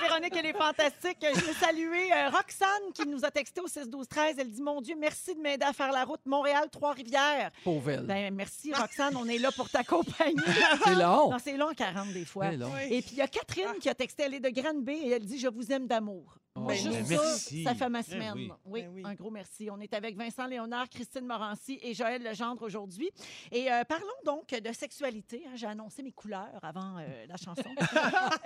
Véronique, 0.02 0.34
elle 0.36 0.46
est 0.46 0.52
fantastique. 0.52 1.18
Je 1.22 1.40
veux 1.40 1.52
saluer 1.54 2.12
euh, 2.12 2.28
Roxane 2.30 2.92
qui 2.94 3.06
nous 3.06 3.24
a 3.24 3.30
texté 3.30 3.60
au 3.60 3.66
6-12-13. 3.66 4.34
Elle 4.38 4.50
dit 4.50 4.62
Mon 4.62 4.80
Dieu, 4.80 4.96
merci 4.98 5.34
de 5.34 5.40
m'aider 5.40 5.64
à 5.64 5.72
faire 5.72 5.92
la 5.92 6.04
route 6.04 6.20
Montréal-Trois-Rivières. 6.26 7.50
Pauvre 7.64 7.90
elle. 7.90 8.06
Ben, 8.06 8.34
merci, 8.34 8.72
Roxane. 8.74 9.16
On 9.16 9.26
est 9.28 9.38
là 9.38 9.50
pour 9.52 9.70
t'accompagner. 9.70 10.34
C'est 10.84 10.94
long. 10.94 11.30
Non, 11.30 11.36
c'est 11.42 11.56
long, 11.56 11.72
40 11.76 12.12
des 12.12 12.24
fois. 12.24 12.50
C'est 12.50 12.56
long. 12.56 12.70
Oui. 12.74 12.94
Et 12.96 13.02
puis, 13.02 13.12
il 13.12 13.18
y 13.18 13.22
a 13.22 13.28
Catherine 13.28 13.78
qui 13.80 13.88
a 13.88 13.94
texté. 13.94 14.24
Elle 14.24 14.34
est 14.34 14.40
de 14.40 14.50
Grande-Bay 14.50 14.98
et 15.04 15.10
elle 15.10 15.24
dit 15.24 15.38
Je 15.38 15.48
vous 15.48 15.70
aime 15.72 15.86
d'amour. 15.86 16.36
Moi, 16.54 16.74
Ben, 16.74 16.76
juste 16.82 17.08
ben, 17.08 17.16
ça, 17.16 17.22
merci. 17.24 17.64
ça 17.64 17.74
fait 17.74 17.88
ma 17.88 18.02
Ben 18.02 18.04
semaine. 18.04 18.32
oui. 18.34 18.52
oui, 18.66 18.82
Ben 18.82 18.90
oui. 18.92 19.02
un 19.06 19.14
gros 19.14 19.30
merci. 19.30 19.70
On 19.70 19.80
est 19.80 19.94
avec 19.94 20.16
Vincent 20.18 20.46
Léonard, 20.46 20.86
Christine 20.90 21.24
Morancy 21.24 21.78
et 21.82 21.94
Joël 21.94 22.22
Legendre 22.22 22.60
aujourd'hui. 22.62 23.10
Et 23.50 23.72
euh, 23.72 23.84
parlons 23.84 24.06
donc 24.26 24.48
de 24.50 24.72
sexualité. 24.74 25.44
hein. 25.46 25.52
J'ai 25.54 25.66
annoncé 25.66 26.02
mes 26.02 26.12
couleurs 26.12 26.58
avant 26.62 26.98
euh, 26.98 27.26
la 27.26 27.36
chanson. 27.38 27.62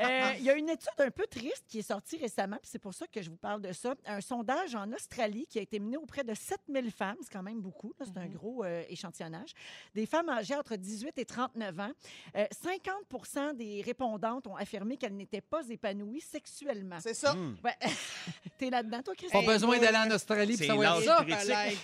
Euh, 0.01 0.33
Il 0.39 0.45
y 0.45 0.51
a 0.51 0.55
une 0.55 0.69
étude 0.69 0.89
un 0.99 1.11
peu 1.11 1.27
triste 1.27 1.65
qui 1.69 1.79
est 1.79 1.83
sortie 1.83 2.17
récemment, 2.17 2.57
puis 2.61 2.69
c'est 2.71 2.79
pour 2.79 2.93
ça 2.95 3.07
que 3.07 3.23
je 3.23 3.31
vous 3.31 3.37
parle 3.37 3.61
de 3.63 3.73
ça. 3.73 3.95
Un 4.07 4.21
sondage 4.21 4.75
en 4.75 4.93
Australie 4.93 5.47
qui 5.49 5.59
a 5.59 5.63
été 5.63 5.79
mené 5.79 5.97
auprès 5.97 6.23
de 6.23 6.35
7000 6.35 6.91
femmes, 6.91 7.17
c'est 7.23 7.33
quand 7.33 7.43
même 7.43 7.61
beaucoup, 7.61 7.93
c'est 8.01 8.17
un 8.19 8.27
gros 8.27 8.65
euh, 8.65 8.83
échantillonnage. 8.89 9.51
Des 9.95 10.07
femmes 10.07 10.29
âgées 10.29 10.55
entre 10.55 10.77
18 10.77 11.19
et 11.19 11.25
39 11.25 11.81
ans. 11.81 11.91
Euh, 12.37 12.47
50% 12.65 13.57
des 13.57 13.81
répondantes 13.83 14.47
ont 14.47 14.57
affirmé 14.57 14.97
qu'elles 14.97 15.17
n'étaient 15.17 15.41
pas 15.41 15.67
épanouies 15.69 16.21
sexuellement. 16.21 16.99
C'est 17.01 17.15
ça. 17.15 17.35
Hmm. 17.35 17.57
Ouais. 17.65 17.75
T'es 18.59 18.71
là-dedans, 18.71 19.03
toi, 19.03 19.15
Christine? 19.15 19.45
Pas 19.45 19.53
besoin 19.53 19.79
d'aller 19.79 19.99
en 19.99 20.11
Australie 20.15 20.53
pour 20.57 20.59
C'est 20.61 20.67
savoir 20.67 20.95
l'âge 20.97 21.05
ça. 21.05 21.25
critique. 21.25 21.49
Palais. 21.53 21.77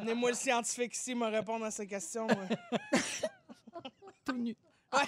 Venez-moi 0.00 0.30
le 0.30 0.36
scientifique 0.36 0.94
ici 0.96 1.14
me 1.14 1.26
répondre 1.26 1.64
à 1.64 1.70
ces 1.70 1.86
questions. 1.86 2.26
moi. 2.26 2.36
tout 4.24 4.36
nu. 4.36 4.56
Ouais. 4.92 5.00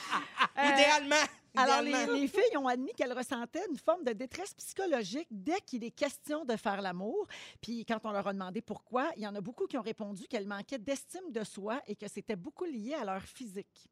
Euh, 0.59 0.63
Idéalement. 0.73 1.15
Alors, 1.55 1.83
les, 1.83 1.91
idéalement. 1.91 2.15
les 2.15 2.29
filles 2.29 2.57
ont 2.57 2.67
admis 2.67 2.93
qu'elles 2.95 3.13
ressentaient 3.13 3.63
une 3.71 3.77
forme 3.77 4.05
de 4.05 4.13
détresse 4.13 4.55
psychologique 4.55 5.29
dès 5.31 5.61
qu'il 5.67 5.85
est 5.85 5.91
question 5.91 6.47
de 6.47 6.57
faire 6.57 6.81
l'amour. 6.81 7.27
Puis, 7.61 7.85
quand 7.85 7.99
on 8.05 8.11
leur 8.11 8.27
a 8.27 8.33
demandé 8.33 8.63
pourquoi, 8.63 9.11
il 9.17 9.23
y 9.23 9.27
en 9.27 9.35
a 9.35 9.41
beaucoup 9.43 9.67
qui 9.67 9.77
ont 9.77 9.83
répondu 9.83 10.27
qu'elles 10.29 10.47
manquaient 10.47 10.79
d'estime 10.79 11.31
de 11.31 11.45
soi 11.45 11.83
et 11.87 11.95
que 11.95 12.09
c'était 12.09 12.37
beaucoup 12.37 12.65
lié 12.65 12.95
à 12.95 13.05
leur 13.05 13.21
physique. 13.23 13.87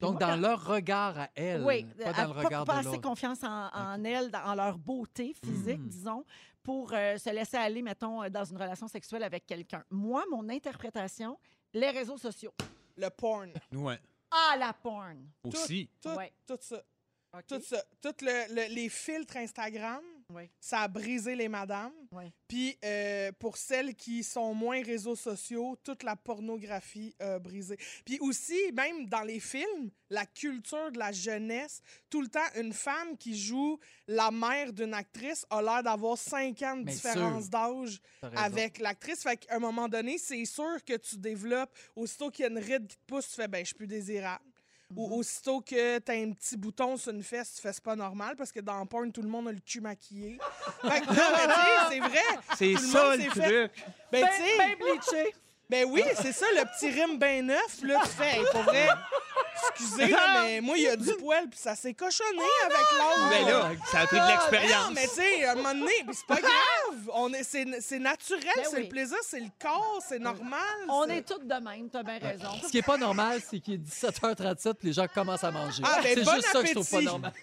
Donc, 0.00 0.12
moi, 0.12 0.20
dans 0.20 0.26
quand- 0.28 0.36
leur 0.36 0.64
regard 0.64 1.18
à 1.18 1.28
elle, 1.34 1.64
oui, 1.64 1.84
pas 2.02 2.10
à- 2.10 2.12
dans 2.26 2.32
le 2.34 2.38
regard 2.40 2.64
pas 2.64 2.82
de 2.82 2.88
assez 2.88 3.00
confiance 3.00 3.42
en, 3.42 3.68
en 3.72 4.04
elles, 4.04 4.30
dans 4.30 4.54
leur 4.54 4.78
beauté 4.78 5.34
physique, 5.44 5.78
Mhm. 5.80 5.88
disons, 5.88 6.24
pour 6.62 6.92
euh, 6.92 7.16
se 7.18 7.30
laisser 7.30 7.56
aller, 7.56 7.82
mettons, 7.82 8.22
euh, 8.22 8.28
dans 8.28 8.44
une 8.44 8.56
relation 8.56 8.86
sexuelle 8.88 9.22
avec 9.24 9.46
quelqu'un. 9.46 9.82
Moi, 9.90 10.24
mon 10.30 10.48
interprétation, 10.48 11.38
les 11.72 11.90
réseaux 11.90 12.18
sociaux. 12.18 12.52
Le 12.96 13.08
porn. 13.10 13.52
Ouais. 13.72 13.98
Ah, 14.30 14.56
la 14.58 14.72
porn. 14.72 15.16
Aussi. 15.44 15.88
Tout, 16.00 16.10
Ouais. 16.10 16.32
tout 16.46 16.58
ça. 16.60 16.82
Tout 17.46 17.60
ça. 17.60 17.82
Le- 18.04 18.54
le- 18.54 18.74
les 18.74 18.88
filtres 18.88 19.36
Instagram, 19.36 20.02
Oui. 20.34 20.50
ça 20.60 20.80
a 20.80 20.88
brisé 20.88 21.34
les 21.34 21.48
madames. 21.48 21.92
Oui. 22.12 22.24
Puis 22.46 22.76
euh, 22.84 23.32
pour 23.38 23.56
celles 23.56 23.94
qui 23.94 24.22
sont 24.22 24.52
moins 24.54 24.82
réseaux 24.82 25.16
sociaux, 25.16 25.76
toute 25.82 26.02
la 26.02 26.16
pornographie 26.16 27.14
a 27.18 27.38
brisé. 27.38 27.78
Puis 28.04 28.18
aussi, 28.20 28.58
même 28.74 29.06
dans 29.06 29.22
les 29.22 29.40
films, 29.40 29.90
la 30.10 30.26
culture 30.26 30.92
de 30.92 30.98
la 30.98 31.12
jeunesse, 31.12 31.80
tout 32.10 32.20
le 32.20 32.28
temps, 32.28 32.40
une 32.56 32.72
femme 32.72 33.16
qui 33.16 33.38
joue 33.38 33.78
la 34.06 34.30
mère 34.30 34.72
d'une 34.72 34.94
actrice 34.94 35.46
a 35.50 35.62
l'air 35.62 35.82
d'avoir 35.82 36.18
cinq 36.18 36.60
ans 36.62 36.76
de 36.76 36.84
Mais 36.84 36.92
différence 36.92 37.44
sûr. 37.44 37.50
d'âge 37.50 38.00
avec 38.36 38.78
l'actrice. 38.80 39.22
Fait 39.22 39.36
qu'à 39.36 39.56
un 39.56 39.58
moment 39.60 39.88
donné, 39.88 40.18
c'est 40.18 40.44
sûr 40.44 40.84
que 40.84 40.96
tu 40.96 41.16
développes, 41.16 41.74
aussitôt 41.96 42.30
qu'il 42.30 42.44
y 42.44 42.48
a 42.48 42.50
une 42.50 42.58
ride 42.58 42.86
qui 42.86 42.96
te 42.96 43.04
pousse, 43.06 43.28
tu 43.28 43.34
fais, 43.34 43.48
ben, 43.48 43.60
je 43.60 43.66
suis 43.66 43.74
plus 43.74 43.86
désirable. 43.86 44.44
Ou 44.96 45.16
aussitôt 45.18 45.60
que 45.60 45.98
t'as 45.98 46.14
un 46.14 46.32
petit 46.32 46.56
bouton 46.56 46.96
sur 46.96 47.12
une 47.12 47.22
fesse, 47.22 47.54
tu 47.56 47.60
fais 47.62 47.72
c'est 47.72 47.82
pas 47.82 47.94
normal 47.94 48.34
parce 48.36 48.50
que 48.50 48.60
dans 48.60 48.80
le 48.80 48.86
porn, 48.86 49.12
tout 49.12 49.20
le 49.22 49.28
monde 49.28 49.48
a 49.48 49.52
le 49.52 49.60
cul 49.60 49.80
maquillé. 49.82 50.38
fait 50.82 51.00
que 51.02 51.06
non, 51.06 51.14
mais 51.36 51.46
tu 51.46 51.60
sais, 51.60 51.88
c'est 51.90 52.00
vrai. 52.00 52.38
C'est 52.56 52.76
ça 52.76 53.14
le 53.16 53.24
truc. 53.28 53.42
fait- 53.42 53.70
Ben, 54.10 54.22
Ben, 54.22 54.28
tu 54.28 54.36
sais, 54.42 54.56
ben 54.58 54.76
bleaché. 54.78 55.34
ben 55.68 55.84
oui, 55.90 56.02
c'est 56.22 56.32
ça, 56.32 56.46
le 56.54 56.64
petit 56.72 56.88
rime 56.90 57.18
ben 57.18 57.44
neuf, 57.46 57.82
là, 57.82 58.00
tu 58.02 58.08
fais, 58.08 58.38
hey, 58.38 58.44
pour 58.50 58.62
vrai, 58.62 58.88
excusez, 59.70 60.06
là, 60.08 60.42
mais 60.44 60.60
moi, 60.60 60.76
il 60.76 60.84
y 60.84 60.88
a 60.88 60.96
du 60.96 61.12
poil, 61.14 61.48
puis 61.48 61.58
ça 61.58 61.74
s'est 61.74 61.94
cochonné 61.94 62.42
avec 62.64 62.78
l'autre. 62.98 63.28
Mais 63.30 63.50
là, 63.50 63.70
ça 63.90 64.00
a 64.00 64.06
pris 64.06 64.16
de 64.16 64.22
Non, 64.22 64.28
l'expérience. 64.28 64.92
mais 64.94 65.02
tu 65.08 65.14
sais, 65.14 65.44
à 65.44 65.52
un 65.52 65.54
moment 65.56 65.74
donné, 65.74 65.92
puis 66.06 66.14
c'est 66.16 66.26
pas 66.26 66.36
grave. 66.40 67.10
On 67.14 67.32
est, 67.32 67.42
c'est, 67.44 67.66
c'est 67.80 67.98
naturel, 67.98 68.42
Ben 68.56 68.64
c'est 68.70 68.76
oui. 68.76 68.82
le 68.84 68.88
plaisir, 68.88 69.18
c'est 69.22 69.40
le 69.40 69.50
corps, 69.60 70.00
c'est 70.08 70.18
normal. 70.18 70.60
On 70.88 71.06
c'est- 71.06 71.18
est 71.18 71.22
toutes 71.22 71.46
de 71.46 71.54
même, 71.54 71.88
t'as 71.90 72.02
bien 72.02 72.18
raison. 72.18 72.50
Ce 72.64 72.68
qui 72.70 72.78
est 72.78 72.82
pas 72.82 72.96
normal, 72.96 73.40
c'est 73.48 73.60
qu'il 73.60 73.74
est 73.74 73.78
17h37 73.78 74.74
puis 74.74 74.88
les 74.88 74.92
gens 74.94 75.06
commencent 75.12 75.44
à 75.44 75.50
manger. 75.50 75.82
Ah, 75.86 76.00
ben, 76.02 76.14
c'est 76.14 76.24
bon 76.24 76.34
juste 76.34 76.48
ça 76.52 76.60
que 76.62 76.66
je 76.68 76.72
trouve 76.74 76.88
pas 76.90 76.96
appétit. 76.96 77.06
normal. 77.06 77.32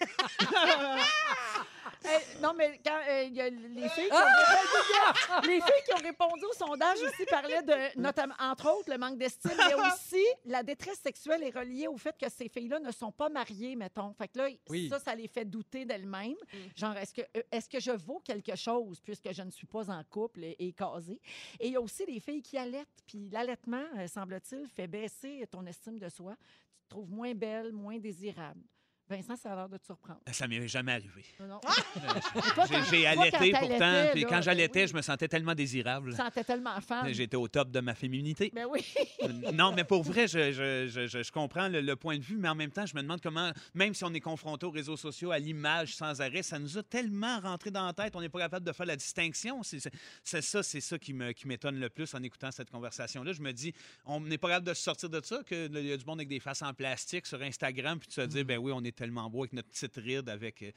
Non, 2.42 2.52
mais 2.56 2.80
quand 2.84 2.98
euh, 3.08 3.22
il 3.24 3.34
y 3.34 3.40
a 3.40 3.48
les 3.50 3.88
filles, 3.88 4.08
qui 4.08 4.12
ont 4.12 4.18
répondu, 4.18 5.48
les 5.48 5.60
filles 5.60 5.82
qui 5.86 5.94
ont 5.94 6.06
répondu 6.06 6.44
au 6.44 6.52
sondage 6.52 6.98
aussi 7.02 7.24
parlaient 7.26 7.62
de, 7.62 7.98
notamment, 8.00 8.34
entre 8.38 8.70
autres, 8.70 8.90
le 8.90 8.98
manque 8.98 9.18
d'estime, 9.18 9.52
mais 9.56 9.74
aussi 9.74 10.24
la 10.44 10.62
détresse 10.62 10.98
sexuelle 11.00 11.42
est 11.42 11.56
reliée 11.56 11.86
au 11.88 11.96
fait 11.96 12.16
que 12.18 12.28
ces 12.30 12.48
filles-là 12.48 12.78
ne 12.80 12.90
sont 12.92 13.12
pas 13.12 13.28
mariées, 13.28 13.76
mettons. 13.76 14.12
Fait 14.14 14.28
que 14.28 14.38
là, 14.38 14.48
Oui. 14.68 14.88
ça, 14.88 14.98
ça 14.98 15.14
les 15.14 15.28
fait 15.28 15.44
douter 15.44 15.84
d'elles-mêmes. 15.84 16.36
Genre, 16.74 16.96
est-ce 16.96 17.14
que, 17.14 17.22
euh, 17.36 17.42
est-ce 17.50 17.68
que 17.68 17.80
je 17.80 17.90
vaux 17.92 18.20
quelque 18.24 18.54
chose 18.56 19.00
puisque 19.00 19.32
je 19.32 19.42
ne 19.42 19.50
suis 19.50 19.66
pas 19.66 19.90
en 19.90 20.02
couple 20.04 20.44
et, 20.44 20.56
et 20.58 20.72
casée? 20.72 21.20
Et 21.60 21.68
il 21.68 21.72
y 21.72 21.76
a 21.76 21.80
aussi 21.80 22.04
des 22.06 22.20
filles 22.20 22.42
qui 22.42 22.56
allaitent. 22.58 23.02
Puis 23.06 23.28
l'allaitement, 23.30 23.84
euh, 23.96 24.06
semble-t-il, 24.06 24.66
fait 24.68 24.86
baisser 24.86 25.46
ton 25.50 25.64
estime 25.66 25.98
de 25.98 26.08
soi. 26.08 26.34
Tu 26.78 26.84
te 26.84 26.88
trouves 26.90 27.10
moins 27.10 27.34
belle, 27.34 27.72
moins 27.72 27.98
désirable. 27.98 28.60
Vincent, 29.08 29.36
ça 29.36 29.52
a 29.52 29.56
l'air 29.56 29.68
de 29.68 29.76
te 29.76 29.84
surprendre. 29.86 30.18
Ça 30.32 30.48
m'est 30.48 30.66
jamais 30.66 30.92
arrivé. 30.92 31.24
Non, 31.40 31.60
J'ai- 32.90 33.06
allaité 33.06 33.50
quand 33.52 33.60
pourtant, 33.60 34.04
puis 34.12 34.22
quand 34.24 34.30
ben 34.30 34.40
j'allaitais, 34.42 34.82
oui. 34.82 34.88
je 34.88 34.94
me 34.94 35.02
sentais 35.02 35.28
tellement 35.28 35.54
désirable. 35.54 36.10
Tu 36.10 36.16
sentais 36.16 36.42
tellement 36.44 36.80
fan. 36.80 37.12
J'étais 37.12 37.36
au 37.36 37.46
top 37.48 37.70
de 37.70 37.80
ma 37.80 37.94
féminité. 37.94 38.50
Ben 38.54 38.66
oui. 38.70 38.84
Euh, 39.22 39.52
non, 39.52 39.72
mais 39.72 39.84
pour 39.84 40.02
vrai, 40.02 40.26
je, 40.26 40.50
je- 40.52 40.88
je- 40.88 41.06
je- 41.06 41.22
je 41.22 41.32
comprends 41.32 41.68
le, 41.68 41.80
le 41.80 41.96
point 41.96 42.18
de 42.18 42.22
vue, 42.24 42.36
mais 42.36 42.48
en 42.48 42.54
même 42.54 42.70
temps, 42.70 42.86
je 42.86 42.94
me 42.96 43.02
demande 43.02 43.20
comment, 43.20 43.52
même 43.74 43.94
si 43.94 44.04
on 44.04 44.12
est 44.12 44.20
confronté 44.20 44.66
aux 44.66 44.70
réseaux 44.70 44.96
sociaux, 44.96 45.30
à 45.30 45.38
l'image 45.38 45.94
sans 45.94 46.20
arrêt, 46.20 46.42
ça 46.42 46.58
nous 46.58 46.76
a 46.78 46.82
tellement 46.82 47.38
rentré 47.40 47.70
dans 47.70 47.86
la 47.86 47.92
tête, 47.92 48.16
on 48.16 48.20
n'est 48.20 48.28
pas 48.28 48.40
capable 48.40 48.66
de 48.66 48.72
faire 48.72 48.86
la 48.86 48.96
distinction. 48.96 49.62
C'est 49.62 50.42
ça, 50.42 50.62
c'est 50.62 50.80
ça 50.80 50.98
qui 50.98 51.12
me- 51.12 51.32
qui 51.32 51.46
m'étonne 51.46 51.78
le 51.78 51.88
plus 51.90 52.12
en 52.14 52.22
écoutant 52.22 52.50
cette 52.50 52.70
conversation-là. 52.70 53.32
Je 53.32 53.42
me 53.42 53.52
dis, 53.52 53.72
on 54.04 54.20
n'est 54.20 54.38
pas 54.38 54.48
capable 54.48 54.66
de 54.66 54.74
se 54.74 54.82
sortir 54.82 55.10
de 55.10 55.20
ça, 55.24 55.42
qu'il 55.44 55.76
y 55.78 55.92
a 55.92 55.96
du 55.96 56.04
monde 56.04 56.18
avec 56.18 56.28
des 56.28 56.40
faces 56.40 56.62
en 56.62 56.74
plastique 56.74 57.26
sur 57.26 57.40
Instagram, 57.42 57.98
puis 57.98 58.08
de 58.08 58.12
se 58.12 58.20
dire, 58.22 58.44
ben 58.44 58.58
oui, 58.58 58.72
on 58.74 58.82
est 58.82 58.95
tellement 58.96 59.30
beau 59.30 59.40
avec 59.42 59.52
notre 59.52 59.68
petite 59.68 59.94
ride, 59.96 60.28
avec. 60.28 60.62
euh, 60.62 60.72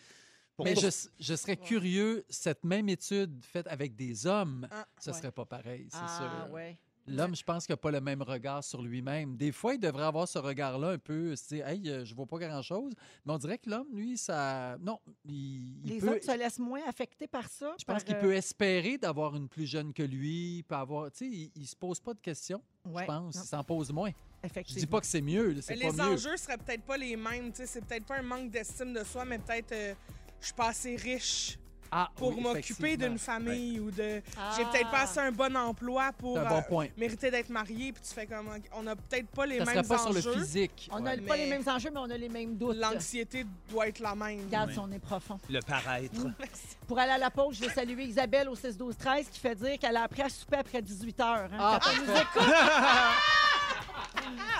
pour- 0.55 0.65
Mais 0.65 0.75
je, 0.75 0.87
je 1.19 1.35
serais 1.35 1.57
curieux, 1.57 2.25
cette 2.29 2.63
même 2.65 2.89
étude 2.89 3.43
faite 3.43 3.65
avec 3.67 3.95
des 3.95 4.27
hommes, 4.27 4.67
Ah, 4.69 4.85
ce 4.99 5.09
ouais. 5.11 5.17
serait 5.17 5.31
pas 5.31 5.45
pareil, 5.45 5.87
c'est 5.89 5.97
Ah, 6.01 6.43
sûr. 6.45 6.53
ouais. 6.53 6.77
L'homme, 7.07 7.35
je 7.35 7.43
pense 7.43 7.65
qu'il 7.65 7.73
n'a 7.73 7.77
pas 7.77 7.89
le 7.89 8.01
même 8.01 8.21
regard 8.21 8.63
sur 8.63 8.83
lui-même. 8.83 9.35
Des 9.35 9.51
fois, 9.51 9.73
il 9.73 9.79
devrait 9.79 10.03
avoir 10.03 10.27
ce 10.27 10.37
regard-là 10.37 10.89
un 10.89 10.97
peu, 10.99 11.35
se 11.35 11.47
dire, 11.55 11.67
hey, 11.67 11.89
euh, 11.89 12.05
je 12.05 12.13
vois 12.13 12.27
pas 12.27 12.37
grand-chose. 12.37 12.93
Mais 13.25 13.33
on 13.33 13.37
dirait 13.39 13.57
que 13.57 13.67
l'homme, 13.67 13.87
lui, 13.91 14.15
ça. 14.15 14.77
Non, 14.79 14.99
il, 15.25 15.79
il 15.85 15.89
Les 15.89 15.99
peut. 16.01 16.09
autres 16.17 16.25
se 16.25 16.37
laissent 16.37 16.59
moins 16.59 16.81
affectés 16.87 17.25
par 17.27 17.49
ça. 17.49 17.73
Je 17.79 17.85
pense 17.85 18.03
qu'il 18.03 18.13
euh, 18.13 18.21
peut 18.21 18.35
espérer 18.35 18.99
d'avoir 18.99 19.35
une 19.35 19.47
plus 19.49 19.65
jeune 19.65 19.91
que 19.91 20.03
lui, 20.03 20.57
il 20.57 20.63
peut 20.63 20.75
avoir. 20.75 21.09
Tu 21.11 21.17
sais, 21.19 21.25
il, 21.27 21.51
il 21.55 21.65
se 21.65 21.75
pose 21.75 21.99
pas 21.99 22.13
de 22.13 22.19
questions, 22.19 22.61
ouais, 22.85 23.01
je 23.01 23.07
pense. 23.07 23.35
non, 23.37 23.41
Il 23.43 23.47
s'en 23.47 23.63
pose 23.63 23.91
moins. 23.91 24.11
Je 24.43 24.73
dis 24.75 24.85
pas 24.87 24.99
que 25.01 25.05
c'est 25.07 25.21
mieux, 25.21 25.51
là, 25.51 25.61
les 25.69 25.75
pas 25.87 25.91
mieux. 25.91 26.01
enjeux 26.13 26.37
seraient 26.37 26.57
peut-être 26.57 26.83
pas 26.83 26.97
les 26.97 27.15
mêmes. 27.15 27.51
tu 27.51 27.57
sais, 27.57 27.65
C'est 27.67 27.85
peut-être 27.85 28.05
pas 28.05 28.17
un 28.19 28.21
manque 28.21 28.49
d'estime 28.51 28.93
de 28.93 29.03
soi, 29.03 29.25
mais 29.25 29.37
peut-être 29.37 29.71
euh, 29.73 29.93
je 30.39 30.45
suis 30.45 30.53
pas 30.55 30.69
assez 30.69 30.95
riche 30.95 31.57
Ah, 31.91 32.09
pour 32.15 32.35
oui, 32.37 32.41
m'occuper 32.43 32.95
d'une 32.95 33.17
famille 33.19 33.79
ou 33.81 33.91
de. 33.91 34.21
Ah. 34.37 34.53
J'ai 34.55 34.63
peut-être 34.63 34.89
pas 34.91 35.01
assez 35.01 35.19
un 35.19 35.31
bon 35.33 35.53
emploi 35.57 36.11
pour 36.17 36.37
C'est 36.37 36.45
un 36.45 36.63
bon 36.69 36.81
euh, 36.83 36.87
mériter 36.97 37.31
d'être 37.31 37.49
marié. 37.49 37.91
Puis 37.91 38.01
tu 38.07 38.13
fais 38.13 38.25
comme. 38.27 38.47
On 38.73 38.87
a 38.87 38.95
peut-être 38.95 39.27
pas 39.27 39.45
les 39.45 39.57
Ça 39.57 39.65
mêmes 39.65 39.83
serait 39.83 39.87
pas 39.97 40.05
enjeux. 40.07 40.21
sur 40.21 40.33
le 40.35 40.41
physique. 40.41 40.89
On 40.93 40.97
ouais. 40.97 41.01
n'a 41.01 41.11
pas 41.27 41.35
Mais- 41.35 41.37
les 41.45 41.49
mêmes 41.49 41.67
enjeux, 41.67 41.89
mais 41.91 41.99
on 41.99 42.09
a 42.09 42.17
les 42.17 42.29
mêmes 42.29 42.55
doutes. 42.55 42.77
L'anxiété 42.77 43.45
doit 43.69 43.87
être 43.89 43.99
la 43.99 44.15
même. 44.15 44.45
Regarde, 44.45 44.69
Oui. 44.69 44.77
on 44.79 44.91
est 44.93 44.99
profond. 44.99 45.37
Le 45.49 45.59
paraître. 45.59 46.13
Pour 46.87 46.97
aller 46.97 47.11
à 47.11 47.17
la 47.17 47.29
pause, 47.29 47.57
je 47.57 47.65
vais 47.65 47.73
saluer 47.73 48.03
Isabelle 48.05 48.47
au 48.47 48.55
6-12-13 48.55 49.29
qui 49.29 49.39
fait 49.39 49.55
dire 49.55 49.77
qu'elle 49.79 49.97
a 49.97 50.03
appris 50.03 50.21
à 50.21 50.29
souper 50.29 50.57
après 50.57 50.81
18 50.81 51.19
heures. 51.19 51.49
hein, 51.51 51.57
Ah, 51.59 51.79
quand 51.83 51.91
nous 51.97 52.13
écoute. 52.13 52.53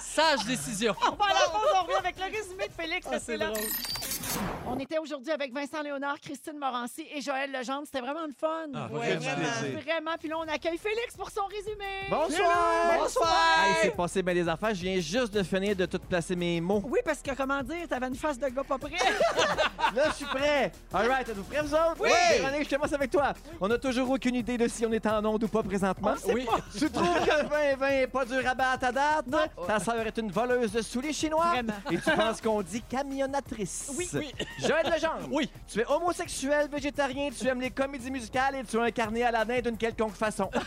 Sage 0.01 0.45
décision. 0.45 0.95
On 1.01 1.15
va 1.15 1.25
à 1.25 1.33
la 1.33 1.49
pause, 1.49 1.69
on 1.75 1.83
revient 1.83 1.95
avec 1.99 2.15
le 2.17 2.25
résumé 2.25 2.67
de 2.67 2.73
Félix. 2.73 3.07
Ah, 3.11 3.19
c'est 3.19 3.37
là. 3.37 3.51
On 4.67 4.77
était 4.77 4.99
aujourd'hui 4.99 5.31
avec 5.31 5.51
Vincent 5.53 5.81
Léonard, 5.81 6.19
Christine 6.19 6.57
Morancy 6.59 7.05
et 7.13 7.21
Joël 7.21 7.51
Legendre. 7.51 7.83
C'était 7.85 8.01
vraiment 8.01 8.25
le 8.27 8.33
fun. 8.39 8.67
Ah, 8.75 8.87
Ouais, 8.91 9.15
vraiment. 9.15 9.81
vraiment. 9.83 10.11
Puis 10.19 10.29
là, 10.29 10.35
on 10.37 10.47
accueille 10.47 10.77
Félix 10.77 11.15
pour 11.17 11.29
son 11.31 11.45
résumé. 11.45 12.07
Bonsoir! 12.09 12.99
Bonsoir! 12.99 13.65
Hey, 13.67 13.75
c'est 13.83 13.95
passé 13.95 14.21
bien 14.21 14.33
des 14.35 14.47
affaires. 14.47 14.73
Je 14.75 14.81
viens 14.81 14.99
juste 14.99 15.33
de 15.33 15.41
finir 15.43 15.75
de 15.75 15.85
tout 15.85 15.97
placer 15.99 16.35
mes 16.35 16.61
mots. 16.61 16.83
Oui, 16.85 16.99
parce 17.03 17.21
que, 17.21 17.31
comment 17.33 17.61
dire, 17.63 17.87
t'avais 17.89 18.07
une 18.07 18.15
face 18.15 18.37
de 18.37 18.47
gars 18.47 18.63
pas 18.63 18.77
prêt. 18.77 18.91
Là, 19.95 20.03
je 20.09 20.13
suis 20.13 20.25
prêt. 20.25 20.71
All 20.93 21.07
right, 21.09 21.27
êtes-vous 21.27 21.43
prêts, 21.43 21.61
vous 21.63 21.73
autres? 21.73 21.95
Oui! 21.99 22.09
Véronique, 22.39 22.69
je 22.69 22.75
commence 22.75 22.93
avec 22.93 23.09
toi. 23.09 23.33
On 23.59 23.67
n'a 23.67 23.77
toujours 23.79 24.09
aucune 24.11 24.35
idée 24.35 24.57
de 24.57 24.67
si 24.67 24.85
on 24.85 24.91
est 24.91 25.05
en 25.07 25.25
onde 25.25 25.43
ou 25.43 25.47
pas 25.47 25.63
présentement. 25.63 26.13
Oui. 26.27 26.45
Tu 26.77 26.89
trouves 26.91 27.25
que 27.25 27.43
le 27.43 27.49
2020 27.49 27.89
n'est 27.89 28.07
pas 28.07 28.25
dur 28.25 28.41
à 28.47 28.53
battre 28.53 28.85
à 28.85 28.91
date? 28.91 29.25
Ta 29.65 29.79
sœur 29.79 30.05
est 30.05 30.17
une 30.19 30.31
voleuse 30.31 30.71
de 30.71 30.81
souliers 30.83 31.13
chinois? 31.13 31.45
Vraiment. 31.47 31.73
Et 31.91 31.97
tu 31.97 32.11
penses 32.11 32.39
qu'on 32.39 32.61
dit 32.61 32.83
camionnatrice? 32.83 33.91
Oui. 33.97 34.07
Oui. 34.19 34.33
Joël 34.59 34.85
Legendre. 34.85 35.27
Oui. 35.31 35.49
Tu 35.67 35.79
es 35.79 35.85
homosexuel, 35.87 36.69
végétarien, 36.71 37.29
tu 37.31 37.47
aimes 37.47 37.61
les 37.61 37.71
comédies 37.71 38.11
musicales 38.11 38.55
et 38.55 38.63
tu 38.63 38.79
as 38.79 38.83
incarné 38.83 39.23
Aladdin 39.23 39.61
d'une 39.61 39.77
quelconque 39.77 40.15
façon. 40.15 40.49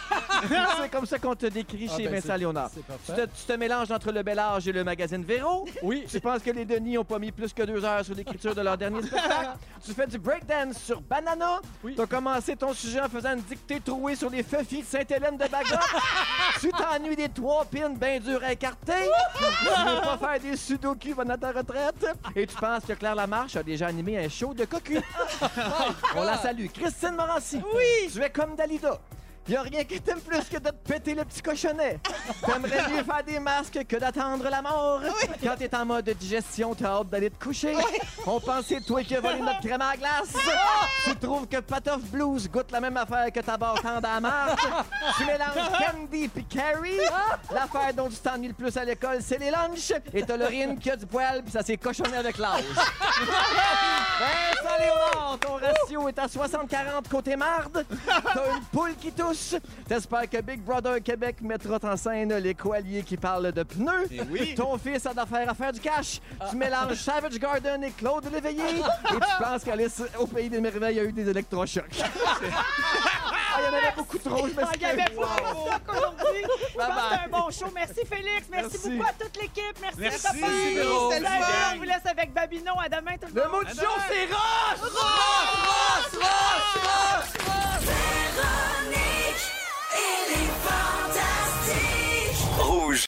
c'est 0.82 0.90
comme 0.90 1.06
ça 1.06 1.18
qu'on 1.18 1.34
te 1.34 1.46
décrit 1.46 1.88
Ah, 1.92 1.96
chez 1.96 2.04
ben, 2.04 2.14
Vincent 2.14 2.26
c'est- 2.28 2.38
Léonard. 2.38 2.70
Tu 3.06 3.12
te, 3.12 3.20
tu 3.20 3.44
te 3.46 3.52
mélanges 3.54 3.90
entre 3.90 4.12
le 4.12 4.22
bel 4.22 4.38
âge 4.38 4.66
et 4.68 4.72
le 4.72 4.84
magazine 4.84 5.24
Véro. 5.24 5.66
Oui. 5.82 6.04
Tu 6.08 6.20
penses 6.20 6.42
que 6.42 6.50
les 6.50 6.64
Denis 6.64 6.98
ont 6.98 7.04
pas 7.04 7.18
mis 7.18 7.32
plus 7.32 7.52
que 7.52 7.62
deux 7.62 7.84
heures 7.84 8.04
sur 8.04 8.14
l'écriture 8.14 8.54
de 8.54 8.60
leur 8.60 8.76
dernier 8.76 9.02
spectacle? 9.02 9.50
tu 9.84 9.92
fais 9.92 10.06
du 10.06 10.18
breakdance 10.18 10.78
sur 10.78 11.00
Banana? 11.00 11.60
Oui. 11.84 11.94
Tu 11.94 12.00
as 12.00 12.06
commencé 12.06 12.56
ton 12.56 12.72
sujet 12.72 13.00
en 13.00 13.08
faisant 13.08 13.32
une 13.34 13.42
dictée 13.42 13.80
trouée 13.80 14.14
sur 14.16 14.30
les 14.30 14.42
feuilles 14.42 14.64
de 14.82 14.84
Sainte-Hélène 14.84 15.36
de 15.36 15.46
Bagot. 15.48 15.76
tu 16.60 16.70
t'ennuies 16.70 17.16
des 17.16 17.28
trois 17.28 17.64
pins 17.64 17.90
bien 17.90 18.18
durs 18.20 18.42
à 18.44 18.52
écarter? 18.52 18.92
tu 19.38 19.44
veux 19.44 20.00
pas 20.02 20.18
faire 20.18 20.40
des 20.40 20.56
sudoku 20.56 21.14
pendant 21.14 21.36
ta 21.36 21.52
retraite? 21.52 22.06
Et 22.36 22.46
tu 22.46 22.56
penses 22.56 22.84
que 22.86 22.92
Claire 22.94 23.14
Lamarche 23.14 23.56
a 23.56 23.62
déjà 23.62 23.86
animé 23.86 24.18
un 24.18 24.28
show 24.28 24.54
de 24.54 24.64
cocu? 24.64 25.00
On 26.16 26.22
la 26.24 26.36
salue. 26.38 26.66
Christine 26.72 27.16
Morancy. 27.16 27.60
Oui. 27.74 28.10
Tu 28.12 28.22
es 28.22 28.30
comme 28.30 28.54
Dalida. 28.56 28.98
Y 29.48 29.56
a 29.56 29.62
rien 29.62 29.82
qui 29.84 30.00
t'aime 30.00 30.20
plus 30.20 30.44
que 30.48 30.56
de 30.58 30.70
te 30.70 30.92
péter 30.92 31.14
le 31.14 31.24
petit 31.24 31.42
cochonnet. 31.42 31.98
T'aimerais 32.46 32.88
mieux 32.88 33.02
faire 33.02 33.24
des 33.26 33.40
masques 33.40 33.84
que 33.88 33.96
d'attendre 33.96 34.48
la 34.48 34.62
mort. 34.62 35.00
Quand 35.42 35.56
t'es 35.58 35.74
en 35.74 35.84
mode 35.84 36.08
digestion, 36.10 36.74
t'as 36.74 36.98
hâte 37.00 37.08
d'aller 37.08 37.28
te 37.28 37.42
coucher. 37.42 37.74
On 38.24 38.38
pensait 38.38 38.80
toi 38.80 39.02
qui 39.02 39.16
as 39.16 39.20
volé 39.20 39.40
notre 39.40 39.60
crème 39.60 39.82
à 39.82 39.96
glace. 39.96 40.32
Tu 41.04 41.16
trouves 41.16 41.48
que 41.48 41.58
Patoff 41.58 42.02
Blues 42.02 42.48
goûte 42.48 42.70
la 42.70 42.80
même 42.80 42.96
affaire 42.96 43.32
que 43.32 43.40
ta 43.40 43.56
bartende 43.56 44.04
à 44.04 44.14
la 44.14 44.20
marque? 44.20 44.60
Tu 45.16 45.24
mélanges 45.24 45.70
Candy 45.80 46.28
puis 46.28 46.44
Carrie. 46.44 46.98
L'affaire 47.52 47.92
dont 47.94 48.08
tu 48.08 48.16
t'ennuies 48.16 48.48
le 48.48 48.54
plus 48.54 48.76
à 48.76 48.84
l'école, 48.84 49.18
c'est 49.20 49.38
les 49.38 49.50
lunchs. 49.50 49.92
Et 50.14 50.22
t'as 50.22 50.36
l'urine 50.36 50.78
qui 50.78 50.90
a 50.90 50.96
du 50.96 51.06
poil 51.06 51.42
puis 51.42 51.50
ça 51.50 51.62
s'est 51.62 51.76
cochonné 51.76 52.16
avec 52.16 52.38
l'âge. 52.38 52.62
Vincent 54.20 54.76
Léonard, 54.78 55.38
ton 55.40 55.54
ratio 55.54 56.08
est 56.08 56.18
à 56.18 56.26
60-40 56.26 57.08
côté 57.10 57.34
marde. 57.34 57.84
T'as 58.06 58.54
une 58.54 58.62
poule 58.72 58.94
qui 58.94 59.10
touche. 59.32 59.60
T'espères 59.88 60.28
que 60.28 60.40
Big 60.40 60.60
Brother 60.60 61.02
Québec 61.02 61.36
mettra 61.42 61.78
en 61.82 61.96
scène 61.96 62.34
les 62.36 62.54
coalliers 62.54 63.02
qui 63.02 63.16
parlent 63.16 63.52
de 63.52 63.62
pneus. 63.62 64.06
Eh 64.10 64.20
oui. 64.30 64.54
Ton 64.54 64.78
fils 64.78 65.04
a 65.06 65.14
d'affaires 65.14 65.50
à 65.50 65.54
faire 65.54 65.72
du 65.72 65.80
cash. 65.80 66.20
Tu 66.50 66.56
mélanges 66.56 66.94
Savage 66.96 67.38
Garden 67.38 67.82
et 67.84 67.90
Claude 67.90 68.30
Léveillé. 68.32 68.60
et 68.78 69.14
tu 69.14 69.42
penses 69.42 69.64
qu'Alice 69.64 70.02
au 70.18 70.26
Pays 70.26 70.48
des 70.48 70.60
Merveilles 70.60 71.00
a 71.00 71.04
eu 71.04 71.12
des 71.12 71.28
électrochocs. 71.28 72.02
Ah, 73.54 73.58
Il 73.60 73.64
y 73.64 73.68
en 73.68 73.78
avait 73.78 73.92
beaucoup 73.96 74.18
trop, 74.18 74.48
je 74.48 74.52
Ah, 74.62 74.70
Il 74.74 74.80
y 74.82 74.84
avait 74.84 75.04
pas 75.04 75.10
de 75.10 75.14
stock 75.14 75.82
aujourd'hui. 75.88 76.42
C'était 76.68 76.82
un 76.82 77.28
bon 77.30 77.50
show. 77.50 77.70
Merci 77.74 78.00
Félix. 78.06 78.46
Merci, 78.50 78.70
Merci. 78.72 78.90
beaucoup 78.90 79.08
à 79.08 79.12
toute 79.24 79.36
l'équipe. 79.42 79.76
Merci, 79.80 79.98
Merci, 79.98 80.26
le 80.76 80.82
fun. 80.84 81.30
on 81.74 81.76
vous 81.78 81.82
laisse 81.82 82.06
avec 82.06 82.32
Babino. 82.32 82.72
À 82.80 82.88
demain 82.88 83.12
tout 83.20 83.28
le 83.34 83.42
Le 83.42 83.48
monde. 83.48 83.64
mot 83.64 83.70
du 83.70 83.74
jour, 83.74 83.98
c'est 84.08 84.26
Ross! 84.34 84.92
Rouge. 92.58 93.06